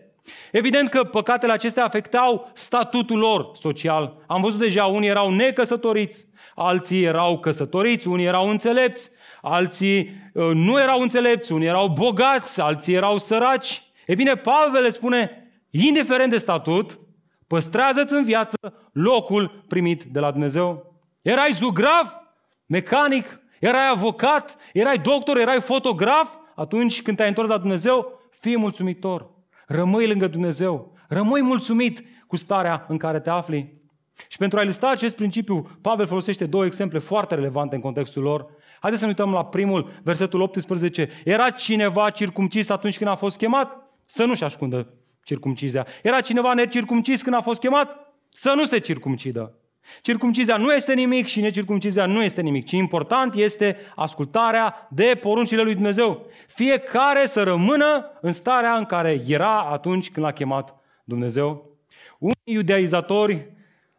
Evident 0.52 0.88
că 0.88 1.04
păcatele 1.04 1.52
acestea 1.52 1.84
afectau 1.84 2.50
statutul 2.54 3.18
lor 3.18 3.50
social. 3.60 4.16
Am 4.26 4.40
văzut 4.40 4.58
deja, 4.58 4.84
unii 4.84 5.08
erau 5.08 5.30
necăsătoriți, 5.30 6.26
alții 6.54 7.02
erau 7.02 7.38
căsătoriți, 7.38 8.08
unii 8.08 8.24
erau 8.24 8.48
înțelepți, 8.48 9.10
alții 9.42 9.98
uh, 10.32 10.50
nu 10.54 10.80
erau 10.80 11.00
înțelepți, 11.00 11.52
unii 11.52 11.66
erau 11.66 11.88
bogați, 11.88 12.60
alții 12.60 12.94
erau 12.94 13.18
săraci. 13.18 13.82
E 14.06 14.14
bine, 14.14 14.34
Pavel 14.34 14.82
le 14.82 14.90
spune, 14.90 15.52
indiferent 15.70 16.30
de 16.30 16.38
statut, 16.38 16.98
păstrează-ți 17.46 18.12
în 18.12 18.24
viață 18.24 18.56
locul 18.92 19.64
primit 19.68 20.04
de 20.04 20.20
la 20.20 20.30
Dumnezeu. 20.30 21.00
Erai 21.22 21.52
zugrav, 21.52 22.20
mecanic, 22.66 23.40
erai 23.60 23.88
avocat, 23.90 24.56
erai 24.72 24.98
doctor, 24.98 25.38
erai 25.38 25.60
fotograf, 25.60 26.30
atunci 26.54 27.02
când 27.02 27.16
te-ai 27.16 27.28
întors 27.28 27.48
la 27.48 27.58
Dumnezeu, 27.58 28.20
fii 28.30 28.56
mulțumitor. 28.56 29.30
Rămâi 29.66 30.06
lângă 30.06 30.26
Dumnezeu. 30.26 30.92
Rămâi 31.08 31.42
mulțumit 31.42 32.04
cu 32.26 32.36
starea 32.36 32.84
în 32.88 32.96
care 32.96 33.20
te 33.20 33.30
afli. 33.30 33.80
Și 34.28 34.38
pentru 34.38 34.58
a 34.58 34.62
ilustra 34.62 34.90
acest 34.90 35.16
principiu, 35.16 35.78
Pavel 35.80 36.06
folosește 36.06 36.46
două 36.46 36.64
exemple 36.64 36.98
foarte 36.98 37.34
relevante 37.34 37.74
în 37.74 37.80
contextul 37.80 38.22
lor. 38.22 38.46
Haideți 38.82 39.02
să 39.02 39.08
ne 39.08 39.14
uităm 39.18 39.32
la 39.34 39.44
primul, 39.44 40.00
versetul 40.02 40.40
18. 40.40 41.08
Era 41.24 41.50
cineva 41.50 42.10
circumcis 42.10 42.68
atunci 42.68 42.96
când 42.98 43.10
a 43.10 43.14
fost 43.14 43.36
chemat? 43.36 43.76
Să 44.06 44.24
nu-și 44.24 44.44
ascundă 44.44 44.94
circumcizia. 45.24 45.86
Era 46.02 46.20
cineva 46.20 46.54
necircumcis 46.54 47.22
când 47.22 47.36
a 47.36 47.40
fost 47.40 47.60
chemat? 47.60 48.14
Să 48.32 48.52
nu 48.56 48.64
se 48.64 48.78
circumcidă. 48.78 49.54
Circumcizia 50.00 50.56
nu 50.56 50.72
este 50.72 50.94
nimic 50.94 51.26
și 51.26 51.40
necircumcizia 51.40 52.06
nu 52.06 52.22
este 52.22 52.40
nimic, 52.40 52.66
ci 52.66 52.70
important 52.70 53.34
este 53.34 53.76
ascultarea 53.96 54.88
de 54.90 55.18
poruncile 55.20 55.62
lui 55.62 55.74
Dumnezeu. 55.74 56.26
Fiecare 56.46 57.26
să 57.26 57.42
rămână 57.42 58.18
în 58.20 58.32
starea 58.32 58.76
în 58.76 58.84
care 58.84 59.22
era 59.26 59.60
atunci 59.60 60.10
când 60.10 60.26
l-a 60.26 60.32
chemat 60.32 60.74
Dumnezeu. 61.04 61.76
Unii 62.18 62.36
iudeizatori, 62.44 63.46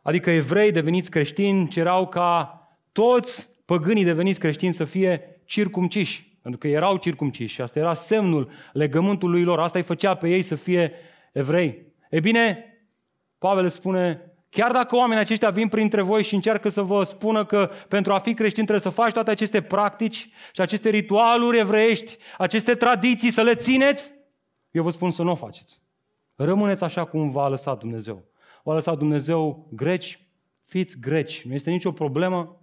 adică 0.01 0.31
evrei 0.31 0.71
deveniți 0.71 1.09
creștini, 1.09 1.67
cereau 1.67 2.07
ca 2.07 2.57
toți 2.91 3.52
păgânii 3.65 4.03
deveniți 4.03 4.39
creștini 4.39 4.73
să 4.73 4.85
fie 4.85 5.41
circumciși, 5.45 6.37
pentru 6.41 6.59
că 6.59 6.67
erau 6.67 6.97
circumciși 6.97 7.53
și 7.53 7.61
asta 7.61 7.79
era 7.79 7.93
semnul 7.93 8.51
legământului 8.73 9.43
lor, 9.43 9.59
asta 9.59 9.77
îi 9.77 9.83
făcea 9.83 10.15
pe 10.15 10.29
ei 10.29 10.41
să 10.41 10.55
fie 10.55 10.93
evrei. 11.31 11.85
E 12.09 12.19
bine, 12.19 12.65
Pavel 13.37 13.67
spune, 13.69 14.33
Chiar 14.53 14.71
dacă 14.71 14.95
oamenii 14.95 15.23
aceștia 15.23 15.49
vin 15.49 15.67
printre 15.67 16.01
voi 16.01 16.23
și 16.23 16.33
încearcă 16.33 16.69
să 16.69 16.81
vă 16.81 17.03
spună 17.03 17.45
că 17.45 17.69
pentru 17.87 18.13
a 18.13 18.19
fi 18.19 18.33
creștin 18.33 18.65
trebuie 18.65 18.91
să 18.91 19.01
faci 19.01 19.13
toate 19.13 19.31
aceste 19.31 19.61
practici 19.61 20.29
și 20.53 20.61
aceste 20.61 20.89
ritualuri 20.89 21.59
evreiești, 21.59 22.17
aceste 22.37 22.73
tradiții, 22.73 23.31
să 23.31 23.41
le 23.41 23.55
țineți, 23.55 24.13
eu 24.71 24.83
vă 24.83 24.89
spun 24.89 25.11
să 25.11 25.23
nu 25.23 25.31
o 25.31 25.35
faceți. 25.35 25.81
Rămâneți 26.35 26.83
așa 26.83 27.05
cum 27.05 27.29
v-a 27.29 27.47
lăsat 27.47 27.79
Dumnezeu. 27.79 28.23
V-a 28.63 28.73
lăsat 28.73 28.97
Dumnezeu 28.97 29.67
greci, 29.71 30.19
fiți 30.65 30.99
greci, 30.99 31.45
nu 31.45 31.53
este 31.53 31.69
nicio 31.69 31.91
problemă. 31.91 32.61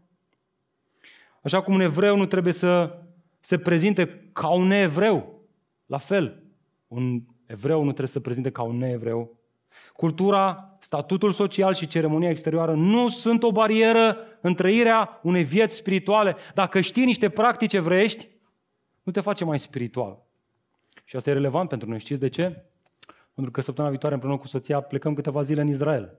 Așa 1.41 1.63
cum 1.63 1.75
un 1.75 1.81
evreu 1.81 2.17
nu 2.17 2.27
trebuie 2.27 2.53
să 2.53 2.99
se 3.41 3.59
prezinte 3.59 4.31
ca 4.33 4.49
un 4.49 4.67
neevreu, 4.67 5.41
la 5.87 5.99
fel, 5.99 6.43
un 6.89 7.23
evreu 7.47 7.79
nu 7.79 7.85
trebuie 7.85 8.07
să 8.07 8.13
se 8.13 8.21
prezinte 8.21 8.51
ca 8.51 8.63
un 8.63 8.77
neevreu, 8.77 9.41
Cultura, 10.01 10.77
statutul 10.81 11.33
social 11.33 11.75
și 11.75 11.87
ceremonia 11.87 12.31
exterioară 12.31 12.75
nu 12.75 13.09
sunt 13.09 13.43
o 13.43 13.53
barieră 13.53 14.17
în 14.41 14.55
trăirea 14.55 15.21
unei 15.23 15.45
vieți 15.45 15.77
spirituale. 15.77 16.37
Dacă 16.55 16.81
știi 16.81 17.05
niște 17.05 17.29
practici 17.29 17.73
evreiești, 17.73 18.29
nu 19.03 19.13
te 19.13 19.21
face 19.21 19.45
mai 19.45 19.59
spiritual. 19.59 20.23
Și 21.05 21.17
asta 21.17 21.31
e 21.31 21.33
relevant 21.33 21.69
pentru 21.69 21.89
noi. 21.89 21.99
Știți 21.99 22.21
de 22.21 22.29
ce? 22.29 22.65
Pentru 23.35 23.53
că 23.53 23.61
săptămâna 23.61 23.91
viitoare 23.93 24.15
împreună 24.15 24.41
cu 24.41 24.47
soția 24.47 24.81
plecăm 24.81 25.15
câteva 25.15 25.43
zile 25.43 25.61
în 25.61 25.69
Israel. 25.69 26.19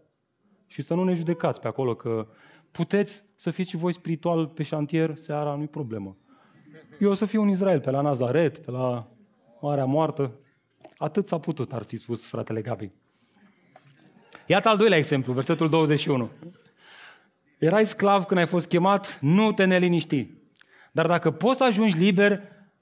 Și 0.67 0.82
să 0.82 0.93
nu 0.93 1.03
ne 1.03 1.13
judecați 1.13 1.59
pe 1.59 1.67
acolo 1.67 1.95
că 1.95 2.28
puteți 2.72 3.24
să 3.36 3.49
fiți 3.49 3.69
și 3.69 3.78
voi 3.78 3.93
spiritual 3.93 4.47
pe 4.47 4.63
șantier 4.63 5.15
seara, 5.15 5.55
nu-i 5.55 5.67
problemă. 5.67 6.17
Eu 6.99 7.09
o 7.09 7.13
să 7.13 7.26
fiu 7.26 7.41
în 7.41 7.49
Israel, 7.49 7.80
pe 7.80 7.91
la 7.91 8.01
Nazaret, 8.01 8.57
pe 8.57 8.72
la 8.72 9.07
Marea 9.61 9.86
Moartă. 9.86 10.32
Atât 10.97 11.28
s-a 11.28 11.39
putut, 11.39 11.74
ar 11.74 11.84
fi 11.84 11.97
spus 11.97 12.28
fratele 12.28 12.61
Gabi. 12.61 12.91
Iată 14.45 14.69
al 14.69 14.78
doilea 14.78 14.97
exemplu, 14.97 15.34
versetul 15.34 15.69
21. 15.69 16.30
Erai 17.59 17.86
sclav 17.86 18.24
când 18.24 18.39
ai 18.39 18.45
fost 18.45 18.67
chemat, 18.67 19.19
nu 19.22 19.51
te 19.51 19.63
neliniști. 19.63 20.30
Dar 20.91 21.07
dacă 21.07 21.32
poți 21.32 21.57
să 21.57 21.63
ajungi 21.63 21.97
liber, 21.97 22.41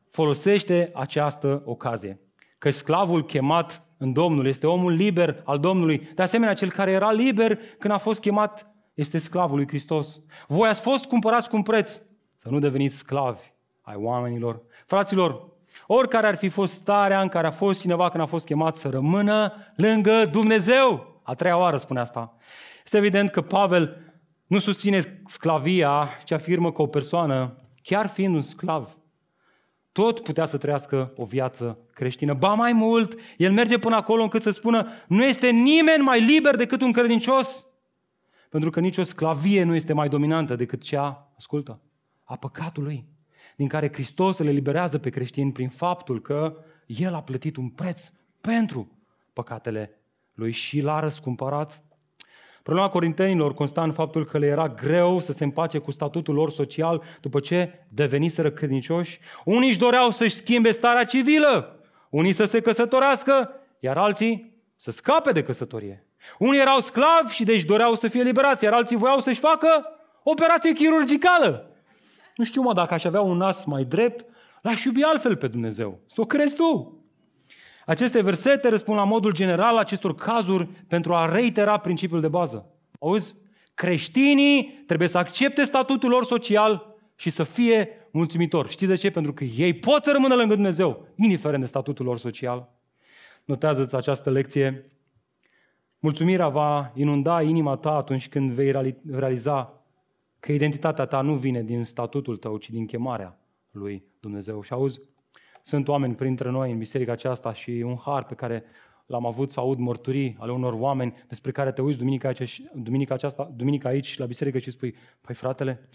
folosește 0.09 0.91
această 0.93 1.61
ocazie. 1.65 2.19
Că 2.57 2.71
sclavul 2.71 3.25
chemat 3.25 3.83
în 3.97 4.13
Domnul 4.13 4.47
este 4.47 4.67
omul 4.67 4.91
liber 4.91 5.41
al 5.45 5.59
Domnului. 5.59 6.09
De 6.15 6.21
asemenea, 6.21 6.53
cel 6.53 6.71
care 6.71 6.91
era 6.91 7.11
liber 7.11 7.59
când 7.77 7.93
a 7.93 7.97
fost 7.97 8.19
chemat 8.19 8.69
este 8.99 9.17
sclavul 9.17 9.55
lui 9.55 9.67
Hristos. 9.67 10.19
Voi 10.47 10.69
ați 10.69 10.81
fost 10.81 11.05
cumpărați 11.05 11.49
cu 11.49 11.55
un 11.55 11.61
preț. 11.61 12.01
Să 12.37 12.49
nu 12.49 12.59
deveniți 12.59 12.97
sclavi 12.97 13.41
ai 13.81 13.95
oamenilor. 13.97 14.61
Fraților, 14.85 15.47
oricare 15.87 16.27
ar 16.27 16.35
fi 16.35 16.49
fost 16.49 16.73
starea 16.73 17.21
în 17.21 17.27
care 17.27 17.47
a 17.47 17.51
fost 17.51 17.79
cineva 17.79 18.09
când 18.09 18.23
a 18.23 18.25
fost 18.25 18.45
chemat 18.45 18.75
să 18.75 18.89
rămână 18.89 19.53
lângă 19.75 20.25
Dumnezeu. 20.31 21.21
A 21.23 21.33
treia 21.33 21.57
oară 21.57 21.77
spune 21.77 21.99
asta. 21.99 22.35
Este 22.83 22.97
evident 22.97 23.29
că 23.29 23.41
Pavel 23.41 23.97
nu 24.47 24.59
susține 24.59 25.21
sclavia, 25.25 26.09
ci 26.23 26.31
afirmă 26.31 26.71
că 26.71 26.81
o 26.81 26.87
persoană, 26.87 27.55
chiar 27.81 28.07
fiind 28.07 28.35
un 28.35 28.41
sclav, 28.41 28.97
tot 29.91 30.19
putea 30.19 30.45
să 30.45 30.57
trăiască 30.57 31.13
o 31.15 31.25
viață 31.25 31.77
creștină. 31.93 32.33
Ba 32.33 32.53
mai 32.53 32.73
mult, 32.73 33.19
el 33.37 33.51
merge 33.51 33.77
până 33.77 33.95
acolo 33.95 34.23
încât 34.23 34.41
să 34.41 34.51
spună, 34.51 34.87
nu 35.07 35.23
este 35.23 35.49
nimeni 35.49 36.03
mai 36.03 36.21
liber 36.21 36.55
decât 36.55 36.81
un 36.81 36.91
credincios. 36.91 37.68
Pentru 38.49 38.69
că 38.69 38.79
nicio 38.79 39.03
sclavie 39.03 39.63
nu 39.63 39.75
este 39.75 39.93
mai 39.93 40.09
dominantă 40.09 40.55
decât 40.55 40.81
cea, 40.81 41.31
ascultă, 41.37 41.81
a 42.23 42.35
păcatului, 42.35 43.05
din 43.55 43.67
care 43.67 43.93
Hristos 43.93 44.37
le 44.37 44.49
eliberează 44.49 44.97
pe 44.97 45.09
creștini 45.09 45.51
prin 45.51 45.69
faptul 45.69 46.21
că 46.21 46.57
El 46.85 47.13
a 47.13 47.21
plătit 47.21 47.57
un 47.57 47.69
preț 47.69 48.11
pentru 48.41 48.91
păcatele 49.33 49.99
lui 50.33 50.51
și 50.51 50.81
l-a 50.81 50.99
răscumpărat. 50.99 51.83
Problema 52.63 52.89
corintenilor 52.89 53.53
consta 53.53 53.83
în 53.83 53.91
faptul 53.91 54.25
că 54.25 54.37
le 54.37 54.45
era 54.45 54.69
greu 54.69 55.19
să 55.19 55.31
se 55.31 55.43
împace 55.43 55.77
cu 55.77 55.91
statutul 55.91 56.33
lor 56.33 56.51
social 56.51 57.03
după 57.21 57.39
ce 57.39 57.85
deveniseră 57.87 58.51
credincioși. 58.51 59.19
Unii 59.45 59.69
își 59.69 59.77
doreau 59.77 60.09
să-și 60.09 60.35
schimbe 60.35 60.71
starea 60.71 61.05
civilă, 61.05 61.79
unii 62.09 62.31
să 62.31 62.45
se 62.45 62.61
căsătorească, 62.61 63.51
iar 63.79 63.97
alții 63.97 64.61
să 64.75 64.91
scape 64.91 65.31
de 65.31 65.43
căsătorie. 65.43 66.08
Unii 66.37 66.59
erau 66.59 66.79
sclavi 66.79 67.33
și 67.33 67.43
deci 67.43 67.63
doreau 67.63 67.95
să 67.95 68.07
fie 68.07 68.23
liberați, 68.23 68.63
iar 68.63 68.73
alții 68.73 68.95
voiau 68.95 69.19
să-și 69.19 69.39
facă 69.39 69.85
operație 70.23 70.71
chirurgicală. 70.71 71.71
Nu 72.35 72.43
știu, 72.43 72.61
mă, 72.61 72.73
dacă 72.73 72.93
aș 72.93 73.03
avea 73.03 73.21
un 73.21 73.37
nas 73.37 73.63
mai 73.63 73.83
drept, 73.83 74.25
l-aș 74.61 74.83
iubi 74.83 75.03
altfel 75.03 75.35
pe 75.35 75.47
Dumnezeu. 75.47 75.99
Să 76.07 76.21
o 76.21 76.25
crezi 76.25 76.55
tu. 76.55 76.99
Aceste 77.85 78.21
versete 78.21 78.69
răspund 78.69 78.97
la 78.97 79.03
modul 79.03 79.31
general 79.31 79.77
acestor 79.77 80.15
cazuri 80.15 80.67
pentru 80.87 81.15
a 81.15 81.31
reitera 81.31 81.77
principiul 81.77 82.21
de 82.21 82.27
bază. 82.27 82.65
Auzi? 82.99 83.35
Creștinii 83.73 84.83
trebuie 84.87 85.07
să 85.07 85.17
accepte 85.17 85.63
statutul 85.63 86.09
lor 86.09 86.25
social 86.25 86.95
și 87.15 87.29
să 87.29 87.43
fie 87.43 87.89
mulțumitori. 88.11 88.69
Știți 88.69 88.91
de 88.91 88.95
ce? 88.95 89.09
Pentru 89.09 89.33
că 89.33 89.43
ei 89.43 89.73
pot 89.73 90.03
să 90.03 90.11
rămână 90.11 90.35
lângă 90.35 90.53
Dumnezeu, 90.53 91.07
indiferent 91.15 91.61
de 91.61 91.67
statutul 91.67 92.05
lor 92.05 92.17
social. 92.17 92.69
Notează-ți 93.45 93.95
această 93.95 94.29
lecție. 94.29 94.91
Mulțumirea 96.01 96.49
va 96.49 96.91
inunda 96.95 97.41
inima 97.41 97.75
ta 97.75 97.95
atunci 97.95 98.29
când 98.29 98.51
vei 98.51 98.71
realiza 99.11 99.83
că 100.39 100.51
identitatea 100.51 101.05
ta 101.05 101.21
nu 101.21 101.35
vine 101.35 101.63
din 101.63 101.83
statutul 101.83 102.37
tău, 102.37 102.57
ci 102.57 102.69
din 102.69 102.85
chemarea 102.85 103.39
lui 103.71 104.03
Dumnezeu. 104.19 104.61
Și 104.61 104.73
auzi, 104.73 104.99
sunt 105.61 105.87
oameni 105.87 106.15
printre 106.15 106.49
noi 106.49 106.71
în 106.71 106.77
biserica 106.77 107.11
aceasta 107.11 107.53
și 107.53 107.69
un 107.69 107.97
har 107.97 108.23
pe 108.23 108.33
care 108.33 108.63
l-am 109.05 109.25
avut 109.25 109.51
să 109.51 109.59
aud 109.59 109.77
mărturii 109.77 110.35
ale 110.39 110.51
unor 110.51 110.73
oameni 110.73 111.25
despre 111.27 111.51
care 111.51 111.71
te 111.71 111.81
uiți 111.81 111.97
duminica, 111.97 112.27
aici, 112.27 112.61
duminica, 112.75 113.13
aceasta, 113.13 113.51
duminica 113.55 113.89
aici 113.89 114.17
la 114.17 114.25
biserică 114.25 114.57
și 114.57 114.71
spui, 114.71 114.95
păi 115.21 115.35
fratele, 115.35 115.89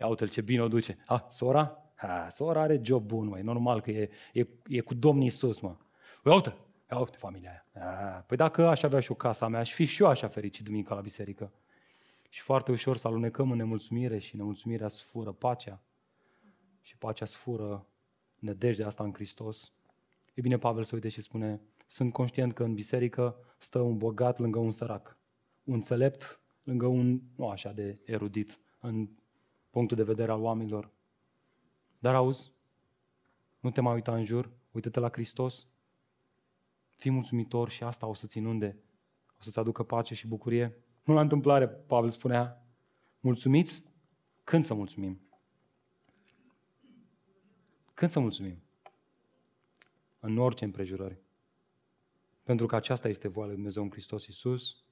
ia 0.00 0.06
uite 0.06 0.26
ce 0.26 0.40
bine 0.40 0.62
o 0.62 0.68
duce. 0.68 0.98
Ha, 1.06 1.26
sora? 1.30 1.76
Ha, 1.94 2.26
sora 2.30 2.60
are 2.60 2.80
job 2.82 3.02
bun, 3.06 3.26
măi, 3.26 3.42
normal 3.42 3.80
că 3.80 3.90
e, 3.90 4.10
e, 4.32 4.46
e 4.68 4.80
cu 4.80 4.94
Domnul 4.94 5.22
Iisus, 5.22 5.60
mă. 5.60 5.76
Ia 6.24 6.34
uite, 6.34 6.54
ia 6.90 6.98
uite 6.98 7.16
familia 7.16 7.50
aia. 7.50 7.86
Ha, 7.86 8.24
păi 8.26 8.36
dacă 8.36 8.66
aș 8.66 8.82
avea 8.82 9.00
și 9.00 9.10
o 9.10 9.14
casa 9.14 9.48
mea, 9.48 9.60
aș 9.60 9.72
fi 9.72 9.84
și 9.84 10.02
eu 10.02 10.08
așa 10.08 10.28
fericit 10.28 10.64
duminica 10.64 10.94
la 10.94 11.00
biserică. 11.00 11.52
Și 12.28 12.40
foarte 12.40 12.70
ușor 12.70 12.96
să 12.96 13.06
alunecăm 13.08 13.50
în 13.50 13.56
nemulțumire 13.56 14.18
și 14.18 14.36
nemulțumirea 14.36 14.88
sfură 14.88 15.32
pacea. 15.32 15.82
Și 16.82 16.96
pacea 16.96 17.24
sfură 17.24 17.86
nădejdea 18.38 18.86
asta 18.86 19.04
în 19.04 19.12
Hristos. 19.12 19.72
E 20.34 20.40
bine, 20.40 20.58
Pavel 20.58 20.84
să 20.84 20.94
uite 20.94 21.08
și 21.08 21.20
spune, 21.20 21.60
sunt 21.86 22.12
conștient 22.12 22.54
că 22.54 22.64
în 22.64 22.74
biserică 22.74 23.36
stă 23.58 23.78
un 23.78 23.96
bogat 23.96 24.38
lângă 24.38 24.58
un 24.58 24.70
sărac, 24.70 25.18
un 25.64 25.74
înțelept 25.74 26.40
lângă 26.62 26.86
un 26.86 27.20
nu 27.36 27.48
așa 27.48 27.72
de 27.72 27.98
erudit 28.04 28.58
în 28.80 29.08
punctul 29.70 29.96
de 29.96 30.02
vedere 30.02 30.32
al 30.32 30.40
oamenilor. 30.40 30.90
Dar 31.98 32.14
auzi, 32.14 32.52
nu 33.60 33.70
te 33.70 33.80
mai 33.80 33.94
uita 33.94 34.14
în 34.14 34.24
jur, 34.24 34.50
uită-te 34.70 35.00
la 35.00 35.08
Hristos, 35.08 35.66
fii 37.00 37.10
mulțumitor 37.10 37.70
și 37.70 37.82
asta 37.82 38.06
o 38.06 38.14
să-ți 38.14 38.38
inunde, 38.38 38.76
o 39.38 39.42
să-ți 39.42 39.58
aducă 39.58 39.82
pace 39.82 40.14
și 40.14 40.26
bucurie. 40.26 40.76
Nu 41.04 41.14
la 41.14 41.20
întâmplare, 41.20 41.68
Pavel 41.68 42.10
spunea, 42.10 42.64
mulțumiți? 43.20 43.84
Când 44.44 44.64
să 44.64 44.74
mulțumim? 44.74 45.20
Când 47.94 48.10
să 48.10 48.20
mulțumim? 48.20 48.62
În 50.20 50.38
orice 50.38 50.64
împrejurări. 50.64 51.18
Pentru 52.42 52.66
că 52.66 52.76
aceasta 52.76 53.08
este 53.08 53.28
voia 53.28 53.46
lui 53.46 53.54
Dumnezeu 53.54 53.82
în 53.82 53.90
Hristos 53.90 54.26
Iisus 54.26 54.84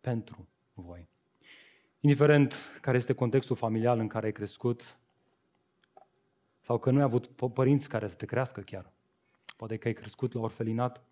pentru 0.00 0.48
voi. 0.72 1.08
Indiferent 2.00 2.54
care 2.80 2.96
este 2.96 3.12
contextul 3.12 3.56
familial 3.56 3.98
în 3.98 4.08
care 4.08 4.26
ai 4.26 4.32
crescut, 4.32 4.98
sau 6.60 6.78
că 6.78 6.90
nu 6.90 6.96
ai 6.96 7.02
avut 7.02 7.26
părinți 7.52 7.88
care 7.88 8.08
să 8.08 8.14
te 8.14 8.26
crească 8.26 8.60
chiar, 8.60 8.92
poate 9.56 9.76
că 9.76 9.88
ai 9.88 9.94
crescut 9.94 10.32
la 10.32 10.40
orfelinat, 10.40 11.04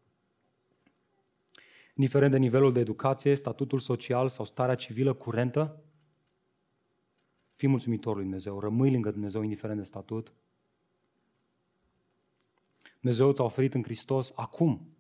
indiferent 1.99 2.31
de 2.31 2.39
nivelul 2.39 2.73
de 2.73 2.81
educație, 2.81 3.35
statutul 3.35 3.79
social 3.79 4.29
sau 4.29 4.45
starea 4.45 4.75
civilă 4.75 5.13
curentă, 5.13 5.83
fii 7.55 7.69
mulțumitor 7.69 8.15
lui 8.15 8.23
Dumnezeu, 8.23 8.61
rămâi 8.61 8.91
lângă 8.91 9.11
Dumnezeu 9.11 9.43
indiferent 9.43 9.79
de 9.79 9.85
statut. 9.85 10.33
Dumnezeu 13.01 13.33
ți-a 13.33 13.45
oferit 13.45 13.75
în 13.75 13.83
Hristos 13.83 14.33
acum. 14.35 14.97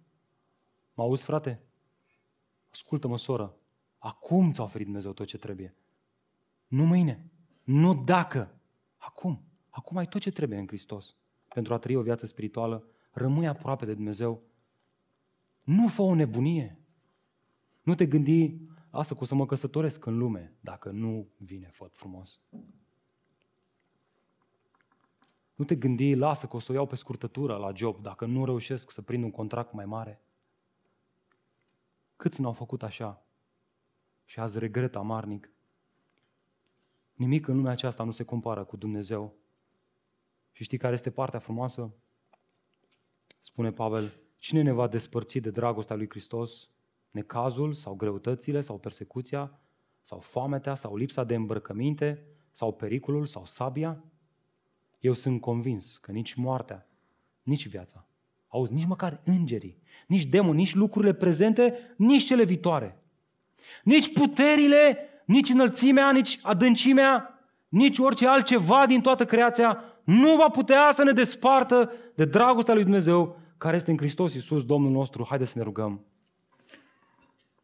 Mă 0.94 1.02
auzi, 1.02 1.24
frate? 1.24 1.62
Ascultă-mă, 2.70 3.18
soră. 3.18 3.56
Acum 3.98 4.52
ți-a 4.52 4.62
oferit 4.62 4.86
Dumnezeu 4.86 5.12
tot 5.12 5.26
ce 5.26 5.38
trebuie. 5.38 5.74
Nu 6.66 6.84
mâine. 6.86 7.30
Nu 7.64 7.94
dacă. 8.04 8.60
Acum. 8.96 9.42
Acum 9.68 9.96
ai 9.96 10.06
tot 10.06 10.20
ce 10.20 10.30
trebuie 10.30 10.58
în 10.58 10.66
Hristos 10.66 11.16
pentru 11.48 11.74
a 11.74 11.78
trăi 11.78 11.96
o 11.96 12.02
viață 12.02 12.26
spirituală. 12.26 12.88
Rămâi 13.10 13.46
aproape 13.46 13.84
de 13.84 13.94
Dumnezeu. 13.94 14.42
Nu 15.64 15.88
fă 15.88 16.02
o 16.02 16.14
nebunie. 16.14 16.77
Nu 17.88 17.94
te 17.94 18.06
gândi, 18.06 18.54
asta 18.90 19.14
cu 19.14 19.24
să 19.24 19.34
mă 19.34 19.46
căsătoresc 19.46 20.06
în 20.06 20.18
lume, 20.18 20.56
dacă 20.60 20.90
nu 20.90 21.28
vine 21.36 21.68
făt 21.72 21.96
frumos. 21.96 22.40
Nu 25.54 25.64
te 25.64 25.74
gândi, 25.74 26.14
lasă 26.14 26.46
că 26.46 26.56
o 26.56 26.58
să 26.58 26.72
o 26.72 26.74
iau 26.74 26.86
pe 26.86 26.96
scurtătură 26.96 27.56
la 27.56 27.72
job, 27.74 28.02
dacă 28.02 28.26
nu 28.26 28.44
reușesc 28.44 28.90
să 28.90 29.02
prind 29.02 29.24
un 29.24 29.30
contract 29.30 29.72
mai 29.72 29.84
mare. 29.84 30.22
Câți 32.16 32.40
n-au 32.40 32.52
făcut 32.52 32.82
așa? 32.82 33.22
Și 34.24 34.40
azi 34.40 34.58
regret 34.58 34.96
amarnic. 34.96 35.50
Nimic 37.14 37.46
în 37.46 37.56
lumea 37.56 37.72
aceasta 37.72 38.04
nu 38.04 38.10
se 38.10 38.24
compară 38.24 38.64
cu 38.64 38.76
Dumnezeu. 38.76 39.34
Și 40.52 40.64
știi 40.64 40.78
care 40.78 40.94
este 40.94 41.10
partea 41.10 41.38
frumoasă? 41.38 41.94
Spune 43.38 43.72
Pavel, 43.72 44.20
cine 44.36 44.62
ne 44.62 44.72
va 44.72 44.88
despărți 44.88 45.38
de 45.38 45.50
dragostea 45.50 45.96
lui 45.96 46.08
Hristos? 46.08 46.70
Necazul 47.18 47.72
sau 47.72 47.94
greutățile 47.94 48.60
sau 48.60 48.78
persecuția 48.78 49.52
sau 50.02 50.18
foametea 50.18 50.74
sau 50.74 50.96
lipsa 50.96 51.24
de 51.24 51.34
îmbrăcăminte 51.34 52.24
sau 52.50 52.72
pericolul 52.72 53.26
sau 53.26 53.44
sabia? 53.46 54.04
Eu 55.00 55.12
sunt 55.12 55.40
convins 55.40 55.96
că 55.96 56.12
nici 56.12 56.34
moartea, 56.34 56.86
nici 57.42 57.68
viața, 57.68 58.06
auzi, 58.48 58.72
nici 58.72 58.86
măcar 58.86 59.20
îngerii, 59.24 59.78
nici 60.06 60.24
demoni, 60.24 60.56
nici 60.56 60.74
lucrurile 60.74 61.12
prezente, 61.12 61.94
nici 61.96 62.24
cele 62.24 62.44
viitoare, 62.44 63.02
nici 63.82 64.12
puterile, 64.12 64.98
nici 65.24 65.48
înălțimea, 65.48 66.12
nici 66.12 66.38
adâncimea, 66.42 67.40
nici 67.68 67.98
orice 67.98 68.26
altceva 68.26 68.86
din 68.86 69.00
toată 69.00 69.24
creația 69.24 69.82
nu 70.04 70.36
va 70.36 70.48
putea 70.48 70.90
să 70.94 71.02
ne 71.02 71.12
despartă 71.12 71.92
de 72.14 72.24
dragostea 72.24 72.74
lui 72.74 72.82
Dumnezeu 72.82 73.38
care 73.56 73.76
este 73.76 73.90
în 73.90 73.96
Hristos 73.96 74.34
Iisus, 74.34 74.64
Domnul 74.64 74.90
nostru. 74.90 75.26
Haideți 75.28 75.50
să 75.50 75.58
ne 75.58 75.64
rugăm. 75.64 76.02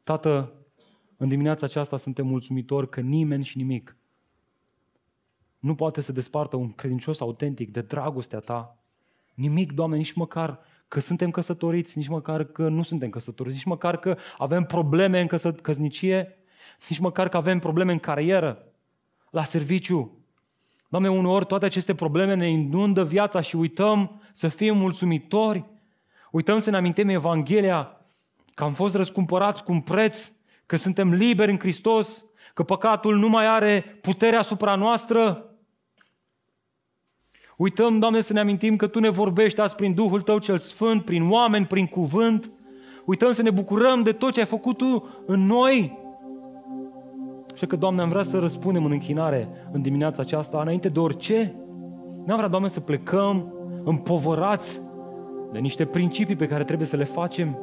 Tată, 0.04 0.52
în 1.16 1.28
dimineața 1.28 1.66
aceasta 1.66 1.96
suntem 1.96 2.26
mulțumitori 2.26 2.88
că 2.88 3.00
nimeni 3.00 3.44
și 3.44 3.56
nimic 3.56 3.96
nu 5.58 5.74
poate 5.74 6.00
să 6.00 6.12
despartă 6.12 6.56
un 6.56 6.72
credincios 6.72 7.20
autentic 7.20 7.70
de 7.70 7.80
dragostea 7.80 8.40
ta. 8.40 8.78
Nimic, 9.34 9.72
Doamne, 9.72 9.96
nici 9.96 10.12
măcar 10.12 10.60
că 10.88 11.00
suntem 11.00 11.30
căsătoriți, 11.30 11.98
nici 11.98 12.08
măcar 12.08 12.44
că 12.44 12.68
nu 12.68 12.82
suntem 12.82 13.10
căsătoriți, 13.10 13.54
nici 13.54 13.64
măcar 13.64 13.96
că 13.96 14.16
avem 14.38 14.64
probleme 14.64 15.20
în 15.20 15.26
căsă- 15.26 15.60
căsnicie, 15.62 16.38
nici 16.88 16.98
măcar 16.98 17.28
că 17.28 17.36
avem 17.36 17.58
probleme 17.58 17.92
în 17.92 17.98
carieră, 17.98 18.64
la 19.30 19.44
serviciu. 19.44 20.18
Doamne, 20.88 21.10
uneori 21.10 21.46
toate 21.46 21.64
aceste 21.64 21.94
probleme 21.94 22.34
ne 22.34 22.50
inundă 22.50 23.04
viața 23.04 23.40
și 23.40 23.56
uităm 23.56 24.22
să 24.32 24.48
fim 24.48 24.76
mulțumitori, 24.76 25.64
uităm 26.30 26.58
să 26.58 26.70
ne 26.70 26.76
amintim 26.76 27.08
Evanghelia, 27.08 28.03
că 28.54 28.64
am 28.64 28.72
fost 28.72 28.94
răscumpărați 28.94 29.64
cu 29.64 29.72
un 29.72 29.80
preț, 29.80 30.32
că 30.66 30.76
suntem 30.76 31.12
liberi 31.12 31.50
în 31.50 31.58
Hristos, 31.58 32.24
că 32.54 32.62
păcatul 32.62 33.16
nu 33.16 33.28
mai 33.28 33.46
are 33.46 33.98
putere 34.00 34.36
asupra 34.36 34.74
noastră, 34.74 35.48
Uităm, 37.56 37.98
Doamne, 37.98 38.20
să 38.20 38.32
ne 38.32 38.40
amintim 38.40 38.76
că 38.76 38.86
Tu 38.86 39.00
ne 39.00 39.08
vorbești 39.08 39.60
azi 39.60 39.74
prin 39.74 39.94
Duhul 39.94 40.22
Tău 40.22 40.38
cel 40.38 40.58
Sfânt, 40.58 41.04
prin 41.04 41.30
oameni, 41.30 41.66
prin 41.66 41.86
cuvânt. 41.86 42.50
Uităm 43.04 43.32
să 43.32 43.42
ne 43.42 43.50
bucurăm 43.50 44.02
de 44.02 44.12
tot 44.12 44.32
ce 44.32 44.40
ai 44.40 44.46
făcut 44.46 44.76
Tu 44.76 45.08
în 45.26 45.46
noi. 45.46 45.98
Și 47.54 47.66
că, 47.66 47.76
Doamne, 47.76 48.02
am 48.02 48.08
vrea 48.08 48.22
să 48.22 48.38
răspundem 48.38 48.84
în 48.84 48.90
închinare 48.90 49.48
în 49.72 49.82
dimineața 49.82 50.22
aceasta, 50.22 50.60
înainte 50.60 50.88
de 50.88 51.00
orice. 51.00 51.54
Nu 52.24 52.32
am 52.32 52.36
vrea, 52.36 52.48
Doamne, 52.48 52.68
să 52.68 52.80
plecăm 52.80 53.54
împovărați 53.84 54.80
de 55.52 55.58
niște 55.58 55.84
principii 55.84 56.36
pe 56.36 56.46
care 56.46 56.64
trebuie 56.64 56.86
să 56.86 56.96
le 56.96 57.04
facem, 57.04 57.58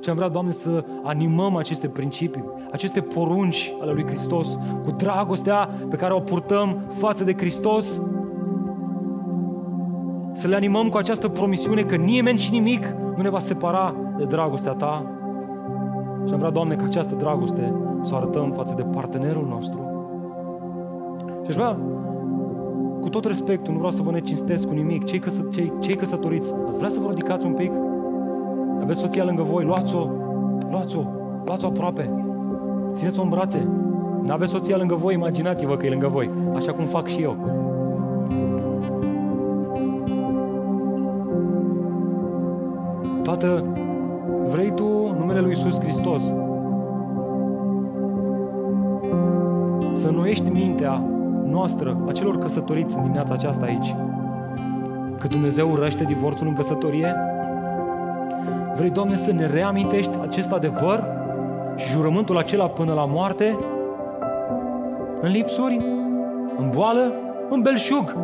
ci 0.00 0.08
am 0.08 0.16
vrea, 0.16 0.28
Doamne, 0.28 0.52
să 0.52 0.84
animăm 1.02 1.56
aceste 1.56 1.88
principii, 1.88 2.44
aceste 2.72 3.00
porunci 3.00 3.74
ale 3.80 3.92
lui 3.92 4.06
Hristos, 4.06 4.58
cu 4.84 4.90
dragostea 4.90 5.68
pe 5.88 5.96
care 5.96 6.12
o 6.12 6.20
purtăm 6.20 6.76
față 6.88 7.24
de 7.24 7.34
Hristos, 7.36 8.02
să 10.32 10.48
le 10.48 10.54
animăm 10.54 10.88
cu 10.88 10.96
această 10.96 11.28
promisiune 11.28 11.82
că 11.82 11.96
nimeni 11.96 12.38
și 12.38 12.50
nimic 12.50 12.86
nu 13.16 13.22
ne 13.22 13.30
va 13.30 13.38
separa 13.38 13.94
de 14.16 14.24
dragostea 14.24 14.72
Ta. 14.72 15.04
Și 16.26 16.32
am 16.32 16.38
vrea, 16.38 16.50
Doamne, 16.50 16.74
ca 16.74 16.84
această 16.84 17.14
dragoste 17.14 17.74
să 18.02 18.14
o 18.14 18.16
arătăm 18.16 18.52
față 18.52 18.74
de 18.76 18.82
partenerul 18.82 19.46
nostru. 19.46 19.78
Și 21.42 21.48
aș 21.48 21.54
vrea, 21.54 21.78
cu 23.00 23.08
tot 23.08 23.24
respectul, 23.24 23.72
nu 23.72 23.78
vreau 23.78 23.92
să 23.92 24.02
vă 24.02 24.10
necinstesc 24.10 24.66
cu 24.66 24.74
nimic, 24.74 25.04
cei, 25.04 25.18
căsă, 25.18 25.48
cei, 25.52 25.72
cei 25.80 25.94
căsătoriți, 25.94 26.54
ați 26.68 26.78
vrea 26.78 26.90
să 26.90 27.00
vă 27.00 27.08
ridicați 27.08 27.46
un 27.46 27.52
pic? 27.52 27.72
Aveți 28.82 29.00
soția 29.00 29.24
lângă 29.24 29.42
voi, 29.42 29.64
luați-o, 29.64 30.08
luați-o, 30.70 31.02
luați-o 31.44 31.66
aproape, 31.68 32.10
țineți-o 32.92 33.22
în 33.22 33.28
brațe. 33.28 33.68
Nu 34.22 34.32
aveți 34.32 34.50
soția 34.50 34.76
lângă 34.76 34.94
voi, 34.94 35.14
imaginați-vă 35.14 35.76
că 35.76 35.86
e 35.86 35.90
lângă 35.90 36.08
voi, 36.08 36.30
așa 36.54 36.72
cum 36.72 36.84
fac 36.84 37.06
și 37.06 37.22
eu. 37.22 37.36
Tată, 43.22 43.64
vrei 44.48 44.72
Tu 44.72 45.14
numele 45.18 45.40
Lui 45.40 45.50
Iisus 45.50 45.80
Hristos 45.80 46.34
să 49.92 50.10
noiești 50.10 50.50
mintea 50.50 51.02
noastră, 51.44 52.04
a 52.08 52.12
celor 52.12 52.38
căsătoriți 52.38 52.96
în 52.96 53.02
dimineața 53.02 53.32
aceasta 53.32 53.64
aici, 53.64 53.94
că 55.18 55.26
Dumnezeu 55.26 55.70
urăște 55.70 56.04
divorțul 56.04 56.46
în 56.46 56.54
căsătorie? 56.54 57.29
Vrei, 58.80 58.92
Doamne, 58.92 59.16
să 59.16 59.32
ne 59.32 59.46
reamintești 59.46 60.10
acest 60.28 60.50
adevăr? 60.50 61.04
și 61.76 61.88
jurământul 61.88 62.38
acela 62.38 62.68
până 62.68 62.92
la 62.92 63.04
moarte, 63.04 63.58
în 65.20 65.30
lipsuri, 65.30 65.78
în 66.58 66.70
boală, 66.74 67.12
în 67.50 67.60
belșug, 67.62 68.16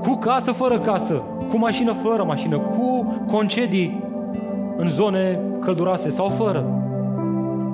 cu 0.00 0.16
casă 0.16 0.52
fără 0.52 0.78
casă, 0.78 1.22
cu 1.50 1.58
mașină 1.58 1.92
fără 1.92 2.24
mașină, 2.24 2.58
cu 2.58 3.14
concedii 3.30 4.04
în 4.76 4.88
zone 4.88 5.40
călduroase 5.60 6.10
sau 6.10 6.28
fără. 6.28 6.58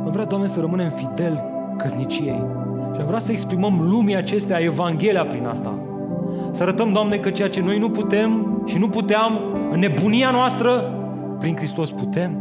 Am 0.04 0.10
vrea, 0.12 0.24
Doamne, 0.24 0.46
să 0.46 0.60
rămânem 0.60 0.90
fideli 0.90 1.40
căsniciei. 1.76 2.44
Și 2.94 3.00
am 3.00 3.06
vrea 3.06 3.18
să 3.18 3.32
exprimăm 3.32 3.86
lumii 3.90 4.16
acestea 4.16 4.58
Evanghelia 4.58 5.26
prin 5.26 5.46
asta. 5.46 5.74
Să 6.52 6.62
arătăm, 6.62 6.92
Doamne, 6.92 7.16
că 7.16 7.30
ceea 7.30 7.48
ce 7.48 7.60
noi 7.60 7.78
nu 7.78 7.90
putem 7.90 8.62
și 8.66 8.78
nu 8.78 8.88
puteam 8.88 9.40
în 9.72 9.78
nebunia 9.78 10.30
noastră, 10.30 10.92
prin 11.38 11.56
Hristos 11.56 11.90
putem. 11.90 12.36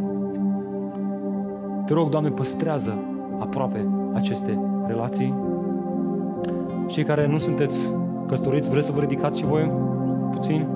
Te 1.86 1.94
rog, 1.94 2.10
Doamne, 2.10 2.30
păstrează 2.30 2.94
aproape 3.40 3.88
aceste 4.14 4.60
relații. 4.88 5.34
Cei 6.88 7.04
care 7.04 7.28
nu 7.28 7.38
sunteți 7.38 7.92
căsătoriți, 8.28 8.70
vreți 8.70 8.86
să 8.86 8.92
vă 8.92 9.00
ridicați 9.00 9.38
și 9.38 9.46
voi 9.46 9.72
puțin? 10.32 10.68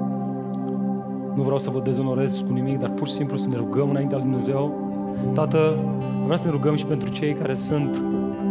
Nu 1.36 1.41
vreau 1.41 1.57
să 1.57 1.69
vă 1.69 1.80
dezonorez 1.80 2.43
cu 2.47 2.53
nimic, 2.53 2.80
dar 2.80 2.89
pur 2.89 3.07
și 3.07 3.13
simplu 3.13 3.38
să 3.38 3.47
ne 3.47 3.55
rugăm 3.55 3.89
înaintea 3.89 4.17
lui 4.17 4.26
Dumnezeu. 4.26 4.72
Tată, 5.34 5.78
vreau 6.24 6.38
să 6.38 6.45
ne 6.45 6.51
rugăm 6.51 6.76
și 6.76 6.86
pentru 6.86 7.09
cei 7.09 7.34
care 7.34 7.55
sunt 7.55 8.03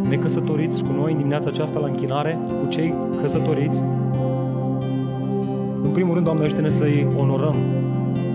necăsătoriți 0.08 0.82
cu 0.82 0.88
noi 1.00 1.10
în 1.10 1.16
dimineața 1.16 1.48
aceasta 1.48 1.78
la 1.78 1.86
închinare, 1.86 2.38
cu 2.62 2.68
cei 2.68 2.94
căsătoriți. 3.20 3.82
În 5.82 5.92
primul 5.92 6.12
rând, 6.12 6.24
Doamne, 6.24 6.44
ajută-ne 6.44 6.70
să-i 6.70 7.06
onorăm. 7.18 7.54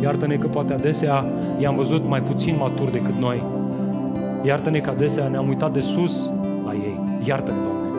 Iartă-ne 0.02 0.36
că 0.36 0.48
poate 0.48 0.74
adesea 0.74 1.26
i-am 1.60 1.76
văzut 1.76 2.08
mai 2.08 2.22
puțin 2.22 2.56
maturi 2.60 2.92
decât 2.92 3.16
noi. 3.20 3.44
Iartă-ne 4.44 4.80
că 4.80 4.90
adesea 4.90 5.28
ne-am 5.28 5.48
uitat 5.48 5.74
de 5.74 5.80
sus 5.80 6.32
la 6.66 6.74
ei. 6.74 7.00
Iartă-ne, 7.24 7.58
Doamne. 7.58 7.90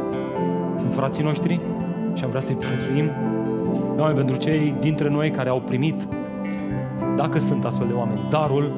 Sunt 0.78 0.92
frații 0.94 1.24
noștri 1.24 1.60
și 2.14 2.24
am 2.24 2.28
vrea 2.28 2.40
să-i 2.40 2.54
prețuim. 2.54 3.10
Doamne, 3.96 4.14
pentru 4.14 4.36
cei 4.36 4.74
dintre 4.80 5.08
noi 5.08 5.30
care 5.30 5.48
au 5.48 5.62
primit, 5.66 6.08
dacă 7.16 7.38
sunt 7.38 7.64
astfel 7.64 7.86
de 7.86 7.92
oameni, 7.92 8.20
darul 8.30 8.72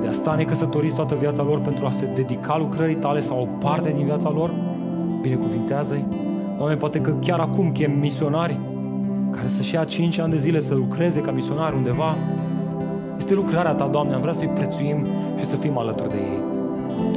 de 0.00 0.08
a 0.08 0.12
sta 0.12 0.34
necăsătoriți 0.34 0.94
toată 0.94 1.14
viața 1.14 1.42
lor 1.42 1.60
pentru 1.60 1.86
a 1.86 1.90
se 1.90 2.08
dedica 2.14 2.58
lucrării 2.58 2.94
tale 2.94 3.20
sau 3.20 3.40
o 3.40 3.58
parte 3.58 3.92
din 3.96 4.04
viața 4.04 4.30
lor, 4.30 4.50
binecuvintează-i. 5.20 6.04
Doamne, 6.56 6.76
poate 6.76 7.00
că 7.00 7.12
chiar 7.20 7.40
acum 7.40 7.72
chem 7.72 7.92
misionari 7.98 8.58
care 9.42 9.54
să-și 9.54 9.74
ia 9.74 9.84
5 9.84 10.18
ani 10.18 10.30
de 10.30 10.38
zile 10.38 10.60
să 10.60 10.74
lucreze 10.74 11.20
ca 11.20 11.30
misionari 11.30 11.76
undeva. 11.76 12.16
Este 13.18 13.34
lucrarea 13.34 13.72
Ta, 13.72 13.86
Doamne, 13.86 14.14
am 14.14 14.20
vrea 14.20 14.32
să-i 14.32 14.48
prețuim 14.48 15.06
și 15.38 15.44
să 15.44 15.56
fim 15.56 15.78
alături 15.78 16.08
de 16.08 16.16
ei. 16.16 16.38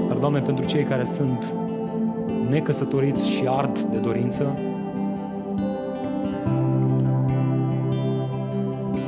Dar, 0.08 0.18
Doamne, 0.18 0.40
pentru 0.40 0.66
cei 0.66 0.84
care 0.84 1.04
sunt 1.04 1.54
necăsătoriți 2.50 3.28
și 3.30 3.44
ard 3.48 3.80
de 3.80 3.98
dorință, 3.98 4.58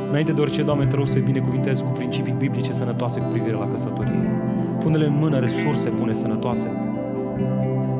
Înainte 0.09 0.31
de 0.31 0.41
orice, 0.41 0.63
Doamne, 0.63 0.85
te 0.85 0.95
rog 0.95 1.07
să-i 1.07 1.21
binecuvintezi 1.21 1.83
cu 1.83 1.89
principii 1.89 2.35
biblice 2.37 2.73
sănătoase 2.73 3.19
cu 3.19 3.25
privire 3.31 3.55
la 3.55 3.71
căsătorie. 3.71 4.41
Pune-le 4.79 5.05
în 5.05 5.17
mână 5.19 5.39
resurse 5.39 5.89
bune, 5.89 6.13
sănătoase. 6.13 6.67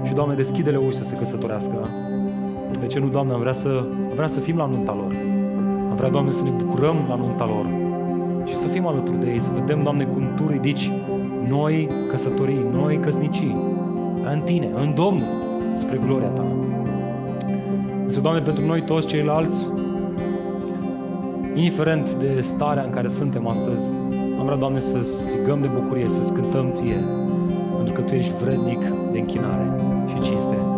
Și, 0.06 0.14
Doamne, 0.14 0.36
deschide-le 0.36 0.78
uși 0.78 0.98
să 0.98 1.04
se 1.04 1.16
căsătorească. 1.16 1.90
De 2.80 2.88
ce 2.88 3.00
nu, 3.00 3.08
Doamne, 3.08 3.34
am 3.34 3.40
vrea 3.40 3.54
să, 3.54 3.68
am 4.10 4.16
vrea 4.16 4.28
să 4.28 4.40
fim 4.40 4.58
la 4.58 4.66
nunta 4.66 4.94
lor. 4.94 5.16
Am 5.90 5.96
vrea, 5.96 6.10
Doamne, 6.10 6.32
să 6.32 6.44
ne 6.44 6.50
bucurăm 6.50 6.96
la 7.08 7.16
nunta 7.16 7.46
lor. 7.46 7.66
Și 8.46 8.56
să 8.56 8.68
fim 8.68 8.88
alături 8.88 9.20
de 9.20 9.30
ei, 9.30 9.40
să 9.40 9.50
vedem, 9.60 9.84
Doamne, 9.84 10.04
cum 10.04 10.24
Tu 10.36 10.52
ridici 10.52 10.92
noi 11.48 11.88
căsătorii, 12.10 12.66
noi 12.72 13.00
căsnicii, 13.00 13.56
în 14.34 14.42
Tine, 14.46 14.70
în 14.76 14.94
Domnul, 14.96 15.28
spre 15.78 16.00
gloria 16.06 16.28
Ta. 16.28 16.46
Însă, 18.06 18.20
Doamne, 18.20 18.42
pentru 18.42 18.66
noi 18.66 18.82
toți 18.82 19.08
ceilalți, 19.08 19.70
indiferent 21.54 22.14
de 22.14 22.42
starea 22.42 22.84
în 22.84 22.90
care 22.90 23.08
suntem 23.08 23.48
astăzi, 23.48 23.84
am 24.40 24.46
vrea, 24.46 24.58
Doamne, 24.58 24.80
să 24.80 25.02
strigăm 25.02 25.62
de 25.62 25.68
bucurie, 25.68 26.10
să 26.10 26.32
cântăm 26.34 26.72
Ție, 26.72 27.04
pentru 27.76 27.94
că 27.94 28.02
Tu 28.02 28.14
ești 28.14 28.34
vrednic 28.42 28.80
de 29.12 29.20
închinare 29.20 29.76
și 30.08 30.22
cinste. 30.22 30.77